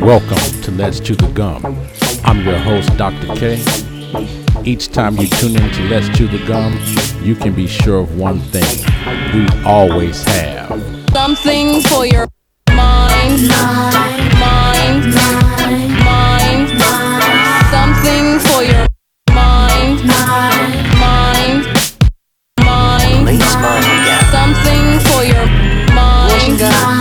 Welcome 0.00 0.62
to 0.62 0.70
Let's 0.70 0.98
Chew 0.98 1.14
the 1.14 1.26
Gum. 1.28 1.62
I'm 2.24 2.42
your 2.42 2.56
host, 2.56 2.96
Dr. 2.96 3.34
K. 3.36 3.62
Each 4.64 4.90
time 4.90 5.16
you 5.18 5.26
tune 5.26 5.56
in 5.56 5.70
to 5.72 5.82
Let's 5.90 6.08
Chew 6.16 6.26
the 6.26 6.42
Gum, 6.46 6.80
you 7.22 7.34
can 7.34 7.52
be 7.54 7.66
sure 7.66 7.98
of 7.98 8.18
one 8.18 8.40
thing. 8.40 8.64
We 9.34 9.46
always 9.62 10.24
have 10.24 10.70
something 11.12 11.82
for 11.82 12.06
your 12.06 12.26
mind, 12.70 13.46
mind, 13.46 14.32
mind, 14.40 15.14
mind, 16.02 16.70
something 17.70 18.40
for 18.48 18.62
your 18.62 18.86
mind, 19.34 20.02
mind, 20.06 20.96
mind, 20.98 21.66
mind, 22.64 23.42
something 24.32 24.98
for 25.10 25.24
your 25.24 25.46
mind, 25.94 26.99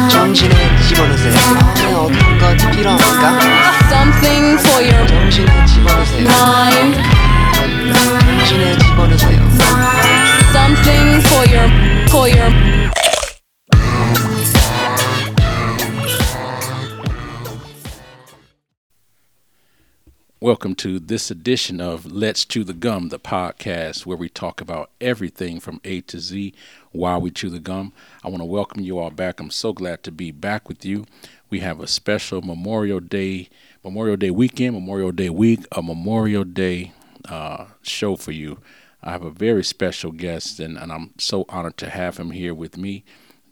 Welcome 20.50 20.74
to 20.78 20.98
this 20.98 21.30
edition 21.30 21.80
of 21.80 22.12
Let's 22.12 22.44
Chew 22.44 22.64
the 22.64 22.74
Gum, 22.74 23.10
the 23.10 23.20
podcast 23.20 24.08
where 24.08 24.18
we 24.18 24.30
talk 24.30 24.60
about 24.60 24.90
everything 25.00 25.60
from 25.60 25.80
A 25.84 26.02
to 26.02 26.20
Z 26.20 26.56
while 26.92 27.22
we 27.22 27.30
chew 27.30 27.52
the 27.52 27.60
gum. 27.60 27.94
I 28.24 28.30
want 28.30 28.42
to 28.42 28.46
welcome 28.46 28.82
you 28.82 28.98
all 28.98 29.12
back. 29.12 29.40
I'm 29.40 29.52
so 29.52 29.74
glad 29.74 30.02
to 30.02 30.12
be 30.12 30.32
back 30.32 30.68
with 30.68 30.84
you. 30.84 31.06
We 31.52 31.60
have 31.60 31.80
a 31.80 31.86
special 31.86 32.42
Memorial 32.42 33.00
Day, 33.00 33.50
Memorial 33.84 34.18
Day 34.18 34.32
weekend, 34.32 34.74
Memorial 34.74 35.12
Day 35.12 35.30
week, 35.30 35.68
a 35.72 35.84
Memorial 35.84 36.46
Day 36.46 36.94
uh, 37.26 37.66
show 37.84 38.16
for 38.16 38.32
you. 38.32 38.58
I 39.04 39.12
have 39.12 39.24
a 39.24 39.30
very 39.30 39.64
special 39.64 40.12
guest, 40.12 40.60
and, 40.60 40.80
and 40.80 40.92
I'm 40.92 41.14
so 41.20 41.46
honored 41.48 41.78
to 41.78 41.92
have 41.92 42.18
him 42.18 42.32
here 42.32 42.56
with 42.56 42.76
me 42.76 43.04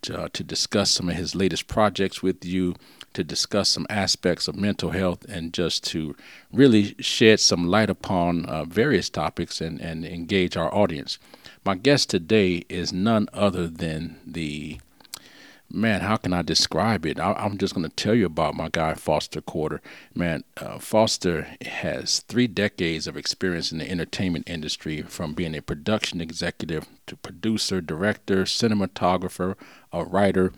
to, 0.02 0.24
uh, 0.24 0.30
to 0.34 0.44
discuss 0.44 0.90
some 0.90 1.10
of 1.10 1.16
his 1.16 1.36
latest 1.36 1.68
projects 1.68 2.24
with 2.24 2.44
you, 2.44 2.74
to 3.18 3.24
discuss 3.24 3.70
some 3.70 3.88
aspects 3.90 4.48
of 4.48 4.56
mental 4.56 4.92
health, 4.92 5.26
and 5.28 5.52
just 5.52 5.84
to 5.84 6.16
really 6.54 6.96
shed 7.00 7.40
some 7.40 7.68
light 7.68 7.90
upon 7.90 8.46
uh, 8.46 8.64
various 8.64 9.10
topics 9.10 9.60
and, 9.60 9.82
and 9.82 10.06
engage 10.06 10.56
our 10.56 10.72
audience. 10.72 11.18
My 11.66 11.74
guest 11.74 12.12
today 12.12 12.64
is 12.70 12.94
none 12.94 13.28
other 13.34 13.66
than 13.66 14.20
the 14.24 14.80
man, 15.72 16.02
how 16.02 16.18
can 16.18 16.32
I 16.32 16.44
describe 16.44 17.08
it? 17.08 17.20
I, 17.20 17.44
am 17.44 17.58
just 17.58 17.74
going 17.74 17.90
to 17.90 17.96
tell 17.96 18.14
you 18.14 18.28
about 18.28 18.56
my 18.56 18.70
guy, 18.72 18.94
Foster 18.94 19.42
Quarter. 19.42 19.82
Man, 20.14 20.44
uh, 20.58 20.78
Foster 20.78 21.48
has 21.66 22.20
three 22.20 22.46
decades 22.46 23.08
of 23.08 23.18
experience 23.18 23.72
in 23.72 23.80
the 23.80 23.90
entertainment 23.90 24.48
industry, 24.48 25.02
from 25.02 25.34
being 25.34 25.56
a 25.56 25.62
production 25.64 26.22
executive 26.22 26.86
to 27.08 27.18
producer, 27.18 27.82
director, 27.82 28.44
cinematographer, 28.44 29.56
a 29.92 30.06
writer. 30.06 30.54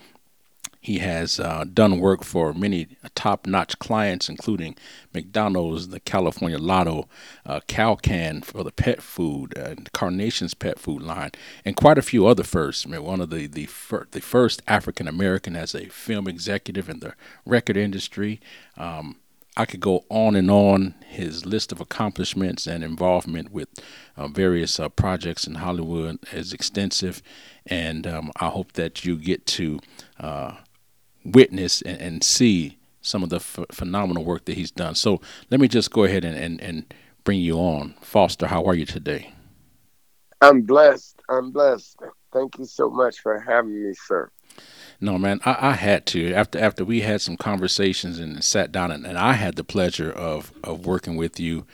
He 0.81 0.99
has 0.99 1.39
uh, 1.39 1.65
done 1.71 1.99
work 1.99 2.23
for 2.23 2.53
many 2.53 2.87
top 3.13 3.45
notch 3.45 3.77
clients, 3.79 4.29
including 4.29 4.77
McDonald's, 5.13 5.89
the 5.89 5.99
California 5.99 6.57
Lotto, 6.57 7.09
uh, 7.45 7.59
Calcan 7.67 8.43
for 8.45 8.63
the 8.63 8.71
pet 8.71 9.01
food, 9.01 9.57
and 9.57 9.91
Carnation's 9.91 10.53
pet 10.53 10.79
food 10.79 11.01
line, 11.01 11.31
and 11.65 11.75
quite 11.75 11.97
a 11.97 12.01
few 12.01 12.27
other 12.27 12.43
firsts. 12.43 12.85
I 12.85 12.89
mean, 12.89 13.03
one 13.03 13.19
of 13.19 13.29
the, 13.29 13.47
the, 13.47 13.65
fir- 13.65 14.07
the 14.11 14.21
first 14.21 14.61
African 14.67 15.07
American 15.07 15.55
as 15.55 15.75
a 15.75 15.89
film 15.89 16.27
executive 16.27 16.89
in 16.89 16.99
the 16.99 17.13
record 17.45 17.75
industry. 17.75 18.39
Um, 18.77 19.17
I 19.57 19.65
could 19.65 19.81
go 19.81 20.05
on 20.09 20.37
and 20.37 20.49
on. 20.49 20.95
His 21.05 21.45
list 21.45 21.73
of 21.73 21.81
accomplishments 21.81 22.65
and 22.65 22.81
involvement 22.81 23.51
with 23.51 23.67
uh, 24.15 24.29
various 24.29 24.79
uh, 24.79 24.87
projects 24.87 25.45
in 25.45 25.55
Hollywood 25.55 26.19
is 26.31 26.53
extensive, 26.53 27.21
and 27.65 28.07
um, 28.07 28.31
I 28.39 28.47
hope 28.47 28.73
that 28.73 29.03
you 29.03 29.17
get 29.17 29.45
to 29.47 29.79
uh, 30.17 30.53
witness 31.33 31.81
and, 31.81 31.99
and, 31.99 32.23
see 32.23 32.77
some 33.01 33.23
of 33.23 33.29
the 33.29 33.37
f- 33.37 33.59
phenomenal 33.71 34.25
work 34.25 34.45
that 34.45 34.55
he's 34.55 34.71
done. 34.71 34.95
So 34.95 35.21
let 35.49 35.59
me 35.59 35.67
just 35.67 35.91
go 35.91 36.03
ahead 36.03 36.25
and, 36.25 36.37
and, 36.37 36.61
and 36.61 36.93
bring 37.23 37.39
you 37.39 37.57
on. 37.57 37.95
Foster, 38.01 38.47
how 38.47 38.63
are 38.65 38.75
you 38.75 38.85
today? 38.85 39.33
I'm 40.41 40.61
blessed. 40.61 41.21
I'm 41.29 41.51
blessed. 41.51 41.97
Thank 42.31 42.57
you 42.59 42.65
so 42.65 42.89
much 42.89 43.19
for 43.19 43.39
having 43.39 43.83
me, 43.83 43.93
sir. 43.93 44.29
No, 45.01 45.17
man, 45.17 45.39
I, 45.45 45.69
I, 45.69 45.71
had 45.73 46.05
to 46.07 46.33
after 46.33 46.59
after 46.59 46.83
we 46.83 47.01
had 47.01 47.21
some 47.21 47.37
conversations 47.37 48.19
and 48.19 48.43
sat 48.43 48.71
down, 48.71 48.91
and, 48.91 49.05
and 49.05 49.17
I 49.17 49.33
had 49.33 49.55
the 49.55 49.63
pleasure 49.63 50.11
of 50.11 50.51
of 50.63 50.85
working 50.85 51.15
with 51.15 51.39
you. 51.39 51.65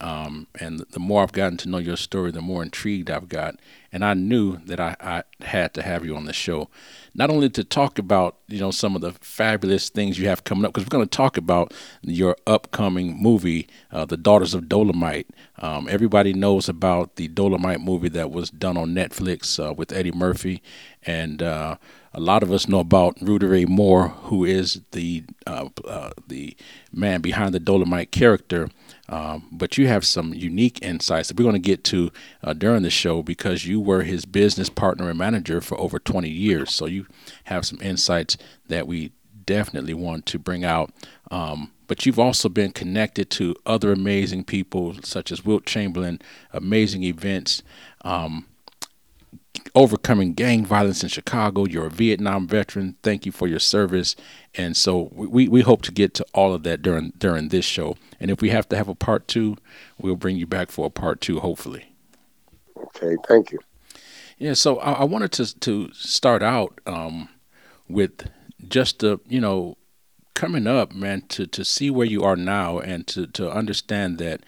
Um, 0.00 0.46
and 0.58 0.80
the 0.90 0.98
more 0.98 1.22
I've 1.22 1.32
gotten 1.32 1.58
to 1.58 1.68
know 1.68 1.78
your 1.78 1.96
story, 1.96 2.30
the 2.30 2.40
more 2.40 2.62
intrigued 2.62 3.10
I've 3.10 3.28
got. 3.28 3.56
And 3.92 4.04
I 4.04 4.14
knew 4.14 4.56
that 4.58 4.80
I, 4.80 4.96
I 5.00 5.44
had 5.44 5.74
to 5.74 5.82
have 5.82 6.04
you 6.06 6.16
on 6.16 6.24
the 6.24 6.32
show, 6.32 6.70
not 7.12 7.28
only 7.28 7.50
to 7.50 7.64
talk 7.64 7.98
about 7.98 8.36
you 8.48 8.60
know 8.60 8.70
some 8.70 8.94
of 8.94 9.02
the 9.02 9.12
fabulous 9.12 9.88
things 9.88 10.18
you 10.18 10.28
have 10.28 10.44
coming 10.44 10.64
up, 10.64 10.72
because 10.72 10.86
we're 10.86 10.96
going 10.96 11.08
to 11.08 11.16
talk 11.16 11.36
about 11.36 11.74
your 12.02 12.36
upcoming 12.46 13.20
movie, 13.20 13.68
uh, 13.90 14.04
The 14.04 14.16
Daughters 14.16 14.54
of 14.54 14.64
Dolemite. 14.64 15.26
Um, 15.58 15.88
everybody 15.90 16.32
knows 16.32 16.68
about 16.68 17.16
the 17.16 17.28
Dolemite 17.28 17.82
movie 17.82 18.08
that 18.10 18.30
was 18.30 18.48
done 18.50 18.76
on 18.76 18.94
Netflix 18.94 19.58
uh, 19.62 19.72
with 19.72 19.92
Eddie 19.92 20.12
Murphy, 20.12 20.62
and 21.04 21.42
uh, 21.42 21.76
a 22.12 22.20
lot 22.20 22.42
of 22.42 22.52
us 22.52 22.68
know 22.68 22.80
about 22.80 23.20
Rudy 23.20 23.46
Ray 23.46 23.64
Moore, 23.64 24.08
who 24.08 24.44
is 24.44 24.80
the 24.92 25.24
uh, 25.46 25.68
uh, 25.84 26.10
the 26.26 26.56
man 26.92 27.20
behind 27.20 27.54
the 27.54 27.60
Dolemite 27.60 28.10
character. 28.12 28.68
Um, 29.10 29.48
but 29.50 29.76
you 29.76 29.88
have 29.88 30.04
some 30.04 30.32
unique 30.32 30.78
insights 30.82 31.28
that 31.28 31.36
we're 31.36 31.42
going 31.42 31.54
to 31.54 31.58
get 31.58 31.82
to 31.84 32.12
uh, 32.44 32.52
during 32.52 32.82
the 32.82 32.90
show 32.90 33.22
because 33.24 33.66
you 33.66 33.80
were 33.80 34.02
his 34.04 34.24
business 34.24 34.70
partner 34.70 35.10
and 35.10 35.18
manager 35.18 35.60
for 35.60 35.78
over 35.78 35.98
20 35.98 36.30
years. 36.30 36.72
So 36.72 36.86
you 36.86 37.06
have 37.44 37.66
some 37.66 37.80
insights 37.82 38.36
that 38.68 38.86
we 38.86 39.10
definitely 39.44 39.94
want 39.94 40.26
to 40.26 40.38
bring 40.38 40.64
out. 40.64 40.92
Um, 41.28 41.72
but 41.88 42.06
you've 42.06 42.20
also 42.20 42.48
been 42.48 42.70
connected 42.70 43.30
to 43.30 43.56
other 43.66 43.90
amazing 43.90 44.44
people 44.44 44.94
such 45.02 45.32
as 45.32 45.44
Wilt 45.44 45.66
Chamberlain, 45.66 46.20
amazing 46.52 47.02
events. 47.02 47.64
Um, 48.02 48.46
overcoming 49.74 50.34
gang 50.34 50.64
violence 50.64 51.02
in 51.02 51.08
Chicago. 51.08 51.64
You're 51.64 51.86
a 51.86 51.90
Vietnam 51.90 52.46
veteran. 52.46 52.96
Thank 53.02 53.26
you 53.26 53.32
for 53.32 53.46
your 53.46 53.58
service. 53.58 54.16
And 54.54 54.76
so 54.76 55.10
we, 55.12 55.48
we 55.48 55.60
hope 55.60 55.82
to 55.82 55.92
get 55.92 56.14
to 56.14 56.26
all 56.34 56.54
of 56.54 56.62
that 56.64 56.82
during 56.82 57.12
during 57.18 57.48
this 57.48 57.64
show. 57.64 57.96
And 58.18 58.30
if 58.30 58.40
we 58.40 58.50
have 58.50 58.68
to 58.70 58.76
have 58.76 58.88
a 58.88 58.94
part 58.94 59.28
two, 59.28 59.56
we'll 59.98 60.16
bring 60.16 60.36
you 60.36 60.46
back 60.46 60.70
for 60.70 60.86
a 60.86 60.90
part 60.90 61.20
two, 61.20 61.40
hopefully. 61.40 61.86
Okay, 62.76 63.16
thank 63.28 63.52
you. 63.52 63.58
Yeah, 64.38 64.54
so 64.54 64.78
I, 64.78 64.92
I 64.92 65.04
wanted 65.04 65.32
to 65.32 65.58
to 65.60 65.92
start 65.92 66.42
out 66.42 66.80
um, 66.86 67.28
with 67.88 68.28
just 68.68 69.00
the 69.00 69.20
you 69.28 69.40
know 69.40 69.76
coming 70.34 70.66
up, 70.66 70.92
man, 70.92 71.22
to 71.28 71.46
to 71.46 71.64
see 71.64 71.90
where 71.90 72.06
you 72.06 72.22
are 72.24 72.36
now 72.36 72.78
and 72.78 73.06
to 73.08 73.26
to 73.28 73.50
understand 73.50 74.18
that 74.18 74.40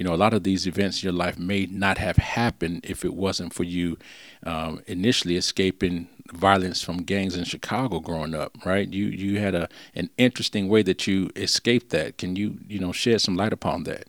you 0.00 0.06
know, 0.06 0.14
a 0.14 0.16
lot 0.16 0.32
of 0.32 0.44
these 0.44 0.66
events 0.66 1.02
in 1.02 1.08
your 1.08 1.12
life 1.12 1.38
may 1.38 1.66
not 1.66 1.98
have 1.98 2.16
happened 2.16 2.80
if 2.88 3.04
it 3.04 3.12
wasn't 3.12 3.52
for 3.52 3.64
you 3.64 3.98
um, 4.44 4.82
initially 4.86 5.36
escaping 5.36 6.08
violence 6.32 6.80
from 6.80 7.02
gangs 7.02 7.36
in 7.36 7.44
Chicago 7.44 8.00
growing 8.00 8.34
up, 8.34 8.56
right? 8.64 8.90
You 8.90 9.04
you 9.08 9.40
had 9.40 9.54
a 9.54 9.68
an 9.94 10.08
interesting 10.16 10.70
way 10.70 10.82
that 10.84 11.06
you 11.06 11.28
escaped 11.36 11.90
that. 11.90 12.16
Can 12.16 12.34
you 12.34 12.56
you 12.66 12.78
know 12.78 12.92
shed 12.92 13.20
some 13.20 13.36
light 13.36 13.52
upon 13.52 13.84
that? 13.84 14.08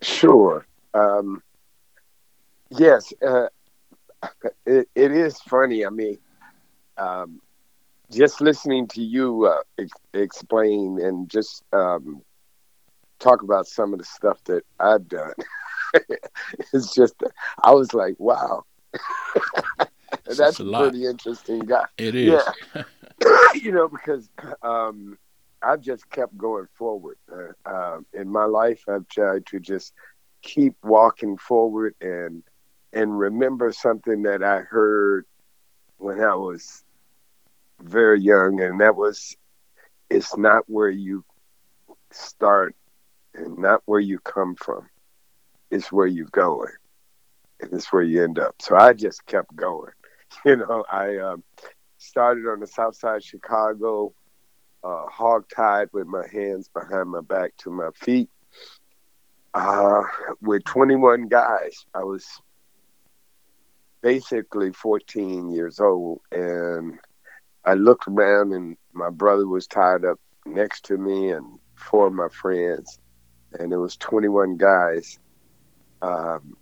Sure. 0.00 0.64
Um, 0.94 1.42
yes, 2.70 3.12
uh, 3.20 3.48
it, 4.64 4.88
it 4.94 5.12
is 5.12 5.38
funny. 5.42 5.84
I 5.84 5.90
mean, 5.90 6.16
um, 6.96 7.42
just 8.10 8.40
listening 8.40 8.88
to 8.88 9.02
you 9.02 9.44
uh, 9.44 9.60
ex- 9.78 9.92
explain 10.14 10.98
and 10.98 11.28
just 11.28 11.62
um, 11.74 12.22
talk 13.20 13.42
about 13.42 13.66
some 13.66 13.92
of 13.92 13.98
the 13.98 14.04
stuff 14.04 14.42
that 14.44 14.64
I've 14.78 15.08
done. 15.08 15.34
it's 16.72 16.94
just, 16.94 17.14
I 17.62 17.72
was 17.72 17.94
like, 17.94 18.16
wow. 18.18 18.64
That's 20.24 20.60
a, 20.60 20.64
pretty 20.64 21.06
interesting 21.06 21.60
guy. 21.60 21.86
It 21.98 22.14
is. 22.14 22.42
Yeah. 22.74 22.82
you 23.54 23.72
know, 23.72 23.88
because 23.88 24.28
um, 24.62 25.18
I've 25.62 25.80
just 25.80 26.08
kept 26.10 26.36
going 26.36 26.66
forward. 26.74 27.18
Uh, 27.30 27.68
uh, 27.68 27.98
in 28.12 28.28
my 28.28 28.44
life, 28.44 28.84
I've 28.88 29.08
tried 29.08 29.46
to 29.46 29.60
just 29.60 29.92
keep 30.42 30.74
walking 30.82 31.36
forward 31.36 31.94
and 32.00 32.42
and 32.92 33.16
remember 33.16 33.72
something 33.72 34.22
that 34.22 34.42
I 34.42 34.60
heard 34.60 35.26
when 35.98 36.20
I 36.20 36.34
was 36.34 36.82
very 37.80 38.20
young, 38.20 38.60
and 38.60 38.80
that 38.80 38.96
was, 38.96 39.36
it's 40.08 40.36
not 40.36 40.64
where 40.66 40.90
you 40.90 41.24
start 42.10 42.74
and 43.34 43.58
not 43.58 43.82
where 43.86 44.00
you 44.00 44.18
come 44.18 44.54
from. 44.56 44.88
It's 45.70 45.92
where 45.92 46.06
you're 46.06 46.26
going, 46.26 46.72
and 47.60 47.72
it's 47.72 47.92
where 47.92 48.02
you 48.02 48.24
end 48.24 48.38
up. 48.38 48.56
So 48.60 48.76
I 48.76 48.92
just 48.92 49.24
kept 49.26 49.54
going. 49.54 49.92
You 50.44 50.54
know, 50.54 50.84
I 50.88 51.16
um, 51.16 51.42
started 51.98 52.46
on 52.46 52.60
the 52.60 52.66
south 52.68 52.94
side 52.94 53.16
of 53.16 53.24
Chicago, 53.24 54.12
uh, 54.84 55.06
hog 55.06 55.46
tied 55.52 55.88
with 55.92 56.06
my 56.06 56.24
hands 56.32 56.68
behind 56.68 57.10
my 57.10 57.20
back 57.20 57.56
to 57.58 57.70
my 57.70 57.90
feet 57.96 58.30
uh, 59.54 60.02
with 60.40 60.64
21 60.64 61.28
guys. 61.28 61.84
I 61.94 62.04
was 62.04 62.26
basically 64.02 64.72
14 64.72 65.50
years 65.50 65.80
old, 65.80 66.20
and 66.32 66.98
I 67.64 67.74
looked 67.74 68.08
around, 68.08 68.52
and 68.52 68.76
my 68.92 69.10
brother 69.10 69.46
was 69.46 69.66
tied 69.66 70.04
up 70.04 70.18
next 70.46 70.84
to 70.86 70.96
me, 70.96 71.30
and 71.30 71.58
four 71.74 72.06
of 72.06 72.12
my 72.12 72.28
friends, 72.28 72.98
and 73.58 73.72
it 73.72 73.76
was 73.76 73.96
21 73.96 74.56
guys, 74.56 75.18
um, 76.02 76.54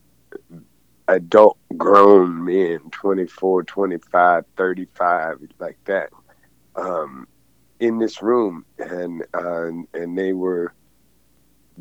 adult 1.09 1.59
grown 1.77 2.45
men, 2.45 2.79
24, 2.93 3.63
25, 3.65 4.45
35, 4.57 5.39
like 5.59 5.79
that, 5.87 6.11
um, 6.77 7.27
in 7.81 7.99
this 7.99 8.23
room, 8.23 8.65
and 8.79 9.23
uh, 9.35 9.67
and 9.95 10.17
they 10.19 10.33
were 10.33 10.73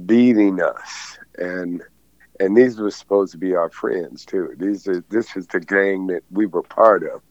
beating 0.06 0.62
us. 0.62 1.18
And 1.38 1.82
and 2.40 2.56
these 2.58 2.80
were 2.80 2.92
supposed 2.92 3.32
to 3.34 3.38
be 3.38 3.56
our 3.56 3.70
friends 3.70 4.26
too. 4.26 4.54
These 4.58 4.88
are 4.88 5.04
this 5.10 5.36
is 5.36 5.48
the 5.48 5.60
gang 5.60 6.08
that 6.08 6.24
we 6.32 6.46
were 6.48 6.64
part 6.64 7.04
of 7.04 7.22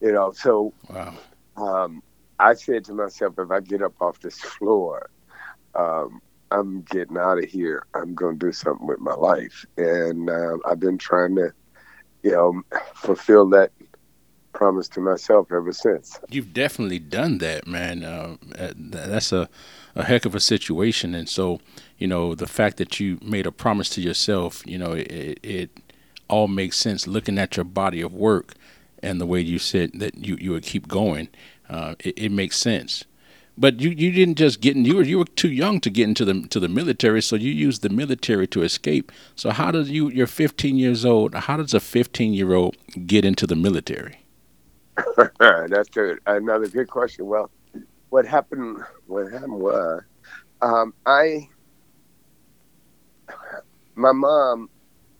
you 0.00 0.12
know. 0.12 0.32
So 0.34 0.74
Wow. 0.90 1.14
um, 1.56 2.00
i 2.38 2.54
said 2.54 2.84
to 2.84 2.92
myself 2.94 3.34
if 3.38 3.50
i 3.50 3.60
get 3.60 3.82
up 3.82 3.94
off 4.00 4.18
this 4.20 4.38
floor 4.40 5.08
um, 5.78 6.20
i'm 6.54 6.82
getting 6.82 7.18
out 7.18 7.38
of 7.38 7.44
here 7.44 7.86
i'm 7.94 8.14
going 8.14 8.38
to 8.38 8.46
do 8.46 8.52
something 8.52 8.86
with 8.86 9.00
my 9.00 9.14
life 9.14 9.66
and 9.76 10.30
uh, 10.30 10.56
i've 10.66 10.80
been 10.80 10.98
trying 10.98 11.34
to 11.34 11.52
you 12.22 12.30
know 12.30 12.62
fulfill 12.94 13.48
that 13.48 13.70
promise 14.52 14.88
to 14.88 15.00
myself 15.00 15.50
ever 15.52 15.72
since 15.72 16.18
You've 16.30 16.52
definitely 16.52 17.00
done 17.00 17.38
that, 17.38 17.66
man. 17.66 18.04
Uh, 18.04 18.36
uh, 18.58 18.72
that's 18.76 19.32
a, 19.32 19.48
a 19.94 20.04
heck 20.04 20.24
of 20.24 20.34
a 20.34 20.40
situation. 20.40 21.14
And 21.14 21.28
so, 21.28 21.60
you 21.98 22.06
know, 22.06 22.34
the 22.34 22.46
fact 22.46 22.76
that 22.78 23.00
you 23.00 23.18
made 23.20 23.46
a 23.46 23.52
promise 23.52 23.88
to 23.90 24.00
yourself, 24.00 24.62
you 24.66 24.78
know, 24.78 24.92
it, 24.92 25.40
it 25.42 25.70
all 26.28 26.48
makes 26.48 26.78
sense 26.78 27.06
looking 27.06 27.38
at 27.38 27.56
your 27.56 27.64
body 27.64 28.00
of 28.00 28.14
work 28.14 28.54
and 29.02 29.20
the 29.20 29.26
way 29.26 29.40
you 29.40 29.58
said 29.58 29.90
that 29.94 30.24
you, 30.24 30.36
you 30.40 30.52
would 30.52 30.62
keep 30.62 30.88
going. 30.88 31.28
Uh, 31.68 31.94
it, 31.98 32.14
it 32.16 32.32
makes 32.32 32.56
sense. 32.56 33.04
But 33.56 33.80
you, 33.80 33.90
you 33.90 34.10
didn't 34.10 34.36
just 34.36 34.60
get 34.60 34.76
in. 34.76 34.84
You 34.84 34.96
were 34.96 35.02
you 35.02 35.18
were 35.18 35.24
too 35.26 35.50
young 35.50 35.80
to 35.80 35.90
get 35.90 36.08
into 36.08 36.24
the 36.24 36.42
to 36.48 36.58
the 36.58 36.68
military, 36.68 37.22
so 37.22 37.36
you 37.36 37.52
used 37.52 37.82
the 37.82 37.88
military 37.88 38.48
to 38.48 38.62
escape. 38.62 39.12
So 39.36 39.50
how 39.50 39.70
does 39.70 39.90
you? 39.90 40.10
You're 40.10 40.26
15 40.26 40.76
years 40.76 41.04
old. 41.04 41.34
How 41.34 41.56
does 41.56 41.72
a 41.72 41.80
15 41.80 42.34
year 42.34 42.52
old 42.54 42.76
get 43.06 43.24
into 43.24 43.46
the 43.46 43.56
military? 43.56 44.18
That's. 45.38 45.88
Another 46.26 46.66
good 46.68 46.88
question. 46.88 47.26
Well, 47.26 47.50
what 48.10 48.26
happened? 48.26 48.82
What 49.06 49.30
happened 49.30 49.60
was, 49.60 50.02
um, 50.60 50.94
I, 51.06 51.48
my 53.94 54.12
mom, 54.12 54.68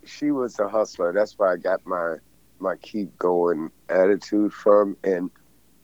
she 0.04 0.32
was 0.32 0.58
a 0.58 0.68
hustler. 0.68 1.12
That's 1.12 1.38
where 1.38 1.50
I 1.50 1.56
got 1.56 1.86
my 1.86 2.16
my 2.58 2.76
keep 2.76 3.16
going 3.18 3.70
attitude 3.88 4.52
from, 4.52 4.96
and 5.04 5.30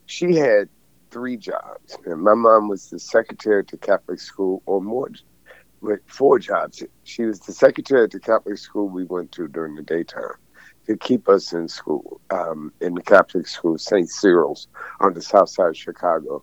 she 0.07 0.35
had 0.35 0.69
three 1.11 1.37
jobs. 1.37 1.97
And 2.07 2.23
my 2.23 2.35
mom 2.35 2.69
was 2.69 2.89
the 2.89 2.99
secretary 2.99 3.61
at 3.61 3.69
the 3.69 3.77
Catholic 3.77 4.21
school, 4.21 4.63
or 4.67 4.81
more, 4.81 5.11
with 5.81 6.01
four 6.07 6.39
jobs. 6.39 6.83
She 7.05 7.25
was 7.25 7.41
the 7.41 7.53
secretary 7.53 8.05
at 8.05 8.11
the 8.11 8.21
Catholic 8.21 8.59
school 8.59 8.89
we 8.89 9.05
went 9.05 9.33
to 9.33 9.49
during 9.49 9.75
the 9.75 9.83
daytime 9.83 10.35
to 10.87 10.97
keep 10.97 11.29
us 11.29 11.53
in 11.53 11.69
school, 11.69 12.21
um, 12.31 12.73
in 12.81 12.95
the 12.95 13.03
Catholic 13.03 13.47
school, 13.47 13.79
St. 13.79 14.09
Cyril's 14.09 14.69
on 15.01 15.15
the 15.15 15.23
south 15.23 15.51
side 15.51 15.69
of 15.69 15.77
Chicago. 15.77 16.43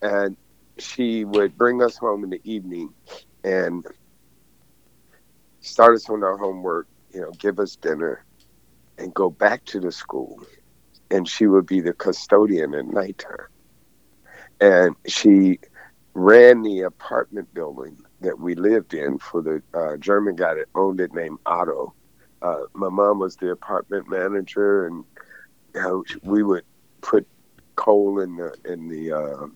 And 0.00 0.36
she 0.78 1.24
would 1.24 1.56
bring 1.56 1.82
us 1.82 1.96
home 1.96 2.24
in 2.24 2.30
the 2.30 2.40
evening 2.44 2.92
and 3.44 3.84
start 5.60 5.94
us 5.94 6.08
on 6.08 6.22
our 6.22 6.36
homework, 6.36 6.86
you 7.12 7.20
know, 7.20 7.30
give 7.32 7.58
us 7.58 7.76
dinner 7.76 8.24
and 8.98 9.12
go 9.14 9.30
back 9.30 9.64
to 9.66 9.80
the 9.80 9.92
school. 9.92 10.40
And 11.10 11.28
she 11.28 11.46
would 11.46 11.66
be 11.66 11.80
the 11.80 11.92
custodian 11.92 12.74
at 12.74 12.86
nighttime. 12.86 13.46
And 14.62 14.96
she 15.08 15.60
ran 16.14 16.62
the 16.62 16.82
apartment 16.82 17.52
building 17.54 17.98
that 18.22 18.38
we 18.40 18.54
lived 18.54 18.94
in 18.94 19.18
for 19.18 19.42
the 19.42 19.62
uh, 19.74 19.98
German 19.98 20.36
guy 20.36 20.54
that 20.54 20.68
owned 20.74 21.00
it 21.00 21.14
named 21.14 21.40
Otto 21.46 21.94
uh, 22.42 22.64
my 22.74 22.90
mom 22.90 23.20
was 23.20 23.36
the 23.36 23.50
apartment 23.50 24.08
manager, 24.08 24.86
and 24.86 25.04
you 25.74 25.80
know, 25.82 26.04
we 26.24 26.42
would 26.42 26.64
put 27.02 27.26
coal 27.76 28.20
in 28.20 28.36
the 28.36 28.54
in 28.66 28.88
the 28.88 29.12
uh, 29.12 29.46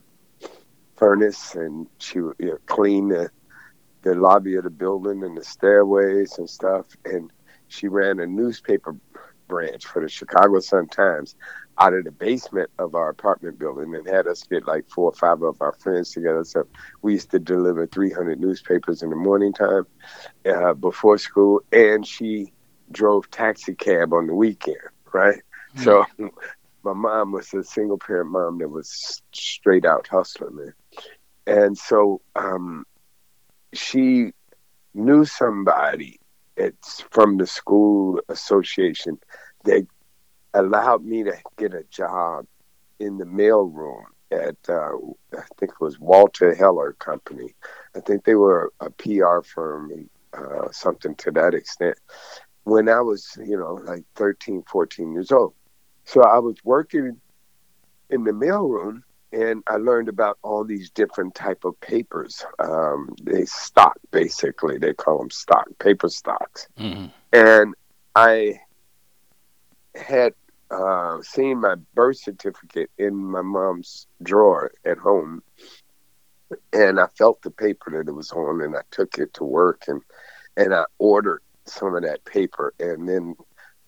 furnace, 0.97 1.55
and 1.57 1.89
she 1.99 2.21
would 2.21 2.37
you 2.39 2.47
know, 2.49 2.59
clean 2.67 3.09
the 3.09 3.31
the 4.03 4.15
lobby 4.15 4.57
of 4.57 4.65
the 4.65 4.71
building 4.71 5.23
and 5.25 5.37
the 5.37 5.45
stairways 5.45 6.39
and 6.39 6.49
stuff. 6.49 6.87
And 7.05 7.33
she 7.69 7.89
ran 7.89 8.21
a 8.21 8.27
newspaper 8.27 8.97
branch 9.49 9.87
for 9.87 10.03
the 10.03 10.09
Chicago 10.09 10.61
Sun 10.61 10.89
Times 10.89 11.37
out 11.79 11.95
of 11.95 12.05
the 12.05 12.11
basement 12.11 12.71
of 12.79 12.95
our 12.95 13.11
apartment 13.11 13.59
building 13.59 13.95
and 13.95 14.07
had 14.07 14.27
us 14.27 14.43
get 14.45 14.67
like 14.67 14.89
four 14.89 15.11
or 15.11 15.15
five 15.15 15.43
of 15.43 15.61
our 15.61 15.73
friends 15.73 16.13
together. 16.13 16.45
So 16.45 16.67
we 17.03 17.15
used 17.15 17.31
to 17.33 17.39
deliver 17.39 17.87
300 17.87 18.41
newspapers 18.41 19.03
in 19.03 19.11
the 19.11 19.17
morning 19.17 19.53
time 19.53 19.87
uh, 20.47 20.75
before 20.75 21.19
school. 21.19 21.63
And 21.73 22.07
she 22.07 22.53
drove 22.91 23.31
taxi 23.31 23.75
cab 23.75 24.13
on 24.13 24.27
the 24.27 24.35
weekend, 24.35 24.77
right? 25.13 25.41
Mm-hmm. 25.77 25.83
So 25.83 26.07
my 26.83 26.93
mom 26.95 27.33
was 27.33 27.53
a 27.53 27.63
single 27.63 27.99
parent 27.99 28.31
mom 28.31 28.59
that 28.59 28.69
was 28.69 29.23
straight 29.33 29.85
out 29.85 30.09
hustling, 30.09 30.57
man. 30.57 30.75
And 31.47 31.79
so 31.79 32.21
um, 32.35 32.85
she 33.73 34.33
knew 34.95 35.25
somebody 35.25 36.19
it's 36.57 37.05
from 37.11 37.37
the 37.37 37.47
school 37.47 38.21
association 38.29 39.19
that 39.65 39.87
allowed 40.61 41.05
me 41.05 41.23
to 41.25 41.37
get 41.57 41.75
a 41.75 41.85
job 41.85 42.47
in 42.99 43.19
the 43.19 43.25
mailroom 43.25 44.05
at 44.31 44.57
uh, 44.69 44.97
I 45.37 45.43
think 45.59 45.73
it 45.73 45.81
was 45.81 46.01
Walter 46.01 46.55
Heller 46.55 46.95
Company. 46.95 47.55
I 47.95 48.01
think 48.01 48.25
they 48.25 48.35
were 48.35 48.73
a 48.81 48.91
PR 48.91 49.41
firm 49.43 49.91
and 49.91 50.11
uh, 50.33 50.71
something 50.73 51.15
to 51.17 51.31
that 51.33 51.55
extent 51.55 51.99
when 52.65 52.89
I 52.89 53.01
was, 53.01 53.39
you 53.45 53.57
know, 53.57 53.75
like 53.85 54.05
13, 54.17 54.65
14 54.69 55.13
years 55.13 55.31
old. 55.31 55.55
So 56.05 56.23
I 56.23 56.39
was 56.39 56.57
working 56.65 57.21
in 58.11 58.25
the 58.25 58.33
mailroom 58.33 59.03
and 59.33 59.63
I 59.69 59.77
learned 59.77 60.09
about 60.09 60.39
all 60.43 60.65
these 60.65 60.91
different 60.91 61.35
type 61.35 61.65
of 61.65 61.79
papers. 61.81 62.45
Um, 62.59 63.15
they 63.23 63.45
stock, 63.45 63.99
basically. 64.11 64.79
They 64.79 64.95
call 64.95 65.19
them 65.19 65.31
stock, 65.31 65.67
paper 65.79 66.09
stocks. 66.09 66.69
Mm-hmm. 66.79 67.07
And 67.33 67.75
I 68.15 68.61
had 69.95 70.35
uh, 70.71 71.21
seen 71.23 71.61
my 71.61 71.77
birth 71.95 72.19
certificate 72.19 72.91
in 72.99 73.15
my 73.15 73.43
mom's 73.43 74.07
drawer 74.23 74.73
at 74.85 74.99
home. 74.99 75.43
And 76.73 77.01
I 77.01 77.07
felt 77.19 77.43
the 77.43 77.51
paper 77.51 77.91
that 77.91 78.09
it 78.09 78.15
was 78.15 78.31
on, 78.33 78.61
and 78.63 78.77
I 78.77 78.83
took 78.91 79.19
it 79.19 79.35
to 79.35 79.45
work, 79.45 79.85
and 79.89 80.01
and 80.57 80.73
I 80.73 80.85
ordered 80.99 81.43
some 81.65 81.97
of 81.97 82.03
that 82.03 82.25
paper, 82.25 82.73
and 82.79 83.09
then 83.09 83.35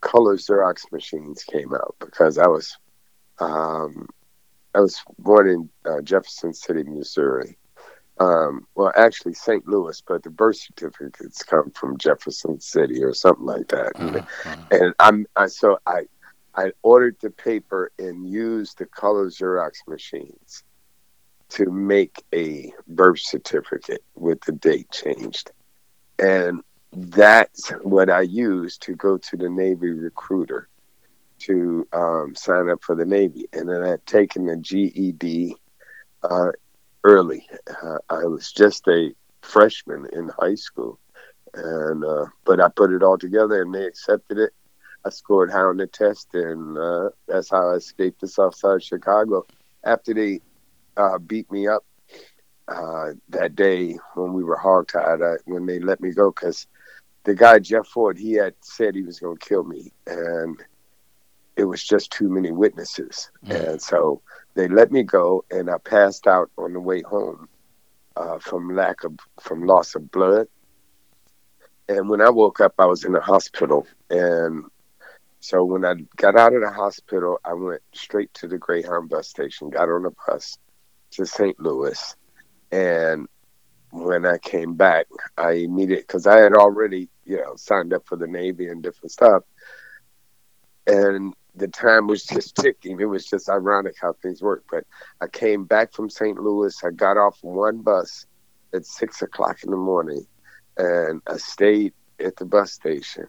color 0.01 0.37
Xerox 0.37 0.91
machines 0.91 1.45
came 1.45 1.73
out 1.73 1.95
because 2.01 2.37
I 2.37 2.49
was 2.49 2.77
um, 3.39 4.09
I 4.75 4.81
was 4.81 5.01
born 5.19 5.49
in 5.49 5.71
uh, 5.85 6.01
Jefferson 6.03 6.53
City, 6.53 6.83
Missouri. 6.83 7.57
Um, 8.21 8.67
well, 8.75 8.93
actually 8.97 9.35
St. 9.35 9.67
Louis, 9.69 10.03
but 10.07 10.25
the 10.25 10.31
birth 10.31 10.57
certificates 10.57 11.45
come 11.45 11.71
from 11.71 11.99
Jefferson 11.99 12.61
City 12.61 13.03
or 13.05 13.15
something 13.15 13.47
like 13.47 13.69
that. 13.69 13.93
Uh-huh. 13.95 14.57
And 14.73 14.95
I'm 14.99 15.27
I 15.37 15.47
so 15.47 15.79
I 15.87 16.07
I 16.59 16.73
ordered 16.83 17.17
the 17.21 17.31
paper 17.31 17.93
and 18.01 18.29
used 18.29 18.79
the 18.79 18.87
color 18.87 19.27
Xerox 19.27 19.87
machines 19.87 20.65
to 21.51 21.71
make 21.71 22.25
a 22.35 22.73
birth 22.89 23.21
certificate 23.21 24.03
with 24.17 24.41
the 24.41 24.53
date 24.53 24.91
changed. 24.91 25.53
And 26.19 26.63
that's 26.93 27.69
what 27.83 28.11
I 28.11 28.23
used 28.23 28.83
to 28.83 28.97
go 28.97 29.19
to 29.19 29.37
the 29.37 29.49
Navy 29.49 29.91
recruiter 29.91 30.69
to 31.41 31.87
um, 31.93 32.35
sign 32.35 32.69
up 32.69 32.83
for 32.83 32.97
the 32.97 33.07
Navy. 33.07 33.47
And 33.53 33.69
then 33.69 33.85
I'd 33.85 34.05
taken 34.05 34.47
the 34.47 34.57
GED 34.57 35.55
uh, 36.25 36.51
early. 37.05 37.47
Uh, 37.83 37.99
I 38.11 38.25
was 38.25 38.51
just 38.51 38.89
a 38.89 39.15
freshman 39.43 40.09
in 40.13 40.29
high 40.37 40.57
school, 40.57 40.99
and 41.55 42.05
uh, 42.05 42.27
but 42.45 42.61
I 42.61 42.69
put 42.69 42.93
it 42.93 43.05
all 43.05 43.17
together, 43.17 43.63
and 43.63 43.73
they 43.73 43.87
accepted 43.87 44.39
it. 44.39 44.53
I 45.09 45.11
scored 45.11 45.51
high 45.51 45.61
on 45.61 45.79
the 45.79 45.87
test, 45.87 46.35
and 46.35 46.77
uh, 46.77 47.09
that's 47.27 47.49
how 47.49 47.71
I 47.71 47.77
escaped 47.77 48.21
the 48.21 48.29
South 48.29 48.55
Side 48.55 48.75
of 48.77 48.83
Chicago. 48.83 49.47
After 49.83 50.13
they 50.13 50.43
uh, 50.99 51.17
beat 51.17 51.51
me 51.51 51.67
up 51.67 51.83
uh, 52.69 53.13
that 53.31 53.57
day 53.57 53.97
when 54.17 54.35
we 54.35 54.45
were 54.45 54.59
hogtied, 54.59 55.39
when 55.47 55.65
they 55.65 55.79
let 55.79 56.03
me 56.03 56.11
go, 56.13 56.31
because 56.31 56.67
the 57.25 57.35
guy 57.35 57.59
Jeff 57.59 57.87
Ford, 57.87 58.19
he 58.19 58.35
had 58.35 58.55
said 58.61 58.95
he 58.95 59.03
was 59.03 59.19
going 59.19 59.39
to 59.39 59.49
kill 59.49 59.65
me, 59.65 59.93
and 60.07 60.63
it 61.57 61.65
was 61.65 61.83
just 61.83 62.11
too 62.11 62.29
many 62.29 62.53
witnesses, 62.53 63.31
and 63.45 63.81
so 63.81 64.21
they 64.57 64.69
let 64.69 64.93
me 64.93 65.03
go, 65.05 65.43
and 65.51 65.71
I 65.71 65.79
passed 65.79 66.27
out 66.27 66.51
on 66.59 66.75
the 66.75 66.81
way 66.81 67.01
home 67.01 67.49
uh, 68.15 68.39
from 68.41 68.77
lack 68.77 69.05
of 69.05 69.19
from 69.41 69.67
loss 69.67 69.95
of 69.95 70.11
blood. 70.11 70.49
And 71.89 72.11
when 72.11 72.21
I 72.21 72.29
woke 72.29 72.61
up, 72.61 72.75
I 72.79 72.85
was 72.85 73.07
in 73.07 73.13
the 73.13 73.21
hospital, 73.21 73.87
and 74.11 74.65
so 75.41 75.65
when 75.65 75.85
I 75.85 75.95
got 76.17 76.37
out 76.37 76.55
of 76.55 76.63
the 76.63 76.71
hospital, 76.71 77.39
I 77.45 77.55
went 77.55 77.83
straight 77.95 78.33
to 78.35 78.49
the 78.49 78.59
Greyhound 78.59 79.09
bus 79.09 79.29
station, 79.29 79.71
got 79.71 79.89
on 79.89 80.07
a 80.07 80.11
bus 80.27 80.59
to 81.13 81.25
St. 81.25 81.59
Louis, 81.61 82.17
and 82.73 83.27
when 83.91 84.27
I 84.27 84.39
came 84.39 84.75
back, 84.75 85.07
I 85.37 85.53
immediately 85.53 86.03
because 86.03 86.27
I 86.27 86.39
had 86.39 86.55
already 86.55 87.09
you 87.25 87.37
know 87.37 87.55
signed 87.57 87.95
up 87.95 88.03
for 88.07 88.17
the 88.17 88.27
Navy 88.27 88.69
and 88.69 88.83
different 88.83 89.13
stuff, 89.13 89.43
and 90.87 91.35
the 91.55 91.69
time 91.69 92.07
was 92.07 92.25
just 92.25 92.57
ticking. 92.57 93.01
It 93.01 93.07
was 93.07 93.27
just 93.27 93.49
ironic 93.49 93.95
how 94.01 94.15
things 94.15 94.43
work. 94.43 94.65
But 94.71 94.85
I 95.21 95.27
came 95.29 95.65
back 95.65 95.93
from 95.93 96.11
St. 96.11 96.39
Louis. 96.39 96.75
I 96.85 96.91
got 96.91 97.17
off 97.17 97.39
one 97.43 97.79
bus 97.79 98.27
at 98.75 98.85
six 98.85 99.23
o'clock 99.23 99.63
in 99.65 99.71
the 99.71 99.77
morning, 99.77 100.27
and 100.77 101.23
I 101.27 101.37
stayed 101.37 101.95
at 102.21 102.37
the 102.37 102.45
bus 102.45 102.73
station. 102.73 103.29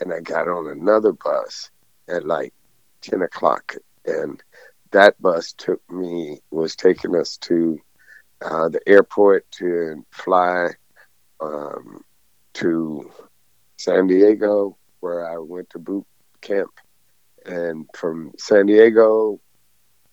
And 0.00 0.12
I 0.12 0.20
got 0.20 0.48
on 0.48 0.68
another 0.68 1.12
bus 1.12 1.70
at 2.08 2.26
like 2.26 2.54
ten 3.02 3.22
o'clock, 3.22 3.76
and 4.06 4.42
that 4.92 5.20
bus 5.20 5.52
took 5.52 5.80
me 5.90 6.40
was 6.50 6.74
taking 6.74 7.14
us 7.14 7.36
to 7.38 7.78
uh, 8.42 8.68
the 8.70 8.80
airport 8.86 9.50
to 9.52 10.04
fly 10.10 10.70
um, 11.40 12.02
to 12.54 13.10
San 13.76 14.06
Diego, 14.06 14.76
where 15.00 15.30
I 15.30 15.38
went 15.38 15.70
to 15.70 15.78
boot 15.78 16.06
camp 16.40 16.70
and 17.46 17.86
from 17.94 18.32
San 18.38 18.66
Diego, 18.66 19.40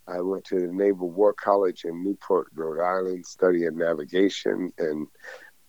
I 0.08 0.22
went 0.22 0.46
to 0.46 0.60
the 0.60 0.72
Naval 0.72 1.10
War 1.10 1.34
College 1.34 1.84
in 1.84 2.04
Newport, 2.04 2.48
Rhode 2.56 2.82
Island, 2.82 3.26
studying 3.26 3.78
navigation 3.78 4.72
and 4.78 5.08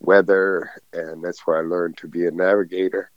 weather, 0.01 0.71
and 0.93 1.23
that's 1.25 1.47
where 1.47 1.59
I 1.59 1.69
learned 1.69 1.97
to 1.99 2.09
be 2.09 2.27
a 2.27 2.31
navigator. 2.31 3.11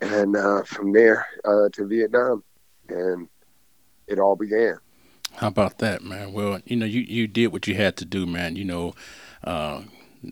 And 0.00 0.36
uh, 0.36 0.62
from 0.64 0.92
there 0.92 1.26
uh, 1.44 1.68
to 1.72 1.86
Vietnam, 1.86 2.44
and 2.88 3.28
it 4.06 4.18
all 4.18 4.36
began. 4.36 4.78
How 5.36 5.48
about 5.48 5.78
that, 5.78 6.02
man? 6.02 6.32
Well, 6.32 6.60
you 6.64 6.76
know, 6.76 6.86
you, 6.86 7.00
you 7.00 7.26
did 7.26 7.48
what 7.48 7.66
you 7.66 7.74
had 7.74 7.96
to 7.96 8.04
do, 8.04 8.26
man. 8.26 8.56
You 8.56 8.64
know, 8.64 8.94
uh, 9.42 9.82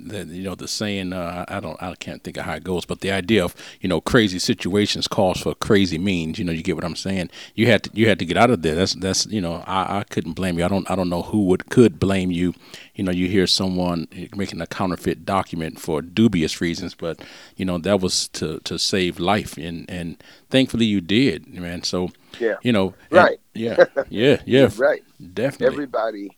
the, 0.00 0.24
you 0.24 0.42
know 0.42 0.54
the 0.54 0.68
saying 0.68 1.12
uh, 1.12 1.44
I 1.48 1.60
don't 1.60 1.80
I 1.82 1.94
can't 1.94 2.22
think 2.22 2.36
of 2.36 2.44
how 2.44 2.54
it 2.54 2.64
goes, 2.64 2.84
but 2.84 3.00
the 3.00 3.10
idea 3.10 3.44
of 3.44 3.54
you 3.80 3.88
know 3.88 4.00
crazy 4.00 4.38
situations 4.38 5.08
calls 5.08 5.40
for 5.40 5.54
crazy 5.54 5.98
means. 5.98 6.38
You 6.38 6.44
know, 6.44 6.52
you 6.52 6.62
get 6.62 6.76
what 6.76 6.84
I'm 6.84 6.96
saying. 6.96 7.30
You 7.54 7.66
had 7.66 7.84
to 7.84 7.90
you 7.94 8.08
had 8.08 8.18
to 8.18 8.24
get 8.24 8.36
out 8.36 8.50
of 8.50 8.62
there. 8.62 8.74
That's 8.74 8.94
that's 8.94 9.26
you 9.26 9.40
know 9.40 9.62
I, 9.66 9.98
I 9.98 10.04
couldn't 10.04 10.32
blame 10.32 10.58
you. 10.58 10.64
I 10.64 10.68
don't 10.68 10.90
I 10.90 10.94
don't 10.94 11.08
know 11.08 11.22
who 11.22 11.46
would 11.46 11.70
could 11.70 11.98
blame 11.98 12.30
you. 12.30 12.54
You 12.94 13.04
know, 13.04 13.12
you 13.12 13.28
hear 13.28 13.46
someone 13.46 14.08
making 14.36 14.60
a 14.60 14.66
counterfeit 14.66 15.24
document 15.24 15.80
for 15.80 16.02
dubious 16.02 16.60
reasons, 16.60 16.94
but 16.94 17.20
you 17.56 17.64
know 17.64 17.78
that 17.78 18.00
was 18.00 18.28
to 18.28 18.60
to 18.60 18.78
save 18.78 19.18
life, 19.18 19.56
and 19.56 19.88
and 19.88 20.22
thankfully 20.50 20.86
you 20.86 21.00
did, 21.00 21.48
man. 21.48 21.82
So 21.82 22.10
yeah, 22.38 22.56
you 22.62 22.72
know, 22.72 22.94
right, 23.10 23.38
yeah, 23.54 23.84
yeah, 24.08 24.42
yeah, 24.44 24.68
right, 24.76 25.02
definitely. 25.34 25.66
Everybody 25.66 26.36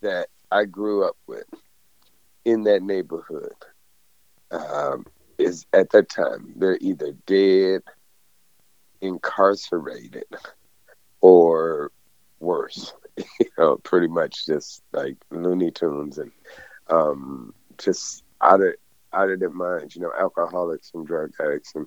that 0.00 0.28
I 0.50 0.64
grew 0.64 1.04
up 1.04 1.16
with 1.26 1.46
in 2.44 2.64
that 2.64 2.82
neighborhood 2.82 3.52
um, 4.50 5.06
is 5.38 5.66
at 5.72 5.90
that 5.90 6.08
time 6.08 6.52
they're 6.56 6.78
either 6.80 7.12
dead, 7.26 7.82
incarcerated, 9.00 10.24
or 11.20 11.90
worse. 12.40 12.94
you 13.16 13.46
know, 13.58 13.76
pretty 13.76 14.08
much 14.08 14.46
just 14.46 14.82
like 14.92 15.16
Looney 15.30 15.70
Tunes 15.70 16.18
and 16.18 16.32
um, 16.90 17.54
just 17.78 18.24
out 18.40 18.60
of 18.60 18.74
out 19.12 19.30
of 19.30 19.40
their 19.40 19.50
minds. 19.50 19.94
You 19.94 20.02
know, 20.02 20.12
alcoholics 20.18 20.92
and 20.94 21.06
drug 21.06 21.32
addicts 21.40 21.74
and 21.74 21.86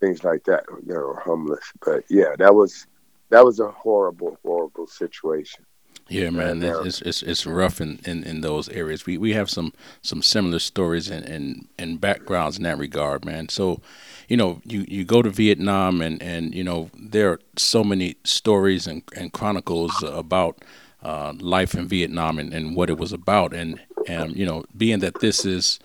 things 0.00 0.24
like 0.24 0.44
that. 0.44 0.64
You 0.86 0.94
know, 0.94 1.14
homeless. 1.24 1.72
But 1.84 2.04
yeah, 2.08 2.34
that 2.38 2.54
was 2.54 2.86
that 3.30 3.44
was 3.44 3.60
a 3.60 3.70
horrible, 3.70 4.38
horrible 4.44 4.86
situation. 4.86 5.65
Yeah, 6.08 6.30
man, 6.30 6.62
it's, 6.62 7.02
it's 7.02 7.20
it's 7.22 7.46
rough 7.46 7.80
in, 7.80 7.98
in, 8.04 8.22
in 8.22 8.40
those 8.40 8.68
areas. 8.68 9.06
We 9.06 9.18
we 9.18 9.32
have 9.32 9.50
some 9.50 9.72
some 10.02 10.22
similar 10.22 10.60
stories 10.60 11.10
and, 11.10 11.24
and, 11.24 11.66
and 11.78 12.00
backgrounds 12.00 12.56
in 12.58 12.62
that 12.62 12.78
regard, 12.78 13.24
man. 13.24 13.48
So, 13.48 13.80
you 14.28 14.36
know, 14.36 14.60
you, 14.64 14.84
you 14.86 15.04
go 15.04 15.20
to 15.20 15.30
Vietnam 15.30 16.00
and, 16.00 16.22
and 16.22 16.54
you 16.54 16.62
know 16.62 16.90
there 16.96 17.30
are 17.32 17.40
so 17.56 17.82
many 17.82 18.14
stories 18.22 18.86
and, 18.86 19.02
and 19.16 19.32
chronicles 19.32 20.04
about 20.06 20.64
uh, 21.02 21.32
life 21.40 21.74
in 21.74 21.88
Vietnam 21.88 22.38
and, 22.38 22.54
and 22.54 22.76
what 22.76 22.88
it 22.88 22.98
was 22.98 23.12
about, 23.12 23.52
and 23.52 23.80
and 24.06 24.36
you 24.36 24.46
know, 24.46 24.64
being 24.76 25.00
that 25.00 25.18
this 25.18 25.44
is, 25.44 25.80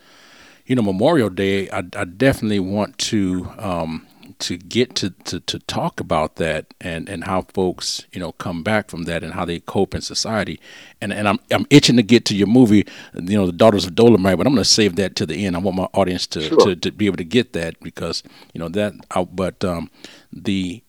you 0.68 0.76
know, 0.76 0.84
Memorial 0.84 1.32
Day, 1.32 1.68
I, 1.72 1.80
I 1.96 2.06
definitely 2.06 2.60
want 2.60 3.00
to 3.00 3.50
um, 3.58 4.06
to 4.42 4.58
get 4.58 4.96
to, 4.96 5.12
to, 5.12 5.40
to 5.40 5.60
talk 5.60 6.00
about 6.00 6.38
that 6.38 6.74
and, 6.82 7.08
and 7.08 7.26
how 7.26 7.44
folks 7.54 8.06
you 8.12 8.20
know 8.20 8.32
come 8.34 8.64
back 8.64 8.90
from 8.90 9.04
that 9.04 9.24
and 9.24 9.34
how 9.34 9.46
they 9.46 9.60
cope 9.60 9.94
in 9.94 10.02
society 10.02 10.60
and 11.00 11.14
and 11.14 11.28
I'm 11.28 11.40
I'm 11.52 11.68
itching 11.70 11.96
to 11.98 12.04
get 12.04 12.26
to 12.26 12.36
your 12.36 12.48
movie 12.48 12.86
you 13.14 13.38
know 13.38 13.46
the 13.46 13.52
Daughters 13.52 13.86
of 13.86 13.94
Dolemite 13.94 14.38
but 14.38 14.48
I'm 14.48 14.54
going 14.54 14.64
to 14.64 14.66
save 14.66 14.96
that 14.96 15.16
to 15.18 15.26
the 15.26 15.46
end 15.46 15.56
I 15.56 15.60
want 15.60 15.78
my 15.78 15.88
audience 15.94 16.26
to, 16.28 16.42
sure. 16.42 16.60
to, 16.66 16.76
to 16.76 16.92
be 16.92 17.06
able 17.06 17.18
to 17.18 17.24
get 17.24 17.54
that 17.54 17.80
because 17.82 18.24
you 18.54 18.60
know 18.60 18.70
that 18.70 18.94
I, 19.12 19.24
but 19.24 19.64
um, 19.64 19.92
the 20.34 20.84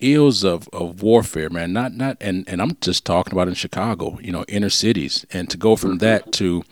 ills 0.00 0.44
of, 0.44 0.68
of 0.72 1.02
warfare 1.02 1.50
man 1.50 1.72
not 1.72 1.92
not 1.92 2.16
and, 2.20 2.44
and 2.48 2.60
I'm 2.60 2.76
just 2.80 3.04
talking 3.04 3.32
about 3.32 3.48
in 3.48 3.54
Chicago 3.54 4.18
you 4.20 4.32
know 4.32 4.44
inner 4.48 4.70
cities 4.70 5.24
and 5.32 5.48
to 5.48 5.56
go 5.56 5.76
from 5.76 5.92
mm-hmm. 5.92 5.98
that 5.98 6.32
to 6.32 6.64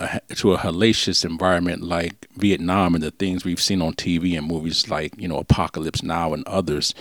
a, 0.00 0.20
to 0.36 0.52
a 0.54 0.58
hellacious 0.58 1.24
environment 1.24 1.82
like 1.82 2.28
Vietnam 2.36 2.94
and 2.94 3.02
the 3.02 3.10
things 3.10 3.44
we've 3.44 3.60
seen 3.60 3.82
on 3.82 3.94
TV 3.94 4.36
and 4.38 4.46
movies 4.46 4.88
like 4.88 5.12
you 5.20 5.26
know 5.26 5.38
Apocalypse 5.38 6.02
Now 6.02 6.32
and 6.32 6.46
others, 6.46 6.94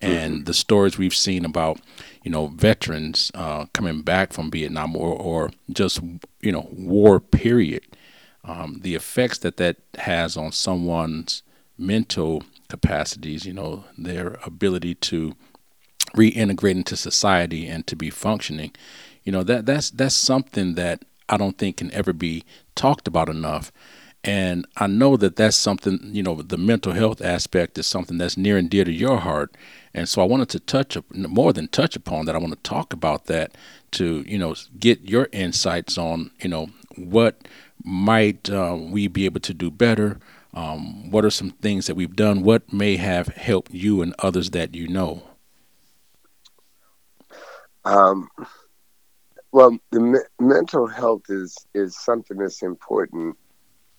and 0.00 0.34
mm-hmm. 0.34 0.44
the 0.44 0.54
stories 0.54 0.98
we've 0.98 1.14
seen 1.14 1.44
about 1.44 1.80
you 2.22 2.30
know 2.30 2.48
veterans 2.48 3.30
uh, 3.34 3.66
coming 3.72 4.02
back 4.02 4.32
from 4.32 4.50
Vietnam 4.50 4.96
or 4.96 5.14
or 5.14 5.50
just 5.70 6.00
you 6.40 6.52
know 6.52 6.68
war 6.72 7.20
period, 7.20 7.84
um, 8.44 8.80
the 8.82 8.94
effects 8.94 9.38
that 9.38 9.56
that 9.56 9.76
has 9.98 10.36
on 10.36 10.52
someone's 10.52 11.42
mental 11.78 12.42
capacities, 12.68 13.46
you 13.46 13.54
know 13.54 13.84
their 13.96 14.38
ability 14.44 14.94
to 14.96 15.34
reintegrate 16.14 16.72
into 16.72 16.96
society 16.96 17.66
and 17.66 17.86
to 17.86 17.96
be 17.96 18.10
functioning, 18.10 18.72
you 19.24 19.32
know 19.32 19.42
that 19.42 19.64
that's 19.64 19.90
that's 19.90 20.14
something 20.14 20.74
that 20.74 21.02
I 21.28 21.36
don't 21.36 21.58
think 21.58 21.78
can 21.78 21.92
ever 21.92 22.12
be 22.12 22.44
talked 22.74 23.08
about 23.08 23.28
enough. 23.28 23.72
And 24.24 24.66
I 24.76 24.86
know 24.86 25.16
that 25.16 25.34
that's 25.34 25.56
something, 25.56 25.98
you 26.12 26.22
know, 26.22 26.42
the 26.42 26.56
mental 26.56 26.92
health 26.92 27.20
aspect 27.20 27.76
is 27.76 27.88
something 27.88 28.18
that's 28.18 28.36
near 28.36 28.56
and 28.56 28.70
dear 28.70 28.84
to 28.84 28.92
your 28.92 29.18
heart. 29.18 29.56
And 29.94 30.08
so 30.08 30.22
I 30.22 30.26
wanted 30.26 30.48
to 30.50 30.60
touch 30.60 30.96
more 31.12 31.52
than 31.52 31.66
touch 31.68 31.96
upon 31.96 32.26
that. 32.26 32.36
I 32.36 32.38
want 32.38 32.52
to 32.52 32.68
talk 32.68 32.92
about 32.92 33.26
that 33.26 33.56
to, 33.92 34.24
you 34.26 34.38
know, 34.38 34.54
get 34.78 35.08
your 35.08 35.28
insights 35.32 35.98
on, 35.98 36.30
you 36.40 36.48
know, 36.48 36.68
what 36.96 37.48
might 37.82 38.48
uh, 38.48 38.76
we 38.78 39.08
be 39.08 39.24
able 39.24 39.40
to 39.40 39.54
do 39.54 39.70
better? 39.72 40.20
Um, 40.54 41.10
what 41.10 41.24
are 41.24 41.30
some 41.30 41.50
things 41.50 41.86
that 41.86 41.96
we've 41.96 42.14
done? 42.14 42.42
What 42.42 42.72
may 42.72 42.96
have 42.98 43.28
helped 43.28 43.72
you 43.72 44.02
and 44.02 44.14
others 44.20 44.50
that 44.50 44.74
you 44.74 44.86
know? 44.86 45.22
Um, 47.84 48.28
well, 49.52 49.76
the 49.90 50.00
me- 50.00 50.18
mental 50.40 50.86
health 50.86 51.22
is 51.28 51.56
is 51.74 51.96
something 51.96 52.38
that's 52.38 52.62
important 52.62 53.36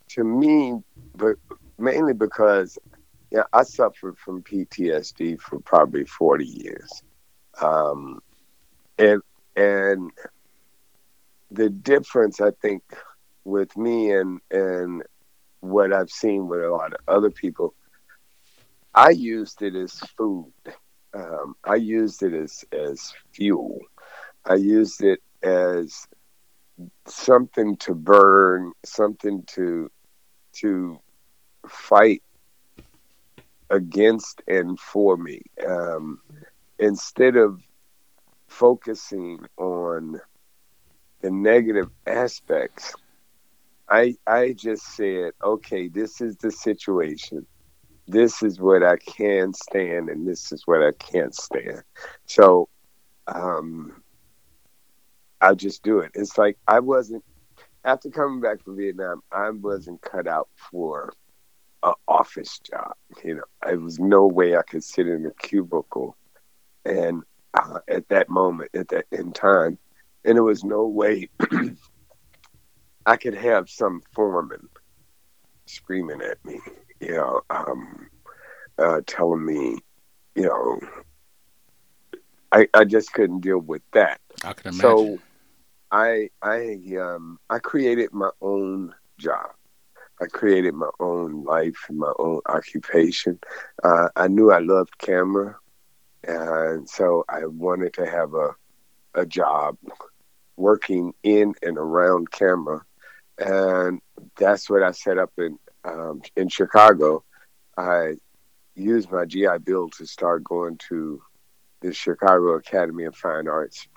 to 0.10 0.24
me, 0.24 0.80
but 1.16 1.36
mainly 1.78 2.14
because 2.14 2.78
yeah, 3.32 3.44
I 3.54 3.64
suffered 3.64 4.18
from 4.18 4.44
PTSD 4.44 5.40
for 5.40 5.60
probably 5.60 6.06
forty 6.06 6.46
years, 6.46 7.04
um, 7.62 8.20
and 8.98 9.22
and 9.56 10.12
the 11.52 11.70
difference 11.70 12.42
I 12.42 12.52
think 12.62 12.84
with 13.46 13.76
me 13.78 14.12
and 14.12 14.40
and 14.52 15.04
what 15.62 15.94
I've 15.94 16.10
seen 16.10 16.48
with 16.48 16.62
a 16.64 16.70
lot 16.70 16.94
of 16.94 17.00
other 17.08 17.30
people, 17.32 17.74
I 18.94 19.12
used 19.12 19.62
it 19.62 19.76
as 19.76 19.94
food. 20.18 20.52
Um, 21.14 21.56
I 21.64 21.76
used 21.76 22.24
it 22.24 22.34
as 22.34 22.66
as 22.74 23.14
fuel. 23.34 23.80
I 24.46 24.56
used 24.56 25.04
it 25.04 25.20
as 25.44 26.08
something 27.08 27.78
to 27.78 27.96
burn, 27.96 28.74
something 28.86 29.44
to 29.48 29.90
to 30.54 31.00
fight 31.68 32.24
against 33.70 34.42
and 34.48 34.80
for 34.80 35.18
me. 35.18 35.42
Um, 35.68 36.20
instead 36.80 37.36
of 37.38 37.62
focusing 38.48 39.40
on 39.58 40.20
the 41.22 41.32
negative 41.32 41.90
aspects, 42.08 42.94
I 43.90 44.16
I 44.28 44.54
just 44.54 44.96
said, 44.96 45.34
okay, 45.44 45.90
this 45.90 46.22
is 46.22 46.38
the 46.38 46.52
situation. 46.52 47.46
this 48.08 48.44
is 48.44 48.60
what 48.60 48.84
I 48.84 48.98
can 48.98 49.54
stand 49.54 50.10
and 50.10 50.28
this 50.28 50.52
is 50.52 50.64
what 50.68 50.84
I 50.84 50.92
can't 51.00 51.36
stand. 51.36 51.84
So 52.28 52.70
um, 53.28 54.03
I 55.44 55.54
just 55.56 55.84
do 55.84 56.00
it. 56.00 56.12
It's 56.16 56.38
like 56.38 56.58
I 56.68 56.80
wasn't 56.80 57.24
after 57.84 58.10
coming 58.10 58.40
back 58.40 58.64
from 58.64 58.78
Vietnam, 58.78 59.22
I 59.30 59.50
wasn't 59.50 60.02
cut 60.02 60.26
out 60.26 60.48
for 60.72 61.14
an 61.84 61.94
office 62.08 62.60
job. 62.60 62.94
You 63.26 63.36
know, 63.36 63.44
there 63.66 63.78
was 63.78 64.00
no 64.00 64.26
way 64.26 64.56
I 64.56 64.62
could 64.62 64.86
sit 64.86 65.06
in 65.06 65.26
a 65.26 65.32
cubicle 65.46 66.16
and 66.86 67.24
uh, 67.54 67.80
at 67.90 68.08
that 68.08 68.30
moment, 68.30 68.72
at 68.74 68.88
that 68.90 69.06
in 69.12 69.34
time, 69.34 69.78
and 70.24 70.38
there 70.38 70.44
was 70.44 70.64
no 70.64 70.88
way 70.88 71.30
I 73.06 73.18
could 73.18 73.36
have 73.36 73.70
some 73.70 74.02
foreman 74.14 74.70
screaming 75.66 76.22
at 76.22 76.44
me, 76.46 76.62
you 77.02 77.16
know, 77.16 77.42
um, 77.50 78.08
uh, 78.78 79.02
telling 79.06 79.46
me, 79.46 79.80
you 80.36 80.44
know, 80.44 80.80
I 82.54 82.70
I 82.74 82.86
just 82.86 83.12
couldn't 83.12 83.42
deal 83.42 83.60
with 83.60 83.82
that. 83.92 84.22
I 84.46 84.54
can 84.54 84.74
imagine. 84.74 84.80
So 84.80 85.20
I 85.94 86.30
I 86.42 86.80
um 87.00 87.40
I 87.52 87.60
created 87.60 88.12
my 88.14 88.32
own 88.42 88.96
job. 89.20 89.52
I 90.20 90.26
created 90.26 90.74
my 90.74 90.90
own 91.00 91.44
life, 91.44 91.78
and 91.88 92.00
my 92.00 92.12
own 92.18 92.42
occupation. 92.48 93.40
Uh, 93.84 94.10
I 94.16 94.28
knew 94.28 94.52
I 94.52 94.60
loved 94.60 94.98
camera, 94.98 95.58
and 96.24 96.90
so 96.90 97.26
I 97.30 97.46
wanted 97.46 97.94
to 97.94 98.08
have 98.08 98.34
a 98.34 98.56
a 99.14 99.26
job 99.26 99.78
working 100.58 101.14
in 101.24 101.54
and 101.62 101.78
around 101.78 102.32
camera, 102.32 102.84
and 103.38 104.02
that's 104.36 104.70
what 104.72 104.82
I 104.82 104.92
set 104.92 105.20
up 105.20 105.32
in 105.38 105.60
um, 105.86 106.24
in 106.36 106.50
Chicago. 106.50 107.24
I 107.78 108.16
used 108.76 109.12
my 109.12 109.26
GI 109.26 109.60
Bill 109.64 109.90
to 109.92 110.08
start 110.08 110.44
going 110.44 110.80
to 110.90 111.22
the 111.82 111.94
Chicago 111.94 112.54
Academy 112.56 113.04
of 113.04 113.16
Fine 113.16 113.48
Arts, 113.48 113.88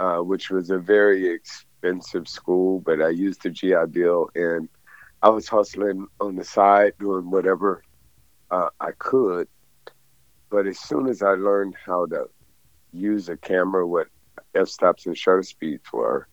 uh, 0.00 0.16
which 0.16 0.48
was 0.48 0.70
a 0.70 0.78
very 0.78 1.28
expensive 1.28 2.26
school, 2.26 2.80
but 2.80 3.02
I 3.02 3.10
used 3.10 3.42
the 3.42 3.50
GI 3.50 3.86
Bill 3.90 4.30
and 4.34 4.66
I 5.22 5.28
was 5.28 5.46
hustling 5.46 6.06
on 6.18 6.36
the 6.36 6.44
side, 6.44 6.94
doing 6.98 7.30
whatever 7.30 7.84
uh, 8.50 8.70
I 8.80 8.92
could. 8.92 9.46
But 10.48 10.66
as 10.66 10.78
soon 10.78 11.06
as 11.06 11.22
I 11.22 11.32
learned 11.32 11.74
how 11.84 12.06
to 12.06 12.30
use 12.94 13.28
a 13.28 13.36
camera, 13.36 13.86
what 13.86 14.06
f 14.54 14.68
stops 14.68 15.04
and 15.04 15.16
shutter 15.16 15.42
speeds 15.42 15.92
were, 15.92 16.26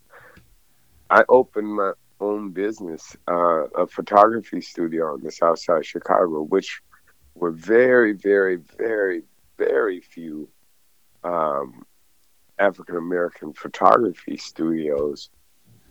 I 1.09 1.25
opened 1.27 1.75
my 1.75 1.91
own 2.21 2.51
business, 2.51 3.17
uh, 3.27 3.67
a 3.67 3.85
photography 3.85 4.61
studio 4.61 5.13
on 5.13 5.21
the 5.21 5.31
south 5.31 5.59
side 5.59 5.79
of 5.79 5.85
Chicago, 5.85 6.41
which 6.41 6.81
were 7.35 7.51
very, 7.51 8.13
very, 8.13 8.59
very, 8.77 9.23
very 9.57 9.99
few 9.99 10.47
um, 11.25 11.85
African 12.59 12.97
American 12.97 13.53
photography 13.53 14.37
studios 14.37 15.29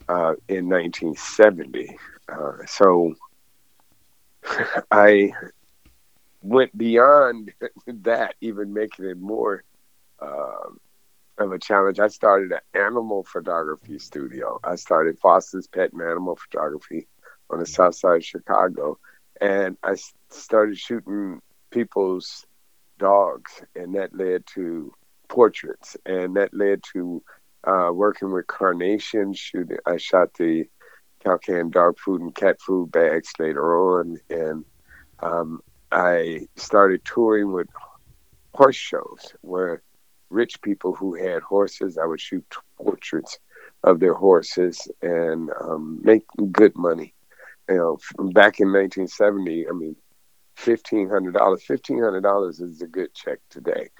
uh, 0.09 0.35
in 0.49 0.69
1970. 0.69 1.97
Uh, 2.29 2.53
so 2.67 3.15
I 4.91 5.33
went 6.43 6.77
beyond 6.77 7.53
that, 7.87 8.35
even 8.41 8.73
making 8.73 9.07
it 9.07 9.19
more 9.19 9.65
uh, 10.21 10.71
of 11.39 11.53
a 11.53 11.59
challenge. 11.59 12.01
I 12.01 12.09
started 12.09 12.53
an 12.53 12.61
animal 12.75 13.25
photography 13.25 13.99
studio. 13.99 14.59
I 14.65 14.77
started 14.77 15.19
Foster's 15.19 15.67
Pet 15.67 15.93
and 15.93 16.03
Animal 16.03 16.37
Photography 16.37 17.07
on 17.51 17.59
the 17.59 17.67
south 17.67 17.95
side 17.95 18.17
of 18.17 18.25
Chicago. 18.25 18.99
And 19.41 19.77
I 19.83 19.97
started 20.31 20.79
shooting 20.79 21.43
people's 21.71 22.47
dogs, 22.99 23.63
and 23.75 23.95
that 23.95 24.17
led 24.17 24.47
to 24.55 24.95
portraits, 25.29 25.97
and 26.07 26.37
that 26.37 26.55
led 26.55 26.83
to 26.93 27.23
uh, 27.65 27.91
working 27.93 28.33
with 28.33 28.47
Carnation. 28.47 29.33
Shooting, 29.35 29.79
I 29.87 29.97
shot 29.97 30.35
the 30.35 30.65
Calcan 31.25 31.71
dog 31.71 31.99
food 31.99 32.21
and 32.21 32.35
cat 32.35 32.61
food 32.61 32.91
bags 32.93 33.33
later 33.39 33.77
on, 33.79 34.19
and 34.31 34.65
um, 35.21 35.61
I 35.91 36.47
started 36.57 37.05
touring 37.05 37.53
with 37.53 37.69
horse 38.55 38.77
shows 38.77 39.35
where 39.43 39.83
rich 40.31 40.61
people 40.63 40.95
who 40.95 41.15
had 41.15 41.43
horses, 41.43 41.99
I 41.99 42.07
would 42.07 42.21
shoot 42.21 42.45
portraits 42.77 43.39
of 43.85 44.01
their 44.01 44.15
horses 44.15 44.89
and 45.03 45.51
um, 45.61 46.01
make 46.03 46.25
good 46.53 46.77
money. 46.77 47.15
You 47.69 47.77
know, 47.77 47.99
back 48.33 48.61
in 48.61 48.73
1970, 48.73 49.69
I 49.69 49.73
mean, 49.73 49.97
fifteen 50.57 51.09
hundred 51.09 51.35
dollars. 51.35 51.63
Fifteen 51.65 52.03
hundred 52.03 52.23
dollars 52.23 52.61
is 52.61 52.83
a 52.83 52.87
good 52.87 53.15
check 53.15 53.39
today. 53.51 53.91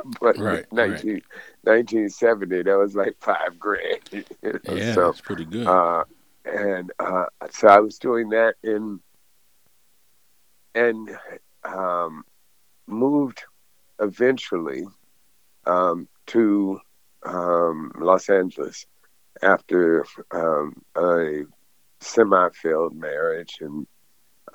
but 0.20 0.38
Right, 0.38 0.70
19, 0.72 1.12
right. 1.12 1.22
1970, 1.62 2.62
that 2.62 2.78
was 2.78 2.94
like 2.94 3.16
five 3.20 3.58
grand. 3.58 4.00
you 4.12 4.24
know, 4.42 4.74
yeah, 4.74 4.94
so, 4.94 5.06
that's 5.06 5.20
pretty 5.20 5.44
good. 5.44 5.66
uh, 5.66 6.04
and 6.44 6.92
uh, 6.98 7.26
so 7.50 7.68
I 7.68 7.80
was 7.80 7.98
doing 7.98 8.30
that 8.30 8.54
in 8.62 9.00
and 10.74 11.16
um, 11.64 12.24
moved 12.86 13.44
eventually 14.00 14.84
um, 15.66 16.08
to 16.28 16.80
um, 17.24 17.92
Los 17.98 18.28
Angeles 18.28 18.86
after 19.42 20.04
um, 20.30 20.82
a 20.96 21.42
semi-failed 22.00 22.94
marriage 22.94 23.58
and 23.60 23.86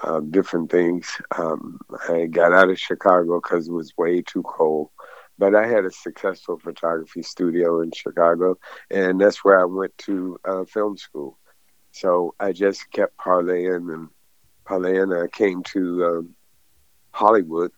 um, 0.03 0.29
different 0.31 0.69
things. 0.71 1.09
Um, 1.37 1.79
I 2.09 2.25
got 2.25 2.53
out 2.53 2.69
of 2.69 2.79
Chicago 2.79 3.39
because 3.41 3.67
it 3.67 3.73
was 3.73 3.97
way 3.97 4.21
too 4.21 4.43
cold. 4.43 4.89
But 5.37 5.55
I 5.55 5.67
had 5.67 5.85
a 5.85 5.91
successful 5.91 6.57
photography 6.57 7.21
studio 7.21 7.81
in 7.81 7.91
Chicago, 7.91 8.57
and 8.89 9.19
that's 9.21 9.43
where 9.43 9.59
I 9.59 9.65
went 9.65 9.97
to 9.99 10.39
uh, 10.45 10.65
film 10.65 10.97
school. 10.97 11.37
So 11.91 12.35
I 12.39 12.51
just 12.51 12.89
kept 12.91 13.17
parlaying 13.17 13.93
and 13.93 14.09
parlaying. 14.65 15.23
I 15.23 15.27
came 15.27 15.63
to 15.73 16.05
um, 16.05 16.35
Hollywood, 17.11 17.71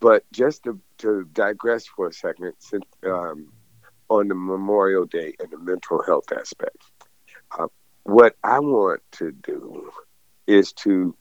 but 0.00 0.24
just 0.32 0.64
to, 0.64 0.80
to 0.98 1.24
digress 1.32 1.86
for 1.86 2.08
a 2.08 2.12
second, 2.12 2.52
since 2.58 2.84
um, 3.04 3.52
on 4.08 4.28
the 4.28 4.34
Memorial 4.34 5.06
Day 5.06 5.34
and 5.40 5.50
the 5.50 5.58
mental 5.58 6.02
health 6.02 6.30
aspect, 6.32 6.78
uh, 7.58 7.66
what 8.04 8.36
I 8.44 8.60
want 8.60 9.00
to 9.12 9.32
do 9.32 9.90
is 10.46 10.72
to 10.74 11.16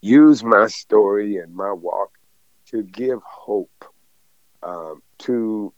use 0.00 0.44
my 0.44 0.66
story 0.66 1.38
and 1.38 1.54
my 1.54 1.72
walk 1.72 2.10
to 2.66 2.82
give 2.82 3.20
hope 3.22 3.84
um, 4.64 5.02
to 5.18 5.72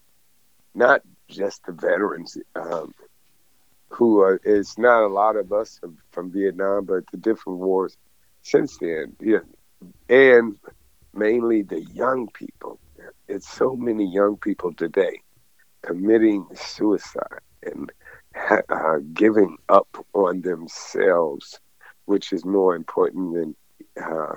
not 0.75 1.03
just 1.29 1.65
the 1.67 1.73
veterans 1.73 2.39
um, 2.55 2.95
who 3.89 4.21
are, 4.21 4.41
it's 4.45 4.79
not 4.79 5.03
a 5.03 5.09
lot 5.09 5.37
of 5.37 5.53
us 5.53 5.79
from, 5.81 5.99
from 6.11 6.31
Vietnam, 6.31 6.85
but 6.85 7.05
the 7.11 7.17
different 7.17 7.59
wars 7.59 7.97
since 8.43 8.79
then, 8.79 9.17
yeah, 9.21 9.39
and 10.09 10.57
mainly 11.13 11.63
the 11.63 11.83
young 11.83 12.29
people. 12.29 12.79
It's 13.29 13.49
so 13.49 13.75
many 13.75 14.07
young 14.07 14.37
people 14.37 14.73
today 14.73 15.21
committing 15.83 16.47
suicide 16.55 17.41
and 17.63 17.91
uh, 18.69 18.99
giving 19.13 19.57
up 19.69 19.89
on 20.13 20.43
themselves, 20.43 21.59
which 22.05 22.33
is 22.33 22.45
more 22.45 22.77
important 22.77 23.35
than 23.35 23.57
uh, 24.03 24.35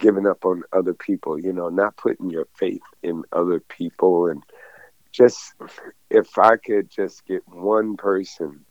giving 0.00 0.26
up 0.26 0.44
on 0.44 0.64
other 0.72 0.94
people. 0.94 1.38
You 1.38 1.52
know, 1.52 1.68
not 1.68 1.96
putting 1.96 2.30
your 2.30 2.48
faith 2.56 2.82
in 3.02 3.22
other 3.32 3.60
people, 3.60 4.26
and 4.26 4.42
just 5.12 5.54
if 6.10 6.36
I 6.38 6.56
could 6.56 6.90
just 6.90 7.24
get 7.26 7.46
one 7.46 7.96
person 7.96 8.64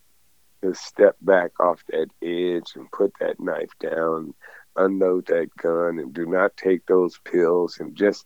to 0.62 0.74
step 0.74 1.16
back 1.22 1.58
off 1.62 1.82
that 1.88 2.08
edge 2.22 2.74
and 2.76 2.92
put 2.92 3.14
that 3.22 3.40
knife 3.40 3.72
down, 3.80 4.34
unload 4.76 5.28
that 5.28 5.56
gun, 5.56 6.00
and 6.00 6.14
do 6.14 6.26
not 6.26 6.58
take 6.58 6.86
those 6.86 7.18
pills, 7.24 7.78
and 7.80 7.96
just 7.96 8.26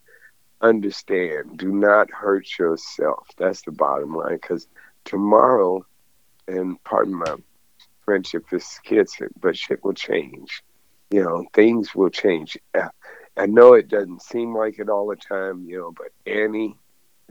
understand 0.61 1.57
do 1.57 1.73
not 1.73 2.09
hurt 2.09 2.47
yourself 2.57 3.27
that's 3.37 3.63
the 3.63 3.71
bottom 3.71 4.15
line 4.15 4.35
because 4.35 4.65
tomorrow 5.03 5.85
and 6.47 6.81
pardon 6.85 7.13
my 7.13 7.35
friendship 8.05 8.45
is 8.53 8.79
kids 8.85 9.17
but 9.41 9.57
shit 9.57 9.83
will 9.83 9.93
change 9.93 10.63
you 11.13 11.23
know 11.23 11.45
things 11.54 11.93
will 11.93 12.10
change 12.10 12.58
i 13.38 13.45
know 13.45 13.73
it 13.73 13.88
doesn't 13.88 14.21
seem 14.21 14.56
like 14.56 14.80
it 14.80 14.89
all 14.89 15.08
the 15.08 15.15
time 15.15 15.63
you 15.67 15.78
know 15.78 15.93
but 15.95 16.12
annie 16.26 16.76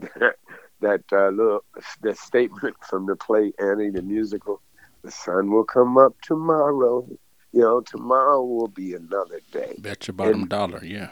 that 0.79 1.03
uh, 1.11 1.27
little 1.29 1.63
that 2.01 2.17
statement 2.17 2.75
from 2.89 3.05
the 3.05 3.15
play 3.15 3.51
annie 3.59 3.89
the 3.89 4.01
musical 4.01 4.61
the 5.03 5.11
sun 5.11 5.51
will 5.51 5.65
come 5.65 5.97
up 5.97 6.13
tomorrow 6.21 7.05
you 7.51 7.59
know 7.59 7.81
tomorrow 7.81 8.41
will 8.41 8.69
be 8.69 8.93
another 8.93 9.41
day 9.51 9.75
Bet 9.79 10.07
your 10.07 10.13
bottom 10.15 10.41
and- 10.41 10.49
dollar, 10.49 10.81
yeah. 10.83 11.09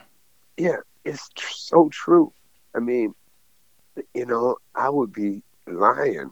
yeah, 0.58 0.78
it's 1.04 1.28
tr- 1.36 1.54
so 1.54 1.90
true. 1.90 2.32
I 2.76 2.80
mean, 2.80 3.14
you 4.16 4.26
know, 4.26 4.56
I 4.74 4.90
would 4.90 5.12
be 5.14 5.44
lying 5.68 6.32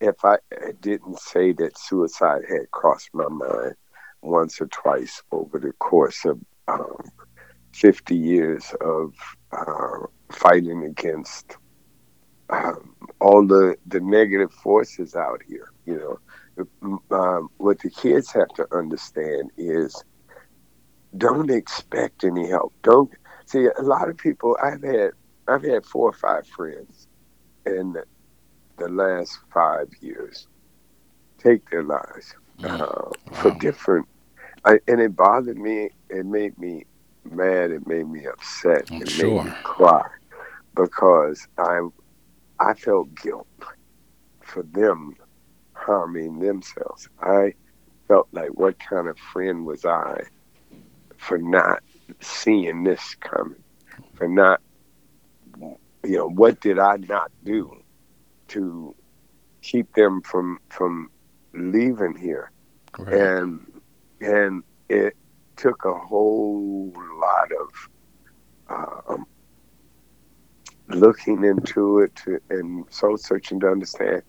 if 0.00 0.24
I 0.24 0.36
didn't 0.80 1.18
say 1.18 1.52
that 1.54 1.78
suicide 1.78 2.42
had 2.48 2.70
crossed 2.70 3.10
my 3.14 3.26
mind 3.28 3.74
once 4.22 4.60
or 4.60 4.66
twice 4.68 5.22
over 5.30 5.58
the 5.58 5.72
course 5.74 6.24
of 6.24 6.40
um, 6.68 6.96
50 7.72 8.16
years 8.16 8.72
of 8.80 9.14
uh, 9.52 10.06
fighting 10.30 10.84
against 10.84 11.56
um, 12.50 12.94
all 13.20 13.46
the, 13.46 13.76
the 13.86 14.00
negative 14.00 14.52
forces 14.52 15.14
out 15.14 15.42
here. 15.46 15.70
You 15.86 16.18
know, 16.88 16.98
um, 17.10 17.48
what 17.56 17.80
the 17.80 17.90
kids 17.90 18.32
have 18.32 18.48
to 18.54 18.66
understand 18.72 19.50
is 19.56 20.02
don't 21.16 21.50
expect 21.50 22.24
any 22.24 22.48
help. 22.48 22.72
Don't 22.82 23.10
see 23.46 23.66
a 23.66 23.82
lot 23.82 24.08
of 24.08 24.16
people. 24.16 24.56
I've 24.62 24.82
had 24.82 25.10
I've 25.48 25.62
had 25.62 25.84
four 25.84 26.08
or 26.08 26.12
five 26.12 26.46
friends 26.46 27.08
in 27.66 27.96
the 28.78 28.88
last 28.88 29.38
five 29.52 29.88
years 30.00 30.46
take 31.38 31.68
their 31.70 31.82
lives 31.82 32.34
uh, 32.62 32.78
wow. 32.78 33.12
for 33.32 33.50
different. 33.58 34.06
I, 34.64 34.78
and 34.86 35.00
it 35.00 35.16
bothered 35.16 35.58
me. 35.58 35.90
It 36.08 36.26
made 36.26 36.58
me 36.58 36.86
mad. 37.24 37.70
It 37.70 37.86
made 37.86 38.08
me 38.08 38.26
upset. 38.26 38.90
I'm 38.90 39.02
it 39.02 39.10
sure. 39.10 39.44
made 39.44 39.50
me 39.50 39.56
cry 39.62 40.06
because 40.76 41.46
I 41.58 41.80
I 42.60 42.74
felt 42.74 43.14
guilt 43.16 43.46
for 44.40 44.62
them 44.62 45.16
harming 45.72 46.38
themselves. 46.38 47.08
I 47.20 47.54
felt 48.06 48.28
like 48.32 48.50
what 48.50 48.78
kind 48.78 49.08
of 49.08 49.18
friend 49.18 49.66
was 49.66 49.84
I 49.84 50.22
for 51.16 51.38
not 51.38 51.82
seeing 52.20 52.84
this 52.84 53.14
coming, 53.16 53.62
for 54.14 54.28
not 54.28 54.60
you 56.04 56.16
know 56.16 56.28
what 56.28 56.60
did 56.60 56.78
I 56.78 56.96
not 56.96 57.30
do 57.44 57.82
to 58.48 58.94
keep 59.62 59.92
them 59.94 60.20
from 60.22 60.58
from 60.68 61.10
leaving 61.54 62.16
here, 62.16 62.50
right. 62.98 63.14
and 63.14 63.71
and 64.22 64.62
it 64.88 65.16
took 65.56 65.84
a 65.84 65.94
whole 65.94 66.92
lot 67.20 67.50
of 67.52 67.88
um, 69.08 69.26
looking 70.88 71.44
into 71.44 72.00
it 72.00 72.14
to, 72.16 72.40
and 72.50 72.84
soul 72.90 73.16
searching 73.16 73.60
to 73.60 73.68
understand 73.68 74.22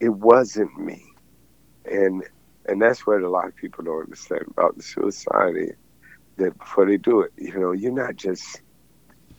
it 0.00 0.08
wasn't 0.08 0.76
me, 0.78 1.02
and 1.84 2.22
and 2.66 2.80
that's 2.80 3.06
what 3.06 3.22
a 3.22 3.28
lot 3.28 3.46
of 3.46 3.56
people 3.56 3.84
don't 3.84 4.04
understand 4.04 4.44
about 4.48 4.76
the 4.76 4.82
suicide. 4.82 5.76
That 6.36 6.58
before 6.58 6.86
they 6.86 6.96
do 6.96 7.20
it, 7.20 7.32
you 7.38 7.58
know, 7.58 7.72
you're 7.72 7.92
not 7.92 8.16
just 8.16 8.60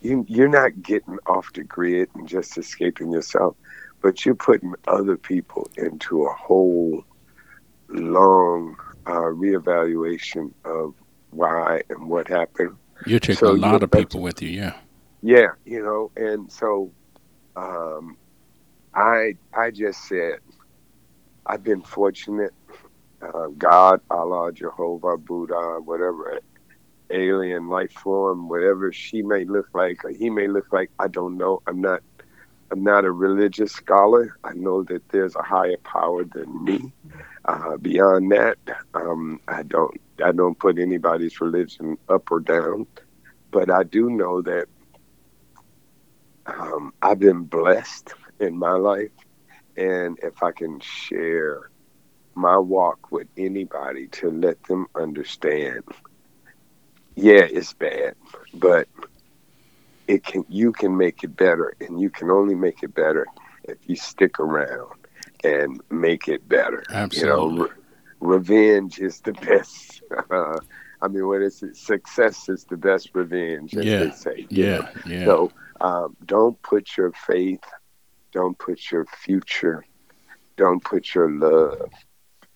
you 0.01 0.25
you're 0.29 0.47
not 0.47 0.81
getting 0.81 1.17
off 1.27 1.51
the 1.53 1.63
grid 1.63 2.09
and 2.15 2.27
just 2.27 2.57
escaping 2.57 3.11
yourself, 3.11 3.57
but 4.01 4.25
you're 4.25 4.35
putting 4.35 4.73
other 4.87 5.17
people 5.17 5.69
into 5.77 6.25
a 6.25 6.33
whole 6.33 7.03
long 7.89 8.77
uh, 9.05 9.11
reevaluation 9.11 10.53
of 10.63 10.93
why 11.31 11.81
and 11.89 12.09
what 12.09 12.27
happened. 12.27 12.75
You're 13.05 13.19
taking 13.19 13.47
so 13.47 13.51
a 13.51 13.53
lot 13.53 13.83
of 13.83 13.91
people 13.91 14.21
with 14.21 14.41
you, 14.41 14.49
yeah. 14.49 14.75
Yeah, 15.21 15.47
you 15.65 15.83
know, 15.83 16.11
and 16.15 16.51
so 16.51 16.91
um, 17.55 18.17
I 18.93 19.33
I 19.53 19.71
just 19.71 20.07
said 20.07 20.39
I've 21.45 21.63
been 21.63 21.81
fortunate. 21.81 22.53
Uh, 23.21 23.47
God, 23.57 24.01
Allah, 24.11 24.51
Jehovah, 24.51 25.17
Buddha, 25.17 25.79
whatever 25.83 26.39
alien 27.09 27.69
life 27.69 27.91
form, 27.93 28.49
whatever 28.49 28.91
she 28.91 29.21
may 29.21 29.45
look 29.45 29.67
like 29.73 30.03
or 30.03 30.09
he 30.11 30.29
may 30.29 30.47
look 30.47 30.71
like, 30.71 30.91
I 30.99 31.07
don't 31.07 31.37
know. 31.37 31.61
I'm 31.67 31.81
not 31.81 32.01
I'm 32.71 32.83
not 32.83 33.05
a 33.05 33.11
religious 33.11 33.71
scholar. 33.71 34.37
I 34.43 34.53
know 34.53 34.83
that 34.83 35.07
there's 35.09 35.35
a 35.35 35.41
higher 35.43 35.77
power 35.83 36.23
than 36.23 36.63
me. 36.63 36.91
Uh, 37.47 37.77
beyond 37.77 38.31
that, 38.31 38.57
um, 38.95 39.39
I 39.47 39.63
don't 39.63 39.99
I 40.23 40.31
don't 40.31 40.57
put 40.59 40.79
anybody's 40.79 41.39
religion 41.41 41.97
up 42.09 42.31
or 42.31 42.39
down, 42.39 42.87
but 43.51 43.69
I 43.71 43.83
do 43.83 44.09
know 44.09 44.41
that 44.41 44.67
um, 46.47 46.93
I've 47.01 47.19
been 47.19 47.43
blessed 47.43 48.13
in 48.39 48.57
my 48.57 48.73
life, 48.73 49.11
and 49.77 50.17
if 50.23 50.41
I 50.43 50.51
can 50.51 50.79
share 50.81 51.69
my 52.35 52.57
walk 52.57 53.11
with 53.11 53.27
anybody 53.37 54.07
to 54.09 54.31
let 54.31 54.61
them 54.63 54.87
understand, 54.95 55.83
yeah, 57.15 57.45
it's 57.49 57.73
bad, 57.73 58.15
but 58.53 58.87
it 60.07 60.23
can 60.23 60.45
you 60.49 60.71
can 60.71 60.97
make 60.97 61.23
it 61.23 61.35
better, 61.35 61.73
and 61.81 61.99
you 61.99 62.09
can 62.09 62.31
only 62.31 62.55
make 62.55 62.83
it 62.83 62.93
better 62.93 63.27
if 63.65 63.77
you 63.87 63.95
stick 63.95 64.39
around 64.39 65.04
and 65.45 65.79
make 65.91 66.27
it 66.27 66.47
better. 66.49 66.83
Absolutely. 66.89 67.43
You 67.43 67.59
know, 67.59 67.63
re- 67.63 67.69
revenge 68.19 68.99
is 68.99 69.21
the 69.21 69.33
best. 69.47 70.01
Uh, 70.29 70.57
I 71.01 71.07
mean, 71.07 71.27
what 71.27 71.41
is 71.41 71.61
it? 71.61 71.77
Success 71.77 72.49
is 72.49 72.65
the 72.65 72.77
best 72.77 73.11
revenge, 73.13 73.75
as 73.75 73.85
yeah. 73.85 74.03
they 74.05 74.11
say. 74.11 74.47
Yeah, 74.49 74.77
know? 74.77 74.89
yeah. 75.05 75.25
So 75.25 75.51
um, 75.81 76.17
don't 76.25 76.59
put 76.61 76.97
your 76.97 77.11
faith, 77.11 77.63
don't 78.31 78.57
put 78.57 78.91
your 78.91 79.05
future, 79.05 79.85
don't 80.57 80.83
put 80.83 81.13
your 81.13 81.29
love 81.29 81.91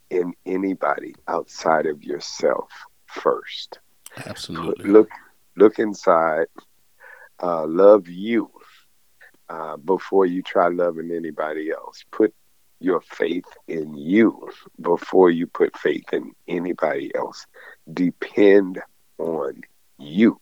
in 0.10 0.34
anybody 0.45 1.13
outside 1.28 1.86
of 1.86 2.04
yourself 2.04 2.69
first. 3.06 3.80
Absolutely. 4.25 4.89
Look, 4.89 5.10
look 5.56 5.78
inside. 5.78 6.47
Uh, 7.41 7.65
love 7.67 8.08
you 8.08 8.52
uh, 9.49 9.78
before 9.78 10.25
you 10.25 10.41
try 10.41 10.67
loving 10.67 11.12
anybody 11.12 11.71
else. 11.71 12.04
Put 12.12 12.34
your 12.80 13.02
faith 13.02 13.46
in 13.68 13.96
you 13.96 14.50
before 14.82 15.30
you 15.30 15.48
put 15.48 15.78
faith 15.78 16.06
in 16.13 16.32
anybody 16.48 17.13
else. 17.15 17.46
Depend 17.94 18.82
on 19.18 19.62
you 19.98 20.39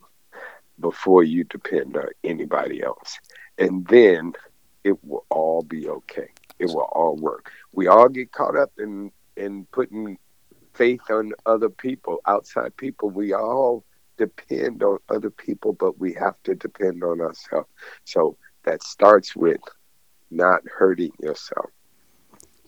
before 0.80 1.23
you 1.23 1.43
depend 1.45 1.97
on 1.97 2.08
anybody 2.23 2.84
else. 2.84 3.17
And 3.58 3.86
then 3.88 4.34
it 4.84 5.04
will 5.04 5.26
all 5.30 5.63
be 5.63 5.88
okay. 5.89 6.30
It 6.60 6.67
will 6.67 6.89
all 6.91 7.15
work. 7.15 7.52
We 7.73 7.88
all 7.88 8.10
get 8.10 8.32
caught 8.32 8.56
up 8.56 8.71
in 8.78 9.12
in 9.36 9.65
putting 9.71 10.17
faith 10.73 11.10
on 11.10 11.34
other 11.45 11.69
people, 11.69 12.19
outside 12.26 12.76
people. 12.78 13.10
We 13.10 13.34
all 13.34 13.84
depend 14.17 14.82
on 14.84 14.97
other 15.10 15.30
people, 15.30 15.73
but 15.73 16.00
we 16.00 16.13
have 16.13 16.36
to 16.43 16.56
depend 16.56 17.04
on 17.04 17.21
ourselves. 17.21 17.69
So 18.06 18.38
that 18.63 18.84
starts 18.84 19.36
with 19.36 19.62
not 20.32 20.62
hurting 20.67 21.12
yourself 21.21 21.69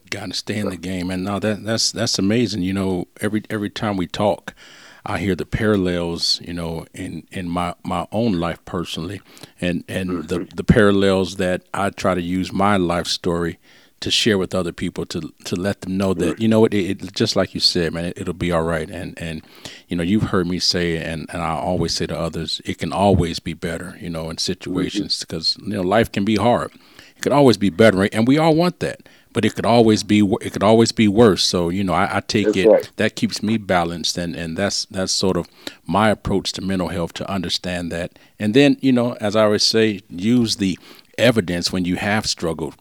got 0.09 0.27
to 0.27 0.33
stay 0.33 0.59
in 0.59 0.69
the 0.69 0.77
game. 0.77 1.09
And 1.09 1.23
now 1.23 1.39
that 1.39 1.63
that's 1.63 1.91
that's 1.91 2.19
amazing. 2.19 2.61
You 2.61 2.73
know, 2.73 3.07
every 3.21 3.43
every 3.49 3.69
time 3.69 3.97
we 3.97 4.07
talk, 4.07 4.53
I 5.05 5.19
hear 5.19 5.35
the 5.35 5.45
parallels. 5.45 6.41
You 6.43 6.53
know, 6.53 6.85
in 6.93 7.27
in 7.31 7.49
my 7.49 7.75
my 7.83 8.07
own 8.11 8.33
life 8.33 8.63
personally, 8.65 9.21
and 9.61 9.83
and 9.87 10.09
mm-hmm. 10.09 10.27
the 10.27 10.47
the 10.55 10.63
parallels 10.63 11.37
that 11.37 11.63
I 11.73 11.89
try 11.89 12.15
to 12.15 12.21
use 12.21 12.51
my 12.51 12.77
life 12.77 13.07
story 13.07 13.59
to 14.01 14.11
share 14.11 14.37
with 14.37 14.55
other 14.55 14.71
people 14.71 15.05
to 15.05 15.33
to 15.43 15.55
let 15.55 15.81
them 15.81 15.97
know 15.97 16.13
that 16.13 16.39
you 16.39 16.47
know 16.47 16.65
it, 16.65 16.73
it 16.73 17.13
just 17.13 17.35
like 17.35 17.53
you 17.53 17.59
said 17.59 17.93
man 17.93 18.13
it, 18.15 18.25
will 18.25 18.33
be 18.33 18.51
all 18.51 18.61
right 18.61 18.89
and 18.89 19.19
and 19.19 19.41
you 19.87 19.97
know 19.97 20.03
you've 20.03 20.23
heard 20.23 20.47
me 20.47 20.59
say 20.59 20.97
and 20.97 21.25
and 21.31 21.41
I 21.41 21.51
always 21.51 21.93
say 21.93 22.07
to 22.07 22.17
others 22.17 22.61
it 22.65 22.77
can 22.77 22.93
always 22.93 23.39
be 23.39 23.53
better 23.53 23.97
you 23.99 24.09
know 24.09 24.29
in 24.29 24.37
situations 24.37 25.19
because 25.19 25.55
mm-hmm. 25.55 25.71
you 25.71 25.77
know 25.77 25.83
life 25.83 26.11
can 26.11 26.23
be 26.23 26.37
hard 26.37 26.71
it 27.15 27.21
could 27.21 27.33
always 27.33 27.57
be 27.57 27.69
better 27.69 27.97
right? 27.97 28.13
and 28.13 28.27
we 28.27 28.37
all 28.37 28.55
want 28.55 28.79
that 28.79 29.01
but 29.39 29.45
it 29.45 29.55
could 29.55 29.65
always 29.65 30.03
be 30.03 30.19
it 30.41 30.51
could 30.51 30.63
always 30.63 30.91
be 30.91 31.07
worse. 31.07 31.43
So 31.43 31.69
you 31.69 31.81
know, 31.81 31.93
I, 31.93 32.17
I 32.17 32.19
take 32.19 32.47
that's 32.47 32.57
it 32.57 32.67
right. 32.67 32.91
that 32.97 33.15
keeps 33.15 33.41
me 33.41 33.55
balanced, 33.55 34.17
and 34.17 34.35
and 34.35 34.57
that's 34.57 34.83
that's 34.91 35.13
sort 35.13 35.37
of 35.37 35.47
my 35.87 36.09
approach 36.09 36.51
to 36.53 36.61
mental 36.61 36.89
health 36.89 37.13
to 37.13 37.31
understand 37.31 37.89
that. 37.93 38.19
And 38.37 38.53
then 38.53 38.75
you 38.81 38.91
know, 38.91 39.13
as 39.21 39.37
I 39.37 39.45
always 39.45 39.63
say, 39.63 40.01
use 40.09 40.57
the 40.57 40.77
evidence 41.17 41.71
when 41.71 41.85
you 41.85 41.95
have 41.95 42.25
struggled. 42.25 42.75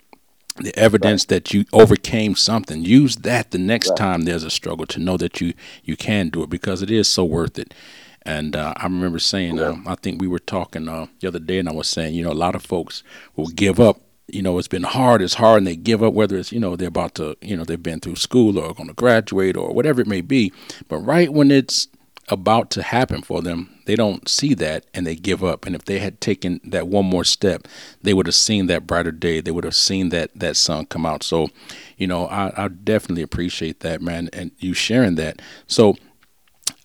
The 0.56 0.76
evidence 0.76 1.22
right. 1.22 1.44
that 1.44 1.54
you 1.54 1.64
overcame 1.72 2.34
something, 2.34 2.82
use 2.82 3.14
that 3.18 3.52
the 3.52 3.58
next 3.58 3.90
right. 3.90 3.96
time 3.96 4.22
there's 4.22 4.42
a 4.42 4.50
struggle 4.50 4.86
to 4.86 4.98
know 4.98 5.16
that 5.16 5.40
you 5.40 5.54
you 5.84 5.96
can 5.96 6.28
do 6.28 6.42
it 6.42 6.50
because 6.50 6.82
it 6.82 6.90
is 6.90 7.06
so 7.06 7.24
worth 7.24 7.56
it. 7.56 7.72
And 8.22 8.56
uh, 8.56 8.74
I 8.76 8.82
remember 8.82 9.20
saying, 9.20 9.60
uh, 9.60 9.76
I 9.86 9.94
think 9.94 10.20
we 10.20 10.26
were 10.26 10.40
talking 10.40 10.88
uh, 10.88 11.06
the 11.20 11.28
other 11.28 11.38
day, 11.38 11.60
and 11.60 11.68
I 11.68 11.72
was 11.72 11.86
saying, 11.86 12.14
you 12.14 12.24
know, 12.24 12.32
a 12.32 12.42
lot 12.46 12.56
of 12.56 12.64
folks 12.64 13.04
will 13.36 13.46
give 13.46 13.78
up 13.78 14.00
you 14.28 14.42
know, 14.42 14.58
it's 14.58 14.68
been 14.68 14.82
hard, 14.82 15.22
it's 15.22 15.34
hard, 15.34 15.58
and 15.58 15.66
they 15.66 15.76
give 15.76 16.02
up, 16.02 16.14
whether 16.14 16.36
it's, 16.36 16.52
you 16.52 16.60
know, 16.60 16.76
they're 16.76 16.88
about 16.88 17.14
to, 17.16 17.36
you 17.40 17.56
know, 17.56 17.64
they've 17.64 17.82
been 17.82 18.00
through 18.00 18.16
school 18.16 18.58
or 18.58 18.74
going 18.74 18.88
to 18.88 18.94
graduate 18.94 19.56
or 19.56 19.72
whatever 19.72 20.00
it 20.00 20.06
may 20.06 20.20
be. 20.20 20.52
But 20.88 20.98
right 20.98 21.32
when 21.32 21.50
it's 21.50 21.88
about 22.28 22.70
to 22.70 22.82
happen 22.82 23.22
for 23.22 23.40
them, 23.40 23.80
they 23.86 23.96
don't 23.96 24.28
see 24.28 24.52
that 24.54 24.84
and 24.92 25.06
they 25.06 25.16
give 25.16 25.42
up. 25.42 25.64
And 25.64 25.74
if 25.74 25.86
they 25.86 25.98
had 25.98 26.20
taken 26.20 26.60
that 26.64 26.88
one 26.88 27.06
more 27.06 27.24
step, 27.24 27.66
they 28.02 28.12
would 28.12 28.26
have 28.26 28.34
seen 28.34 28.66
that 28.66 28.86
brighter 28.86 29.12
day. 29.12 29.40
They 29.40 29.50
would 29.50 29.64
have 29.64 29.74
seen 29.74 30.10
that 30.10 30.30
that 30.38 30.56
sun 30.56 30.86
come 30.86 31.06
out. 31.06 31.22
So, 31.22 31.48
you 31.96 32.06
know, 32.06 32.26
I, 32.26 32.52
I 32.64 32.68
definitely 32.68 33.22
appreciate 33.22 33.80
that, 33.80 34.02
man, 34.02 34.28
and 34.34 34.50
you 34.58 34.74
sharing 34.74 35.14
that. 35.14 35.40
So, 35.66 35.96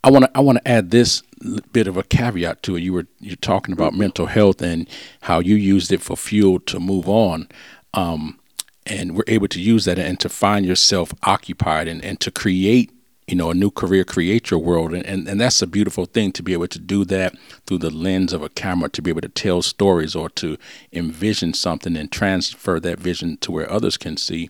I 0.06 0.12
want 0.12 0.26
to 0.26 0.32
I 0.36 0.42
want 0.42 0.58
to 0.58 0.68
add 0.68 0.92
this 0.92 1.24
bit 1.72 1.88
of 1.88 1.98
a 1.98 2.04
caveat 2.04 2.64
to 2.64 2.76
it. 2.76 2.82
You 2.82 2.94
were 2.94 3.08
you're 3.20 3.36
talking 3.38 3.74
about 3.74 3.94
mental 3.94 4.28
health 4.28 4.62
and 4.62 4.88
how 5.22 5.40
you 5.40 5.56
used 5.56 5.92
it 5.92 6.02
for 6.02 6.18
fuel 6.18 6.60
to 6.62 6.80
move 6.80 7.08
on, 7.08 7.48
um, 7.94 8.40
and 8.86 9.16
we're 9.16 9.24
able 9.28 9.48
to 9.50 9.62
use 9.62 9.86
that 9.86 10.00
and 10.00 10.20
to 10.20 10.30
find 10.30 10.66
yourself 10.66 11.14
occupied 11.24 11.88
and, 11.88 12.04
and 12.04 12.20
to 12.20 12.32
create 12.32 12.92
you 13.28 13.36
know, 13.36 13.50
a 13.50 13.54
new 13.54 13.72
career, 13.72 14.04
create 14.04 14.52
your 14.52 14.60
world. 14.60 14.94
And, 14.94 15.06
and, 15.06 15.28
and 15.28 15.40
that's 15.40 15.62
a 15.62 15.68
beautiful 15.68 16.06
thing 16.06 16.32
to 16.34 16.44
be 16.44 16.54
able 16.54 16.68
to 16.68 16.80
do 16.80 17.06
that 17.06 17.34
through 17.66 17.78
the 17.80 17.90
lens 17.90 18.34
of 18.34 18.42
a 18.42 18.50
camera, 18.50 18.90
to 18.90 19.02
be 19.02 19.10
able 19.10 19.22
to 19.22 19.30
tell 19.30 19.62
stories 19.62 20.16
or 20.16 20.30
to 20.32 20.58
envision 20.92 21.54
something 21.54 21.96
and 21.96 22.12
transfer 22.12 22.80
that 22.80 23.00
vision 23.00 23.38
to 23.38 23.52
where 23.52 23.72
others 23.72 23.98
can 23.98 24.18
see. 24.18 24.50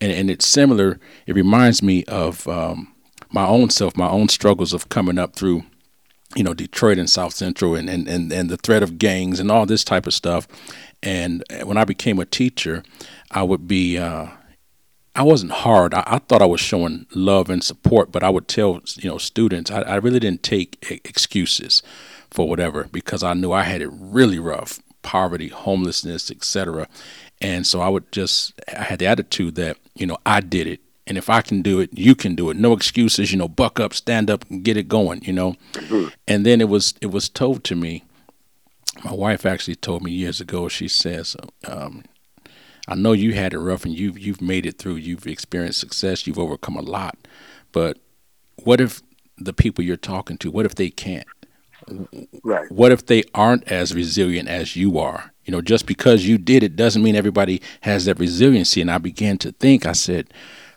And, 0.00 0.12
and 0.12 0.30
it's 0.30 0.46
similar, 0.46 0.98
it 1.26 1.36
reminds 1.36 1.82
me 1.82 2.04
of 2.04 2.46
um, 2.48 2.92
my 3.30 3.46
own 3.46 3.70
self, 3.70 3.96
my 3.96 4.08
own 4.08 4.28
struggles 4.28 4.72
of 4.72 4.88
coming 4.88 5.18
up 5.18 5.36
through 5.36 5.64
you 6.34 6.44
know 6.44 6.54
Detroit 6.54 6.98
and 6.98 7.08
South 7.08 7.34
Central 7.34 7.74
and, 7.74 7.88
and, 7.88 8.06
and, 8.08 8.32
and 8.32 8.50
the 8.50 8.56
threat 8.56 8.82
of 8.82 8.98
gangs 8.98 9.40
and 9.40 9.50
all 9.50 9.66
this 9.66 9.84
type 9.84 10.06
of 10.06 10.14
stuff. 10.14 10.46
And 11.02 11.44
when 11.64 11.76
I 11.76 11.84
became 11.84 12.18
a 12.18 12.26
teacher, 12.26 12.82
I 13.30 13.42
would 13.42 13.68
be 13.68 13.98
uh, 13.98 14.28
I 15.14 15.22
wasn't 15.22 15.52
hard. 15.52 15.94
I, 15.94 16.04
I, 16.06 16.18
thought 16.18 16.42
I 16.42 16.46
was 16.46 16.60
showing 16.60 17.06
love 17.12 17.50
and 17.50 17.62
support, 17.62 18.12
but 18.12 18.22
I 18.22 18.30
would 18.30 18.46
tell 18.46 18.80
you 18.96 19.10
know 19.10 19.18
students 19.18 19.70
I, 19.70 19.82
I 19.82 19.96
really 19.96 20.20
didn't 20.20 20.42
take 20.42 20.78
excuses 21.04 21.82
for 22.30 22.48
whatever 22.48 22.84
because 22.84 23.22
I 23.22 23.34
knew 23.34 23.52
I 23.52 23.62
had 23.62 23.80
it 23.82 23.90
really 23.92 24.38
rough, 24.38 24.80
poverty, 25.02 25.48
homelessness, 25.48 26.30
etc. 26.30 26.88
And 27.40 27.66
so 27.66 27.80
I 27.80 27.88
would 27.88 28.10
just 28.12 28.60
I 28.76 28.82
had 28.82 28.98
the 28.98 29.06
attitude 29.06 29.54
that 29.54 29.78
you 29.94 30.06
know 30.06 30.18
I 30.26 30.40
did 30.40 30.66
it, 30.66 30.80
and 31.08 31.18
if 31.18 31.28
I 31.30 31.40
can 31.40 31.62
do 31.62 31.80
it, 31.80 31.90
you 31.92 32.14
can 32.14 32.34
do 32.34 32.50
it. 32.50 32.56
No 32.56 32.72
excuses. 32.72 33.32
You 33.32 33.38
know, 33.38 33.48
buck 33.48 33.80
up, 33.80 33.94
stand 33.94 34.30
up, 34.30 34.44
and 34.50 34.62
get 34.62 34.76
it 34.76 34.88
going. 34.88 35.24
You 35.24 35.32
know. 35.32 35.54
Mm-hmm. 35.72 36.08
And 36.28 36.46
then 36.46 36.60
it 36.60 36.68
was 36.68 36.94
it 37.00 37.10
was 37.10 37.28
told 37.28 37.64
to 37.64 37.74
me. 37.74 38.04
My 39.04 39.12
wife 39.12 39.46
actually 39.46 39.76
told 39.76 40.02
me 40.02 40.12
years 40.12 40.40
ago. 40.40 40.68
She 40.68 40.86
says. 40.86 41.36
Um, 41.66 42.04
I 42.86 42.94
know 42.94 43.12
you 43.12 43.34
had 43.34 43.52
it 43.52 43.58
rough 43.58 43.84
and 43.84 43.98
you've 43.98 44.18
you've 44.18 44.40
made 44.40 44.64
it 44.64 44.78
through. 44.78 44.96
You've 44.96 45.26
experienced 45.26 45.80
success. 45.80 46.26
You've 46.26 46.38
overcome 46.38 46.76
a 46.76 46.82
lot. 46.82 47.18
But 47.70 47.98
what 48.64 48.80
if 48.80 49.02
the 49.36 49.52
people 49.52 49.84
you're 49.84 49.96
talking 49.96 50.38
to? 50.38 50.50
What 50.50 50.66
if 50.66 50.74
they 50.74 50.90
can't? 50.90 51.26
Right. 52.42 52.70
What 52.70 52.92
if 52.92 53.06
they 53.06 53.24
aren't 53.34 53.70
as 53.70 53.94
resilient 53.94 54.48
as 54.48 54.74
you 54.74 54.98
are? 54.98 55.32
You 55.44 55.52
know, 55.52 55.60
just 55.60 55.86
because 55.86 56.26
you 56.26 56.38
did 56.38 56.62
it 56.62 56.76
doesn't 56.76 57.02
mean 57.02 57.16
everybody 57.16 57.62
has 57.82 58.06
that 58.06 58.18
resiliency. 58.18 58.80
And 58.80 58.90
I 58.90 58.98
began 58.98 59.38
to 59.38 59.52
think. 59.52 59.86
I 59.86 59.92
said, 59.92 60.32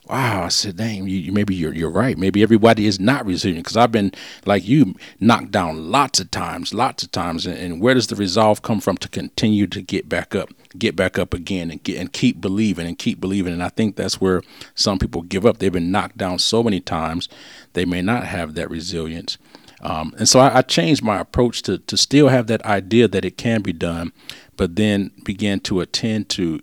wow, 0.08 0.44
I 0.44 0.48
said, 0.50 0.78
dang, 0.78 1.08
you, 1.08 1.32
maybe 1.32 1.56
you're 1.56 1.74
you're 1.74 1.90
right. 1.90 2.18
Maybe 2.18 2.42
everybody 2.42 2.86
is 2.86 3.00
not 3.00 3.26
resilient 3.26 3.66
because 3.66 3.78
I've 3.78 3.92
been 3.92 4.12
like 4.46 4.68
you, 4.68 4.96
knocked 5.20 5.52
down 5.52 5.92
lots 5.92 6.20
of 6.20 6.32
times, 6.32 6.74
lots 6.74 7.04
of 7.04 7.12
times. 7.12 7.46
And, 7.46 7.58
and, 7.58 7.82
where 7.82 7.94
does 7.94 8.08
the 8.08 8.16
resolve 8.16 8.62
come 8.62 8.82
from 8.82 8.98
to 8.98 9.10
continue 9.10 9.68
to 9.68 9.82
get 9.82 10.10
back 10.10 10.36
up, 10.36 10.50
get 10.78 10.96
back 10.96 11.18
up 11.20 11.34
again, 11.34 11.72
and 11.72 11.82
get 11.84 11.98
and 11.98 12.12
keep 12.12 12.42
believing 12.42 12.88
and 12.88 12.98
keep 12.98 13.22
believing? 13.22 13.54
And 13.54 13.64
I 13.64 13.70
think 13.70 13.96
that's 13.96 14.20
where 14.20 14.42
some 14.76 15.00
people 15.00 15.22
give 15.22 15.46
up. 15.46 15.60
They've 15.60 15.72
been 15.72 15.92
knocked 15.92 16.18
down 16.18 16.40
so 16.40 16.64
many 16.64 16.80
times, 16.80 17.30
they 17.74 17.86
may 17.86 18.02
not 18.02 18.26
have 18.26 18.56
that 18.56 18.70
resilience. 18.70 19.38
Um, 19.82 20.14
and 20.18 20.30
so 20.30 20.40
I, 20.40 20.60
I, 20.60 20.62
changed 20.62 21.04
my 21.04 21.20
approach 21.20 21.64
to 21.64 21.80
to 21.80 21.98
still 21.98 22.28
have 22.28 22.46
that 22.48 22.64
idea 22.66 23.08
that 23.08 23.26
it 23.26 23.36
can 23.36 23.64
be 23.64 23.74
done, 23.74 24.14
but 24.56 24.76
then 24.76 25.12
began 25.24 25.60
to 25.62 25.80
attend 25.80 26.30
to 26.30 26.62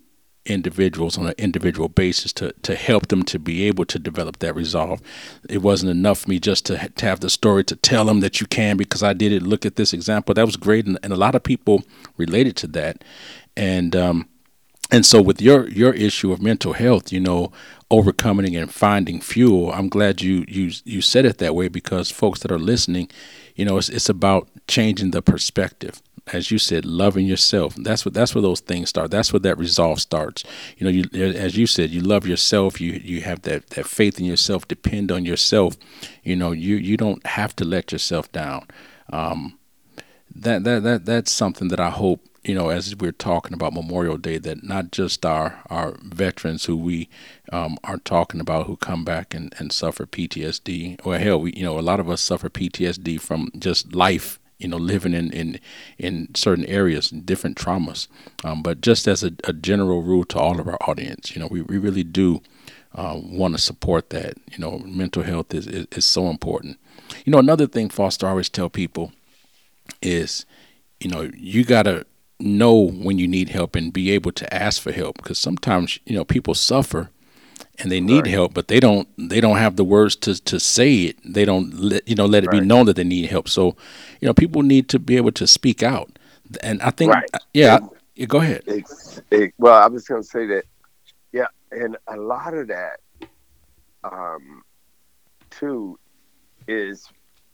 individuals 0.49 1.19
on 1.19 1.27
an 1.27 1.35
individual 1.39 1.89
basis 1.89 2.33
to, 2.35 2.53
to 2.63 2.75
help 2.75 3.09
them 3.09 3.23
to 3.25 3.39
be 3.39 3.65
able 3.65 3.85
to 3.87 3.99
develop 3.99 4.39
that 4.39 4.55
resolve. 4.55 5.01
It 5.49 5.59
wasn't 5.59 5.91
enough 5.91 6.21
for 6.21 6.31
me 6.31 6.41
just 6.41 6.67
to, 6.67 6.89
to 6.89 7.07
have 7.07 7.21
the 7.21 7.31
story 7.31 7.65
to 7.65 7.77
tell 7.77 8.05
them 8.05 8.21
that 8.21 8.41
you 8.41 8.47
can 8.47 8.77
because 8.77 9.03
I 9.03 9.13
did 9.13 9.33
it. 9.33 9.43
Look 9.43 9.67
at 9.67 9.77
this 9.77 9.93
example. 9.93 10.35
That 10.35 10.47
was 10.47 10.57
great. 10.57 10.87
And, 10.87 10.99
and 11.03 11.13
a 11.13 11.17
lot 11.17 11.35
of 11.35 11.43
people 11.43 11.83
related 12.17 12.57
to 12.57 12.67
that. 12.69 13.05
And, 13.57 13.95
um, 13.95 14.29
and 14.91 15.05
so 15.05 15.21
with 15.21 15.43
your, 15.43 15.69
your 15.69 15.93
issue 15.93 16.33
of 16.33 16.41
mental 16.41 16.73
health, 16.73 17.13
you 17.13 17.21
know, 17.21 17.53
overcoming 17.91 18.57
and 18.57 18.73
finding 18.73 19.21
fuel, 19.21 19.71
I'm 19.73 19.89
glad 19.89 20.23
you, 20.23 20.45
you, 20.49 20.73
you 20.85 21.03
said 21.03 21.27
it 21.27 21.39
that 21.39 21.55
way 21.55 21.69
because 21.69 22.11
folks 22.11 22.41
that 22.41 22.51
are 22.51 22.59
listening, 22.59 23.11
you 23.55 23.65
know, 23.65 23.77
it's, 23.77 23.89
it's 23.89 24.09
about 24.09 24.49
changing 24.67 25.11
the 25.11 25.21
perspective 25.21 26.01
as 26.33 26.51
you 26.51 26.59
said, 26.59 26.85
loving 26.85 27.27
yourself. 27.27 27.75
That's 27.77 28.05
what 28.05 28.15
that's 28.15 28.35
where 28.35 28.43
those 28.43 28.61
things 28.61 28.89
start. 28.89 29.11
That's 29.11 29.33
where 29.33 29.41
that 29.41 29.59
resolve 29.59 30.01
starts. 30.01 30.45
You 30.77 30.85
know, 30.85 30.91
you 30.91 31.33
as 31.35 31.57
you 31.57 31.67
said, 31.67 31.91
you 31.91 32.01
love 32.01 32.27
yourself. 32.27 32.81
You 32.81 32.93
you 32.93 33.23
have 33.23 33.43
that 33.43 33.71
that 33.71 33.87
faith 33.87 34.19
in 34.19 34.25
yourself. 34.25 34.69
Depend 34.69 35.11
on 35.13 35.25
yourself. 35.25 35.77
You 36.23 36.37
know, 36.37 36.53
you 36.53 36.77
you 36.77 36.97
don't 36.97 37.25
have 37.27 37.55
to 37.57 37.65
let 37.65 37.93
yourself 37.93 38.31
down. 38.33 38.67
Um, 39.11 39.59
that 40.35 40.65
that 40.65 40.83
that 40.83 41.05
that's 41.05 41.33
something 41.33 41.69
that 41.69 41.81
I 41.81 41.91
hope 41.91 42.21
you 42.45 42.55
know 42.55 42.69
as 42.69 42.95
we're 42.97 43.13
talking 43.13 43.55
about 43.55 43.75
Memorial 43.75 44.17
Day 44.17 44.39
that 44.39 44.63
not 44.63 44.91
just 44.91 45.25
our 45.27 45.63
our 45.69 45.97
veterans 46.03 46.67
who 46.67 46.77
we 46.77 47.09
um, 47.53 47.77
are 47.85 47.99
talking 47.99 48.41
about 48.41 48.67
who 48.67 48.77
come 48.77 49.05
back 49.05 49.35
and, 49.35 49.55
and 49.59 49.73
suffer 49.73 50.07
PTSD 50.07 51.05
or 51.05 51.19
hell 51.19 51.41
we 51.41 51.53
you 51.55 51.65
know 51.65 51.79
a 51.79 51.81
lot 51.81 52.01
of 52.01 52.09
us 52.09 52.21
suffer 52.21 52.49
PTSD 52.49 53.21
from 53.21 53.51
just 53.59 53.95
life 53.95 54.39
you 54.59 54.69
know, 54.69 54.77
living 54.77 55.15
in 55.15 55.31
in 55.33 55.61
in 55.99 56.35
certain 56.35 56.65
areas, 56.67 57.11
different 57.11 57.57
traumas. 57.57 58.09
Um, 58.45 58.63
but 58.63 58.81
just 58.81 59.07
as 59.07 59.23
a, 59.23 59.33
a, 59.45 59.53
general 59.53 60.03
rule 60.03 60.25
to 60.27 60.39
all 60.39 60.61
of 60.61 60.69
our 60.69 60.79
audience, 60.89 61.35
you 61.35 61.41
know, 61.41 61.49
we, 61.49 61.63
we 61.63 61.79
really 61.79 62.05
do 62.05 62.43
uh, 62.95 63.19
want 63.23 63.55
to 63.55 63.61
support 63.61 64.11
that. 64.11 64.35
You 64.51 64.59
know, 64.59 64.79
mental 64.81 65.23
health 65.23 65.55
is, 65.55 65.67
is, 65.67 65.87
is 65.93 66.05
so 66.05 66.29
important. 66.29 66.79
You 67.25 67.33
know, 67.33 67.39
another 67.39 67.67
thing 67.67 67.89
Foster 67.89 68.27
always 68.27 68.49
tell 68.49 68.69
people 68.69 69.13
is, 70.03 70.45
you 71.01 71.09
know, 71.09 71.31
you 71.37 71.65
gotta 71.65 72.05
know 72.41 72.75
when 72.75 73.19
you 73.19 73.27
need 73.27 73.49
help 73.49 73.75
and 73.75 73.93
be 73.93 74.11
able 74.11 74.33
to 74.33 74.55
ask 74.55 74.81
for 74.81 74.93
help 74.93 75.17
because 75.17 75.39
sometimes 75.39 75.99
you 76.07 76.15
know 76.15 76.25
people 76.25 76.55
suffer 76.55 77.11
and 77.79 77.91
they 77.91 78.01
need 78.01 78.27
right. 78.27 78.33
help, 78.33 78.55
but 78.55 78.69
they 78.69 78.81
don't 78.81 79.09
they 79.17 79.41
don't 79.41 79.57
have 79.57 79.77
the 79.77 79.85
words 79.85 80.17
to 80.17 80.43
to 80.45 80.59
say 80.59 81.05
it. 81.05 81.17
They 81.25 81.45
don't 81.45 81.73
let 81.75 82.07
you 82.09 82.15
know 82.15 82.27
let 82.27 82.45
it 82.45 82.49
right. 82.49 82.61
be 82.61 82.67
known 82.67 82.87
that 82.87 82.97
they 82.97 83.05
need 83.05 83.27
help. 83.27 83.49
So, 83.49 83.77
you 84.21 84.27
know, 84.27 84.35
people 84.35 84.63
need 84.63 84.89
to 84.91 84.99
be 84.99 85.17
able 85.17 85.33
to 85.33 85.47
speak 85.47 85.83
out. 85.83 86.19
And 86.63 86.81
I 86.83 86.91
think, 86.91 87.13
right. 87.13 87.29
yeah, 87.53 87.81
yeah, 88.15 88.27
go 88.27 88.39
ahead. 88.39 88.63
It, 89.31 89.55
well, 89.59 89.75
I 89.75 89.87
was 89.87 90.07
going 90.07 90.23
to 90.23 90.29
say 90.29 90.47
that, 90.47 90.65
yeah, 91.33 91.47
and 91.71 91.97
a 92.07 92.17
lot 92.17 92.55
of 92.55 92.69
that, 92.69 93.01
um, 94.03 94.63
too, 95.51 95.99
is 96.67 97.09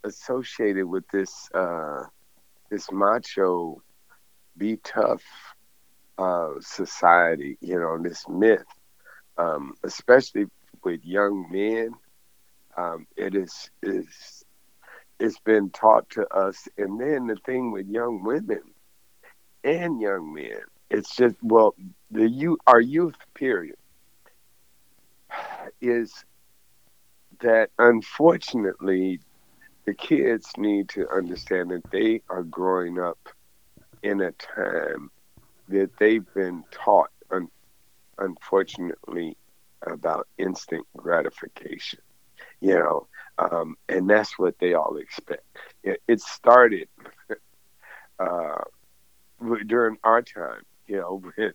associated 0.04 0.86
with 0.86 1.04
this 1.08 1.50
uh, 1.54 2.04
this 2.70 2.90
macho, 2.92 3.82
be 4.56 4.76
tough 4.84 5.22
uh, 6.18 6.50
society. 6.60 7.58
You 7.60 7.80
know, 7.80 7.98
this 8.00 8.28
myth 8.28 8.64
um, 9.38 9.74
especially 9.84 10.46
with 10.84 11.04
young 11.04 11.46
men. 11.50 11.94
Um, 12.76 13.06
it 13.16 13.34
is 13.34 13.70
is 13.82 14.44
it's 15.20 15.38
been 15.40 15.70
taught 15.70 16.10
to 16.10 16.26
us, 16.34 16.68
and 16.76 17.00
then 17.00 17.26
the 17.26 17.36
thing 17.36 17.70
with 17.70 17.86
young 17.86 18.24
women 18.24 18.62
and 19.62 20.00
young 20.00 20.32
men, 20.34 20.60
it's 20.90 21.14
just 21.16 21.36
well, 21.42 21.74
the 22.10 22.28
you 22.28 22.58
our 22.66 22.80
youth 22.80 23.16
period 23.34 23.76
is 25.80 26.24
that 27.40 27.70
unfortunately 27.78 29.20
the 29.86 29.94
kids 29.94 30.50
need 30.56 30.88
to 30.90 31.08
understand 31.10 31.70
that 31.70 31.82
they 31.90 32.20
are 32.30 32.42
growing 32.42 32.98
up 32.98 33.18
in 34.02 34.20
a 34.20 34.32
time 34.32 35.10
that 35.68 35.90
they've 35.98 36.26
been 36.34 36.62
taught 36.70 37.10
unfortunately, 38.18 39.36
about 39.86 40.26
instant 40.38 40.86
gratification. 40.96 42.00
You 42.60 42.74
know, 42.74 43.06
um, 43.38 43.76
and 43.88 44.08
that's 44.08 44.38
what 44.38 44.58
they 44.58 44.74
all 44.74 44.96
expect. 44.96 45.44
It, 45.82 46.00
it 46.08 46.20
started 46.20 46.88
uh, 48.18 48.62
during 49.66 49.96
our 50.04 50.22
time, 50.22 50.62
you 50.86 50.96
know, 50.98 51.22
with 51.36 51.54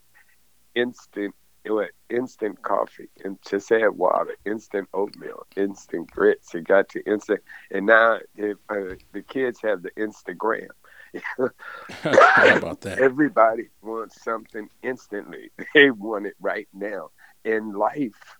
instant 0.75 1.35
with 1.67 1.89
instant 2.09 2.61
coffee 2.61 3.09
and 3.23 3.37
just 3.47 3.71
add 3.71 3.89
water, 3.89 4.35
instant 4.45 4.87
oatmeal, 4.93 5.45
instant 5.55 6.09
grits. 6.11 6.53
It 6.55 6.65
got 6.65 6.89
to 6.89 7.01
instant, 7.05 7.41
and 7.71 7.85
now 7.85 8.19
it, 8.35 8.57
uh, 8.69 8.95
the 9.13 9.21
kids 9.21 9.59
have 9.63 9.81
the 9.83 9.91
Instagram. 9.91 10.67
How 11.89 12.57
about 12.57 12.81
that? 12.81 12.99
Everybody 12.99 13.69
wants 13.81 14.21
something 14.23 14.69
instantly. 14.83 15.51
They 15.73 15.91
want 15.91 16.27
it 16.27 16.35
right 16.39 16.67
now. 16.73 17.11
And 17.45 17.75
life 17.75 18.37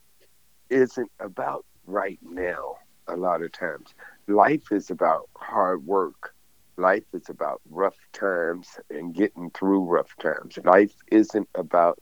isn't 0.70 1.12
about 1.20 1.66
right 1.86 2.20
now 2.22 2.76
a 3.08 3.16
lot 3.16 3.42
of 3.42 3.52
times. 3.52 3.94
Life 4.28 4.72
is 4.72 4.90
about 4.90 5.30
hard 5.36 5.86
work. 5.86 6.36
Life 6.78 7.06
is 7.14 7.30
about 7.30 7.62
rough 7.70 7.98
times 8.14 8.80
and 8.90 9.14
getting 9.14 9.52
through 9.52 9.84
rough 9.86 10.16
times. 10.18 10.58
Life 10.64 10.96
isn't 11.12 11.50
about 11.56 12.00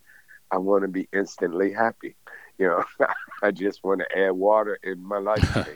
I 0.52 0.58
want 0.58 0.84
to 0.84 0.88
be 0.88 1.10
instantly 1.12 1.74
happy. 1.74 2.16
You 2.58 2.68
know, 2.68 2.84
I 3.44 3.52
just 3.52 3.84
want 3.84 4.02
to 4.02 4.18
add 4.18 4.32
water 4.32 4.80
in 4.84 5.04
my 5.04 5.18
life. 5.18 5.68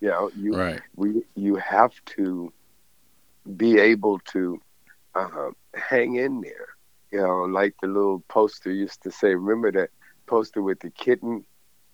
you 0.00 0.08
know, 0.08 0.30
you 0.36 0.52
right. 0.52 0.80
we 0.96 1.22
you 1.34 1.56
have 1.56 1.92
to 2.16 2.52
be 3.56 3.78
able 3.78 4.18
to 4.32 4.60
uh, 5.14 5.50
hang 5.74 6.16
in 6.16 6.40
there. 6.40 6.68
You 7.10 7.20
know, 7.20 7.42
like 7.44 7.74
the 7.80 7.88
little 7.88 8.20
poster 8.28 8.72
used 8.72 9.02
to 9.02 9.10
say. 9.10 9.34
Remember 9.34 9.70
that 9.72 9.90
poster 10.26 10.62
with 10.62 10.80
the 10.80 10.90
kitten 10.90 11.44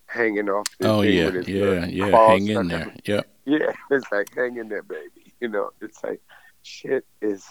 hanging 0.06 0.48
off. 0.48 0.66
The 0.78 0.88
Oh 0.88 1.02
yeah, 1.02 1.30
yeah, 1.46 1.86
yeah. 1.86 2.26
Hang 2.26 2.48
in 2.48 2.68
there. 2.68 2.86
out. 2.86 3.08
Yep. 3.08 3.28
Yeah, 3.44 3.72
it's 3.90 4.10
like 4.10 4.34
hang 4.34 4.56
in 4.56 4.68
there, 4.68 4.82
baby. 4.82 5.34
You 5.40 5.48
know, 5.48 5.70
it's 5.80 6.02
like 6.02 6.20
shit 6.62 7.04
is. 7.20 7.44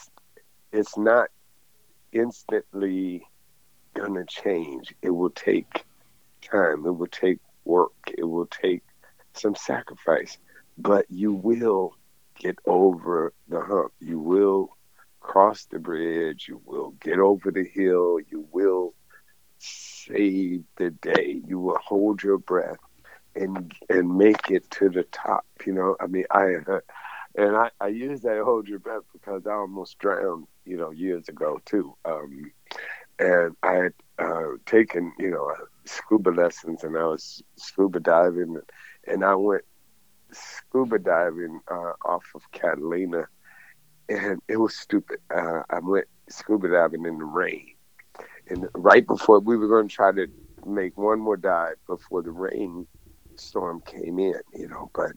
It's 0.72 0.98
not 0.98 1.30
instantly 2.12 3.28
gonna 3.94 4.26
change. 4.26 4.94
It 5.02 5.10
will 5.10 5.32
take 5.32 5.84
time. 6.42 6.86
It 6.86 6.92
will 6.92 7.08
take 7.08 7.40
work. 7.66 7.94
It 8.18 8.24
will 8.24 8.48
take 8.48 8.84
some 9.34 9.56
sacrifice. 9.56 10.38
But 10.78 11.06
you 11.10 11.34
will 11.34 11.96
get 12.39 12.60
over 12.67 13.34
the 13.49 13.62
hump. 13.62 13.93
You 13.99 14.19
will 14.19 14.78
cross 15.21 15.65
the 15.67 15.80
bridge. 15.80 16.47
You 16.49 16.62
will 16.65 16.91
get 17.02 17.19
over 17.19 17.52
the 17.52 17.65
hill. 17.65 18.19
You 18.30 18.47
will 18.52 18.95
save 19.60 20.63
the 20.78 20.91
day. 20.91 21.41
You 21.45 21.60
will 21.60 21.80
hold 21.84 22.23
your 22.23 22.39
breath 22.39 22.78
and 23.36 23.73
and 23.89 24.17
make 24.17 24.49
it 24.52 24.69
to 24.71 24.89
the 24.89 25.04
top. 25.04 25.45
You 25.65 25.73
know, 25.73 25.95
I 26.02 26.08
mean, 26.08 26.25
I 26.32 26.56
uh, 26.67 26.80
and 27.36 27.56
I, 27.56 27.69
I 27.82 27.88
use 27.88 28.21
that 28.21 28.41
hold 28.43 28.67
your 28.67 28.80
breath 28.80 29.04
because 29.13 29.45
I 29.47 29.54
almost 29.54 29.99
drowned, 29.99 30.47
you 30.65 30.78
know, 30.78 30.91
years 30.91 31.30
ago 31.30 31.60
too. 31.65 31.95
Um, 32.06 32.52
and 33.19 33.56
I 33.63 33.73
had 33.73 33.93
uh, 34.19 34.54
taken, 34.65 35.13
you 35.19 35.32
know, 35.32 35.52
scuba 35.86 36.30
lessons, 36.32 36.84
and 36.84 36.97
I 36.97 37.06
was 37.06 37.43
scuba 37.58 37.99
diving, 37.99 38.58
and 39.08 39.23
I 39.23 39.36
went 39.36 39.63
scuba 40.32 41.00
diving 41.00 41.60
uh, 41.70 41.94
off 42.06 42.26
of 42.36 42.50
Catalina, 42.52 43.28
and 44.08 44.42
it 44.48 44.58
was 44.58 44.76
stupid. 44.76 45.20
Uh, 45.34 45.63
I 45.70 45.80
went 45.80 46.08
scuba 46.30 46.70
diving 46.70 47.06
in 47.06 47.18
the 47.18 47.26
rain, 47.26 47.74
and 48.48 48.68
right 48.74 49.06
before 49.06 49.39
we 49.39 49.58
were 49.58 49.68
going 49.68 49.88
to 49.88 49.96
try 49.96 50.12
to 50.12 50.28
make 50.65 50.98
one 50.98 51.20
more 51.20 51.38
dive 51.38 51.76
before 51.88 52.22
the 52.22 52.32
rain 52.32 52.88
storm 53.36 53.82
came 53.86 54.20
in, 54.20 54.39
you 54.54 54.68
know, 54.68 54.92
but 54.94 55.12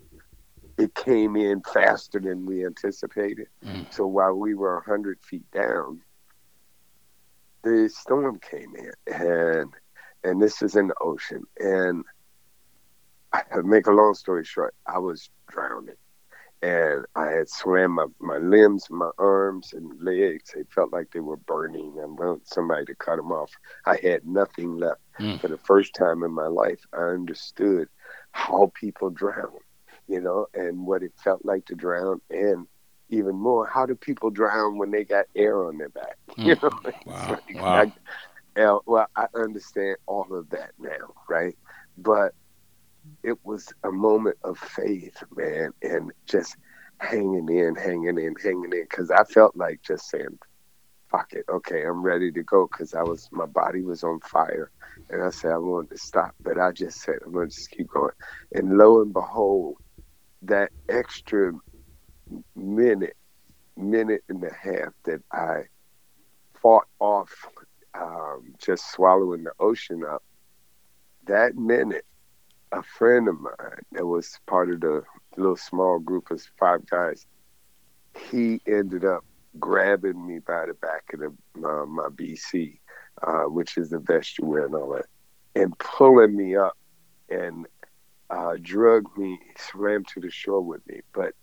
it 0.78 0.94
came 0.94 1.36
in 1.36 1.62
faster 1.62 2.18
than 2.18 2.46
we 2.46 2.64
anticipated. 2.64 3.48
Mm. 3.64 3.92
So 3.92 4.06
while 4.06 4.34
we 4.34 4.54
were 4.54 4.76
100 4.76 5.20
feet 5.20 5.50
down, 5.52 6.00
the 7.62 7.88
storm 7.92 8.38
came 8.38 8.74
in, 8.76 8.92
and 9.12 9.70
and 10.24 10.40
this 10.40 10.62
is 10.62 10.76
in 10.76 10.88
the 10.88 10.94
ocean. 11.00 11.44
And 11.58 12.04
I 13.32 13.42
make 13.62 13.86
a 13.86 13.92
long 13.92 14.14
story 14.14 14.44
short, 14.44 14.74
I 14.86 14.98
was 14.98 15.30
drowning, 15.48 15.96
and 16.62 17.04
I 17.14 17.26
had 17.30 17.48
swam 17.48 17.92
my, 17.92 18.06
my 18.20 18.38
limbs, 18.38 18.86
my 18.90 19.10
arms 19.18 19.72
and 19.72 19.90
legs. 20.02 20.50
They 20.54 20.62
felt 20.74 20.92
like 20.92 21.08
they 21.12 21.20
were 21.20 21.36
burning. 21.36 21.96
I 22.00 22.06
want 22.06 22.46
somebody 22.46 22.84
to 22.86 22.94
cut 22.96 23.16
them 23.16 23.32
off. 23.32 23.50
I 23.86 23.96
had 24.02 24.26
nothing 24.26 24.76
left. 24.78 25.00
Mm. 25.20 25.40
For 25.40 25.48
the 25.48 25.58
first 25.58 25.94
time 25.94 26.22
in 26.22 26.32
my 26.32 26.46
life, 26.46 26.80
I 26.92 27.02
understood 27.02 27.88
how 28.32 28.70
people 28.78 29.10
drown, 29.10 29.58
you 30.08 30.20
know, 30.20 30.46
and 30.54 30.86
what 30.86 31.02
it 31.02 31.12
felt 31.22 31.44
like 31.44 31.64
to 31.66 31.74
drown, 31.74 32.20
and 32.30 32.66
even 33.10 33.36
more, 33.36 33.66
how 33.66 33.86
do 33.86 33.94
people 33.94 34.30
drown 34.30 34.78
when 34.78 34.90
they 34.90 35.04
got 35.04 35.26
air 35.36 35.64
on 35.66 35.78
their 35.78 35.90
back? 35.90 36.16
You 36.44 36.56
Mm. 36.56 36.62
know, 36.62 36.70
Wow. 37.06 37.36
like, 37.46 37.54
Wow. 37.54 37.92
I- 38.56 38.78
well, 38.86 39.06
I 39.16 39.26
understand 39.34 39.96
all 40.06 40.34
of 40.34 40.50
that 40.50 40.72
now, 40.78 41.14
right? 41.28 41.56
But 41.96 42.32
it 43.22 43.38
was 43.44 43.72
a 43.84 43.92
moment 43.92 44.36
of 44.44 44.58
faith, 44.58 45.22
man, 45.36 45.72
and 45.82 46.12
just 46.26 46.56
hanging 47.00 47.48
in, 47.48 47.74
hanging 47.76 48.18
in, 48.18 48.34
hanging 48.42 48.72
in, 48.72 48.84
because 48.88 49.10
I 49.10 49.24
felt 49.24 49.56
like 49.56 49.80
just 49.82 50.08
saying, 50.10 50.38
"Fuck 51.10 51.32
it, 51.32 51.44
okay, 51.50 51.82
I'm 51.84 52.02
ready 52.02 52.32
to 52.32 52.42
go," 52.42 52.68
because 52.70 52.94
I 52.94 53.02
was, 53.02 53.28
my 53.32 53.46
body 53.46 53.82
was 53.82 54.04
on 54.04 54.20
fire, 54.20 54.70
and 55.10 55.22
I 55.22 55.30
said 55.30 55.52
I 55.52 55.58
wanted 55.58 55.90
to 55.90 55.98
stop, 55.98 56.32
but 56.44 56.58
I 56.58 56.72
just 56.72 57.00
said 57.00 57.16
I'm 57.24 57.32
gonna 57.32 57.48
just 57.48 57.70
keep 57.70 57.88
going, 57.88 58.12
and 58.54 58.76
lo 58.78 59.02
and 59.02 59.12
behold, 59.12 59.76
that 60.42 60.70
extra 60.88 61.52
minute, 62.56 63.16
minute 63.76 64.22
and 64.28 64.42
a 64.44 64.52
half 64.52 64.92
that 65.04 65.20
I 65.32 65.62
fought 66.60 66.86
off 67.00 67.30
um, 67.94 68.54
just 68.58 68.90
swallowing 68.92 69.44
the 69.44 69.52
ocean 69.60 70.02
up. 70.04 70.22
That 71.26 71.56
minute, 71.56 72.04
a 72.72 72.82
friend 72.82 73.28
of 73.28 73.40
mine 73.40 73.82
that 73.92 74.06
was 74.06 74.40
part 74.46 74.70
of 74.70 74.80
the 74.80 75.02
little 75.36 75.56
small 75.56 75.98
group 75.98 76.30
of 76.30 76.42
five 76.58 76.86
guys, 76.86 77.26
he 78.30 78.60
ended 78.66 79.04
up 79.04 79.24
grabbing 79.58 80.26
me 80.26 80.38
by 80.38 80.66
the 80.66 80.74
back 80.74 81.04
of 81.12 81.20
the, 81.20 81.66
uh, 81.66 81.86
my 81.86 82.08
BC, 82.08 82.78
uh, 83.22 83.44
which 83.44 83.76
is 83.76 83.90
the 83.90 83.98
vest 83.98 84.38
you 84.38 84.46
wear 84.46 84.66
and 84.66 84.74
all 84.74 84.94
that, 84.94 85.06
and 85.54 85.78
pulling 85.78 86.34
me 86.34 86.56
up 86.56 86.76
and 87.28 87.66
uh, 88.30 88.56
drugged 88.62 89.16
me, 89.18 89.38
swam 89.58 90.04
to 90.04 90.20
the 90.20 90.30
shore 90.30 90.62
with 90.62 90.86
me. 90.86 91.00
But 91.12 91.34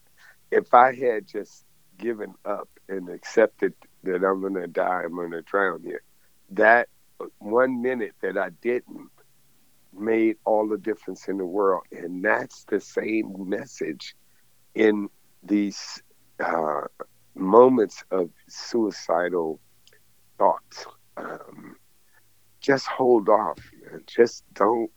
if 0.51 0.73
I 0.73 0.95
had 0.95 1.27
just 1.27 1.63
given 1.97 2.33
up 2.45 2.69
and 2.87 3.09
accepted 3.09 3.73
that 4.03 4.23
I'm 4.23 4.41
going 4.41 4.55
to 4.55 4.67
die, 4.67 5.03
I'm 5.05 5.15
going 5.15 5.31
to 5.31 5.43
drown 5.43 5.83
here, 5.83 6.01
that 6.51 6.89
one 7.37 7.81
minute 7.81 8.13
that 8.21 8.37
I 8.37 8.49
didn't 8.61 9.09
made 9.93 10.37
all 10.45 10.67
the 10.67 10.77
difference 10.77 11.27
in 11.27 11.37
the 11.37 11.45
world. 11.45 11.83
And 11.91 12.23
that's 12.23 12.65
the 12.65 12.79
same 12.79 13.33
message 13.49 14.15
in 14.75 15.09
these 15.43 16.01
uh, 16.39 16.81
moments 17.35 18.03
of 18.11 18.29
suicidal 18.47 19.59
thoughts. 20.37 20.85
Um, 21.17 21.75
just 22.61 22.87
hold 22.87 23.29
off, 23.29 23.59
man. 23.83 24.03
Just 24.07 24.43
don't 24.53 24.91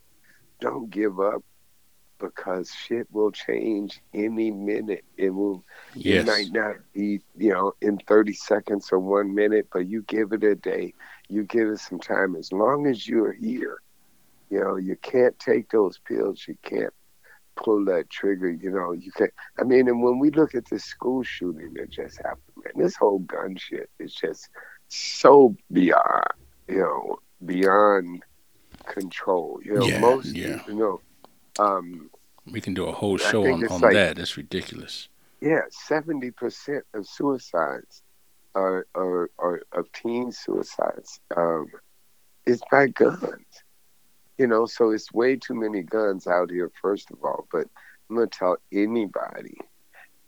don't 0.61 0.91
give 0.91 1.19
up 1.19 1.43
because 2.23 2.71
shit 2.73 3.07
will 3.11 3.33
change 3.33 4.01
any 4.15 4.51
minute. 4.51 5.05
It 5.17 5.31
will 5.31 5.65
yes. 5.95 6.23
it 6.23 6.27
might 6.27 6.53
not 6.53 6.77
be, 6.95 7.21
you 7.37 7.53
know, 7.53 7.73
in 7.81 7.99
30 8.07 8.33
seconds 8.33 8.91
or 8.93 9.01
one 9.01 9.35
minute, 9.35 9.69
but 9.73 9.89
you 9.89 10.03
give 10.03 10.33
it 10.33 10.45
a 10.45 10.55
day, 10.55 10.95
you 11.29 11.43
give 11.43 11.69
it 11.69 11.81
some 11.81 11.99
time. 11.99 12.37
As 12.37 12.53
long 12.53 12.87
as 12.87 13.07
you're 13.07 13.33
here, 13.33 13.83
you 14.53 14.61
know, 14.61 14.77
you 14.77 14.97
can't 14.97 15.37
take 15.39 15.71
those 15.71 15.99
pills. 16.07 16.45
You 16.47 16.57
can't 16.63 16.93
pull 17.57 17.85
that 17.87 18.11
trigger. 18.11 18.51
You 18.51 18.71
know, 18.71 18.93
you 18.93 19.11
can't. 19.13 19.33
I 19.59 19.65
mean, 19.65 19.89
and 19.89 20.03
when 20.03 20.19
we 20.19 20.31
look 20.31 20.55
at 20.55 20.69
this 20.71 20.85
school 20.85 21.23
shooting 21.23 21.73
that 21.75 21.89
just 21.91 22.19
happened, 22.19 22.57
man, 22.63 22.75
this 22.85 22.95
whole 22.95 23.21
gun 23.21 23.57
shit 23.57 23.89
is 23.99 24.15
just 24.15 24.51
so 24.89 25.57
beyond, 25.73 26.27
you 26.69 26.81
know, 26.81 27.19
beyond 27.47 28.23
control. 28.87 29.59
You 29.65 29.75
know, 29.77 29.87
Yeah, 29.87 30.01
most, 30.01 30.35
yeah. 30.37 30.61
you 30.69 30.75
know, 30.75 31.01
um, 31.59 32.11
We 32.51 32.61
can 32.61 32.75
do 32.75 32.85
a 32.85 32.93
whole 32.93 33.17
show 33.17 33.47
on, 33.51 33.67
on 33.69 33.81
like- 33.81 33.95
that. 33.95 34.17
That's 34.17 34.37
ridiculous. 34.37 35.09
yeah, 35.41 35.63
seventy 35.71 36.31
percent 36.31 36.85
of 36.93 37.07
suicides 37.07 38.03
are, 38.55 38.87
are, 38.95 39.31
are 39.39 39.63
of 39.73 39.91
teen 39.93 40.31
suicides 40.31 41.21
um, 41.37 41.69
is 42.45 42.61
by 42.71 42.89
guns. 42.89 43.47
You 44.43 44.49
know, 44.49 44.67
so 44.67 44.91
it's 44.91 45.13
way 45.13 45.37
too 45.37 45.55
many 45.55 45.83
guns 45.83 46.27
out 46.27 46.51
here. 46.51 46.69
First 46.83 47.13
of 47.13 47.19
all, 47.23 47.47
but 47.53 47.69
I'm 48.11 48.17
gonna 48.17 48.27
tell 48.27 48.57
anybody 48.73 49.57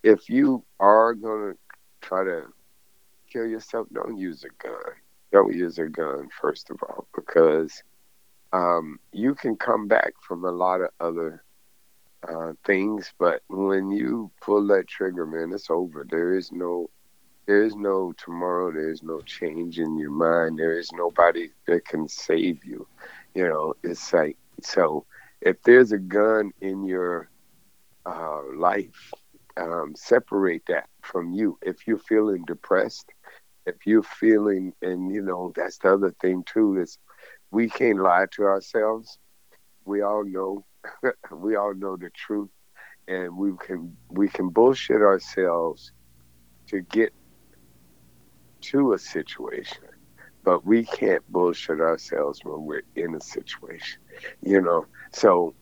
if 0.05 0.31
you 0.31 0.65
are 0.79 1.15
gonna 1.15 1.55
try 2.01 2.23
to 2.23 2.45
kill 3.29 3.45
yourself, 3.45 3.89
don't 3.93 4.17
use 4.17 4.45
a 4.45 4.51
gun. 4.63 4.93
Don't 5.33 5.53
use 5.53 5.81
a 5.81 5.89
gun 5.89 6.29
first 6.41 6.71
of 6.71 6.81
all 6.85 7.09
because 7.13 7.83
um, 8.53 9.01
you 9.11 9.35
can 9.35 9.57
come 9.57 9.89
back 9.89 10.13
from 10.21 10.45
a 10.45 10.53
lot 10.53 10.81
of 10.81 10.91
other 11.01 11.43
uh, 12.23 12.53
things, 12.65 13.13
but 13.19 13.43
when 13.49 13.91
you 13.91 14.31
pull 14.41 14.65
that 14.69 14.87
trigger, 14.87 15.27
man, 15.27 15.53
it's 15.53 15.71
over. 15.71 16.07
There 16.09 16.37
is 16.37 16.53
no, 16.53 16.89
there 17.47 17.65
is 17.65 17.75
no 17.75 18.15
tomorrow. 18.17 18.71
There 18.71 18.93
is 18.93 19.03
no 19.03 19.23
change 19.23 19.81
in 19.81 19.99
your 19.99 20.13
mind. 20.13 20.57
There 20.57 20.79
is 20.79 20.93
nobody 20.93 21.49
that 21.67 21.85
can 21.85 22.07
save 22.07 22.65
you. 22.65 22.87
You 23.35 23.49
know, 23.49 23.75
it's 23.83 24.13
like 24.13 24.37
so. 24.63 25.07
If 25.41 25.63
there's 25.63 25.93
a 25.93 25.99
gun 25.99 26.53
in 26.61 26.85
your 26.85 27.29
uh, 28.07 28.41
life, 28.57 29.13
um, 29.57 29.95
separate 29.97 30.63
that 30.69 30.89
from 31.03 31.33
you. 31.33 31.59
If 31.63 31.87
you're 31.87 31.99
feeling 31.99 32.45
depressed, 32.47 33.11
if 33.67 33.87
you're 33.87 34.03
feeling, 34.03 34.73
and 34.83 35.13
you 35.13 35.23
know, 35.23 35.53
that's 35.55 35.79
the 35.79 35.93
other 35.95 36.15
thing 36.21 36.45
too 36.47 36.81
is 36.81 36.99
we 37.51 37.69
can't 37.69 38.01
lie 38.01 38.27
to 38.33 38.45
ourselves. 38.45 39.19
We 39.85 40.03
all 40.03 40.25
know 40.25 40.65
we 41.33 41.57
all 41.57 41.75
know 41.75 41.97
the 41.97 42.11
truth 42.11 42.51
and 43.09 43.37
we 43.37 43.53
can 43.61 43.97
we 44.11 44.29
can 44.29 44.49
bullshit 44.49 45.03
ourselves 45.03 45.93
to 46.69 46.81
get 46.83 47.13
to 48.61 48.95
a 48.95 48.99
situation 48.99 49.94
but 50.45 50.67
we 50.67 50.85
can't 50.85 51.25
bullshit 51.33 51.81
ourselves 51.81 52.41
when 52.45 52.65
we're 52.65 52.83
in 52.97 53.15
a 53.17 53.21
situation 53.21 54.01
you 54.43 54.61
know 54.61 54.87
so 55.13 55.55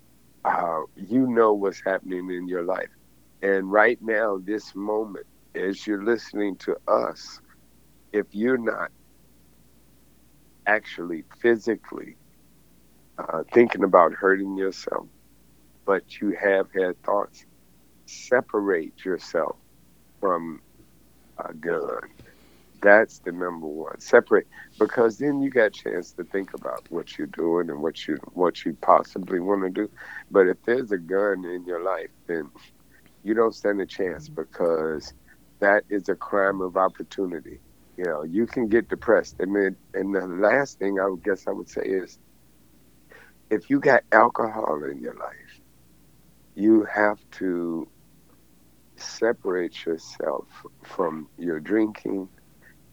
uh, 0.45 0.81
you 0.97 1.27
know 1.29 1.55
what's 1.55 1.83
happening 1.85 2.31
in 2.31 2.49
your 2.49 2.65
life 2.65 2.91
and 3.43 3.71
right 3.73 3.99
now 4.03 4.39
this 4.45 4.75
moment 4.75 5.27
as 5.55 5.87
you're 5.87 6.05
listening 6.05 6.57
to 6.57 6.77
us 6.89 7.41
if 8.13 8.27
you're 8.33 8.59
not 8.59 8.91
actually 10.67 11.25
physically 11.41 12.17
uh, 13.19 13.43
thinking 13.53 13.85
about 13.85 14.13
hurting 14.15 14.57
yourself, 14.57 15.07
but 15.87 16.21
you 16.21 16.37
have 16.41 16.67
had 16.75 17.01
thoughts, 17.03 17.47
separate 18.07 19.05
yourself 19.05 19.57
from 20.21 20.61
a 21.39 21.55
gun. 21.55 22.01
That's 22.83 23.21
the 23.21 23.33
number 23.33 23.67
one. 23.69 24.01
Separate 24.01 24.49
because 24.79 25.19
then 25.19 25.41
you 25.43 25.51
got 25.51 25.67
a 25.67 25.71
chance 25.71 26.13
to 26.15 26.25
think 26.25 26.55
about 26.55 26.87
what 26.91 27.19
you're 27.19 27.29
doing 27.29 27.71
and 27.71 27.83
what 27.83 28.09
you 28.09 28.17
what 28.35 28.65
you 28.65 28.77
possibly 28.83 29.41
want 29.41 29.65
to 29.65 29.71
do. 29.71 29.91
But 30.31 30.49
if 30.49 30.59
there's 30.67 30.93
a 30.93 30.99
gun 30.99 31.45
in 31.47 31.65
your 31.67 31.83
life, 31.85 32.11
then 32.27 32.51
you 33.25 33.35
don't 33.35 33.55
stand 33.55 33.81
a 33.81 33.87
chance 33.87 34.29
because 34.29 35.15
that 35.61 35.85
is 35.91 36.09
a 36.09 36.17
crime 36.17 36.61
of 36.61 36.77
opportunity. 36.77 37.61
You 37.97 38.05
know, 38.05 38.25
you 38.25 38.47
can 38.47 38.69
get 38.69 38.89
depressed. 38.89 39.37
I 39.41 39.47
mean, 39.47 39.77
and 39.95 40.15
the 40.15 40.27
last 40.27 40.79
thing 40.79 40.99
I 41.01 41.09
would 41.09 41.25
guess 41.25 41.47
I 41.49 41.53
would 41.53 41.69
say 41.71 41.83
is 41.83 42.19
if 43.51 43.71
you 43.71 43.81
got 43.81 44.03
alcohol 44.13 44.83
in 44.85 45.01
your 45.01 45.15
life, 45.15 45.61
you 46.55 46.85
have 46.93 47.19
to 47.33 47.89
separate 48.97 49.85
yourself 49.87 50.47
from 50.83 51.29
your 51.39 51.61
drinking 51.61 52.29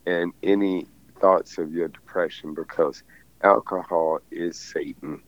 and 0.05 0.33
any 0.43 0.87
thoughts 1.19 1.57
of 1.57 1.71
your 1.73 1.87
depression 1.87 2.53
because 2.53 3.03
alcohol 3.43 4.19
is 4.31 4.57
Satan. 4.57 5.21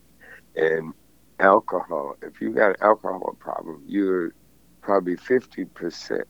And 0.55 0.93
alcohol, 1.39 2.15
if 2.21 2.41
you 2.41 2.51
got 2.51 2.71
an 2.71 2.75
alcohol 2.81 3.35
problem, 3.39 3.83
you're 3.85 4.33
probably 4.81 5.15
50% 5.15 6.23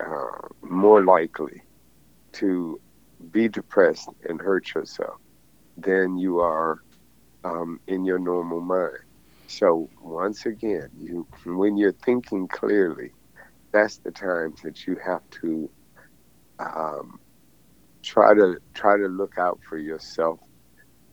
uh, 0.00 0.48
more 0.62 1.04
likely 1.04 1.62
to 2.32 2.80
be 3.30 3.48
depressed 3.48 4.08
and 4.28 4.40
hurt 4.40 4.74
yourself 4.74 5.16
than 5.76 6.18
you 6.18 6.40
are 6.40 6.82
um, 7.44 7.80
in 7.86 8.04
your 8.04 8.18
normal 8.18 8.60
mind. 8.60 8.98
So 9.46 9.88
once 10.00 10.44
again, 10.46 10.90
you 10.98 11.26
when 11.44 11.76
you're 11.76 11.92
thinking 11.92 12.48
clearly, 12.48 13.12
that's 13.72 13.98
the 13.98 14.10
times 14.10 14.60
that 14.62 14.86
you 14.86 14.96
have 15.04 15.22
to 15.42 15.70
um, 16.58 17.20
try 18.06 18.32
to 18.32 18.56
try 18.72 18.96
to 18.96 19.08
look 19.08 19.36
out 19.36 19.58
for 19.68 19.76
yourself 19.76 20.38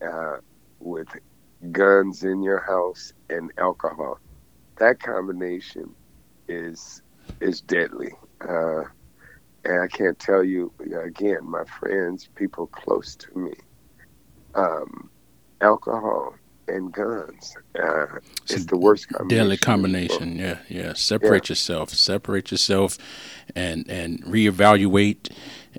uh, 0.02 0.38
with 0.80 1.08
guns 1.72 2.24
in 2.24 2.44
your 2.44 2.60
house 2.60 3.14
and 3.30 3.52
alcohol. 3.58 4.20
That 4.78 5.00
combination 5.00 5.94
is 6.48 7.02
is 7.42 7.62
deadly. 7.62 8.14
Uh, 8.42 8.84
and 9.66 9.82
I 9.82 9.88
can't 9.88 10.20
tell 10.20 10.44
you 10.44 10.72
again, 11.04 11.50
my 11.50 11.64
friends, 11.80 12.30
people 12.36 12.68
close 12.68 13.16
to 13.16 13.38
me, 13.38 13.54
um, 14.56 15.10
alcohol 15.62 16.36
and 16.68 16.92
guns. 16.92 17.56
Uh, 17.82 18.06
it's 18.44 18.66
the 18.66 18.78
worst 18.78 19.10
combination. 19.10 19.38
Deadly 19.38 19.58
combination. 19.58 20.38
Yeah, 20.38 20.60
yeah. 20.70 20.94
Separate 20.94 21.50
yeah. 21.50 21.54
yourself. 21.54 21.90
Separate 21.90 22.52
yourself, 22.52 22.98
and 23.56 23.90
and 23.90 24.24
reevaluate, 24.24 25.32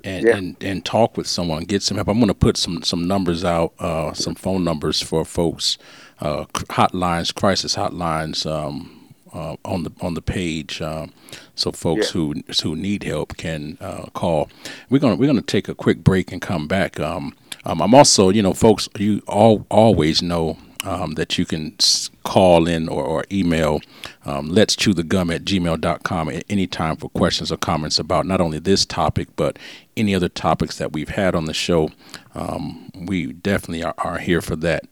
and, 0.02 0.26
yeah. 0.26 0.36
and 0.36 0.56
and 0.62 0.84
talk 0.84 1.16
with 1.16 1.26
someone. 1.26 1.64
Get 1.64 1.82
some 1.82 1.96
help. 1.96 2.08
I'm 2.08 2.18
going 2.18 2.28
to 2.28 2.34
put 2.34 2.56
some 2.56 2.82
some 2.82 3.06
numbers 3.06 3.44
out, 3.44 3.74
uh, 3.78 4.12
some 4.12 4.34
phone 4.34 4.64
numbers 4.64 5.00
for 5.00 5.24
folks, 5.24 5.78
uh, 6.20 6.44
hotlines, 6.46 7.34
crisis 7.34 7.76
hotlines. 7.76 8.50
Um, 8.50 9.00
uh, 9.32 9.56
on 9.64 9.82
the 9.82 9.90
on 10.00 10.14
the 10.14 10.22
page, 10.22 10.80
uh, 10.80 11.08
so 11.56 11.72
folks 11.72 12.06
yeah. 12.06 12.12
who 12.12 12.34
who 12.62 12.76
need 12.76 13.02
help 13.02 13.36
can 13.36 13.76
uh, 13.80 14.06
call. 14.14 14.48
We're 14.88 15.00
gonna 15.00 15.16
we're 15.16 15.26
gonna 15.26 15.42
take 15.42 15.68
a 15.68 15.74
quick 15.74 16.04
break 16.04 16.30
and 16.30 16.40
come 16.40 16.68
back. 16.68 17.00
Um, 17.00 17.34
um, 17.64 17.82
I'm 17.82 17.94
also, 17.94 18.28
you 18.30 18.42
know, 18.42 18.54
folks, 18.54 18.88
you 18.96 19.22
all 19.26 19.66
always 19.70 20.22
know 20.22 20.56
um, 20.84 21.12
that 21.12 21.38
you 21.38 21.44
can 21.44 21.76
call 22.24 22.66
in 22.66 22.88
or, 22.88 23.04
or 23.04 23.24
email 23.30 23.80
um, 24.24 24.48
let's 24.48 24.76
chew 24.76 24.94
the 24.94 25.02
gum 25.02 25.30
at 25.30 25.44
gmail.com 25.44 26.28
at 26.28 26.44
any 26.48 26.66
time 26.66 26.96
for 26.96 27.08
questions 27.10 27.50
or 27.50 27.56
comments 27.56 27.98
about 27.98 28.26
not 28.26 28.40
only 28.40 28.58
this 28.58 28.84
topic 28.86 29.28
but 29.36 29.58
any 29.96 30.14
other 30.14 30.28
topics 30.28 30.78
that 30.78 30.92
we've 30.92 31.10
had 31.10 31.34
on 31.34 31.44
the 31.44 31.54
show. 31.54 31.90
Um, 32.34 32.90
we 32.94 33.32
definitely 33.32 33.84
are, 33.84 33.94
are, 33.98 34.18
here 34.18 34.40
for 34.40 34.56
that. 34.56 34.84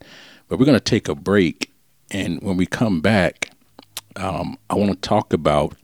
But 0.49 0.61
we're 0.61 0.64
going 0.64 0.78
to 0.78 0.84
take 0.84 1.09
a 1.09 1.14
break. 1.16 1.72
And 2.12 2.40
when 2.40 2.57
we 2.57 2.66
come 2.66 3.01
back 3.01 3.53
um, 4.16 4.59
i 4.68 4.74
want 4.74 4.90
to 4.90 5.09
talk 5.09 5.32
about 5.32 5.74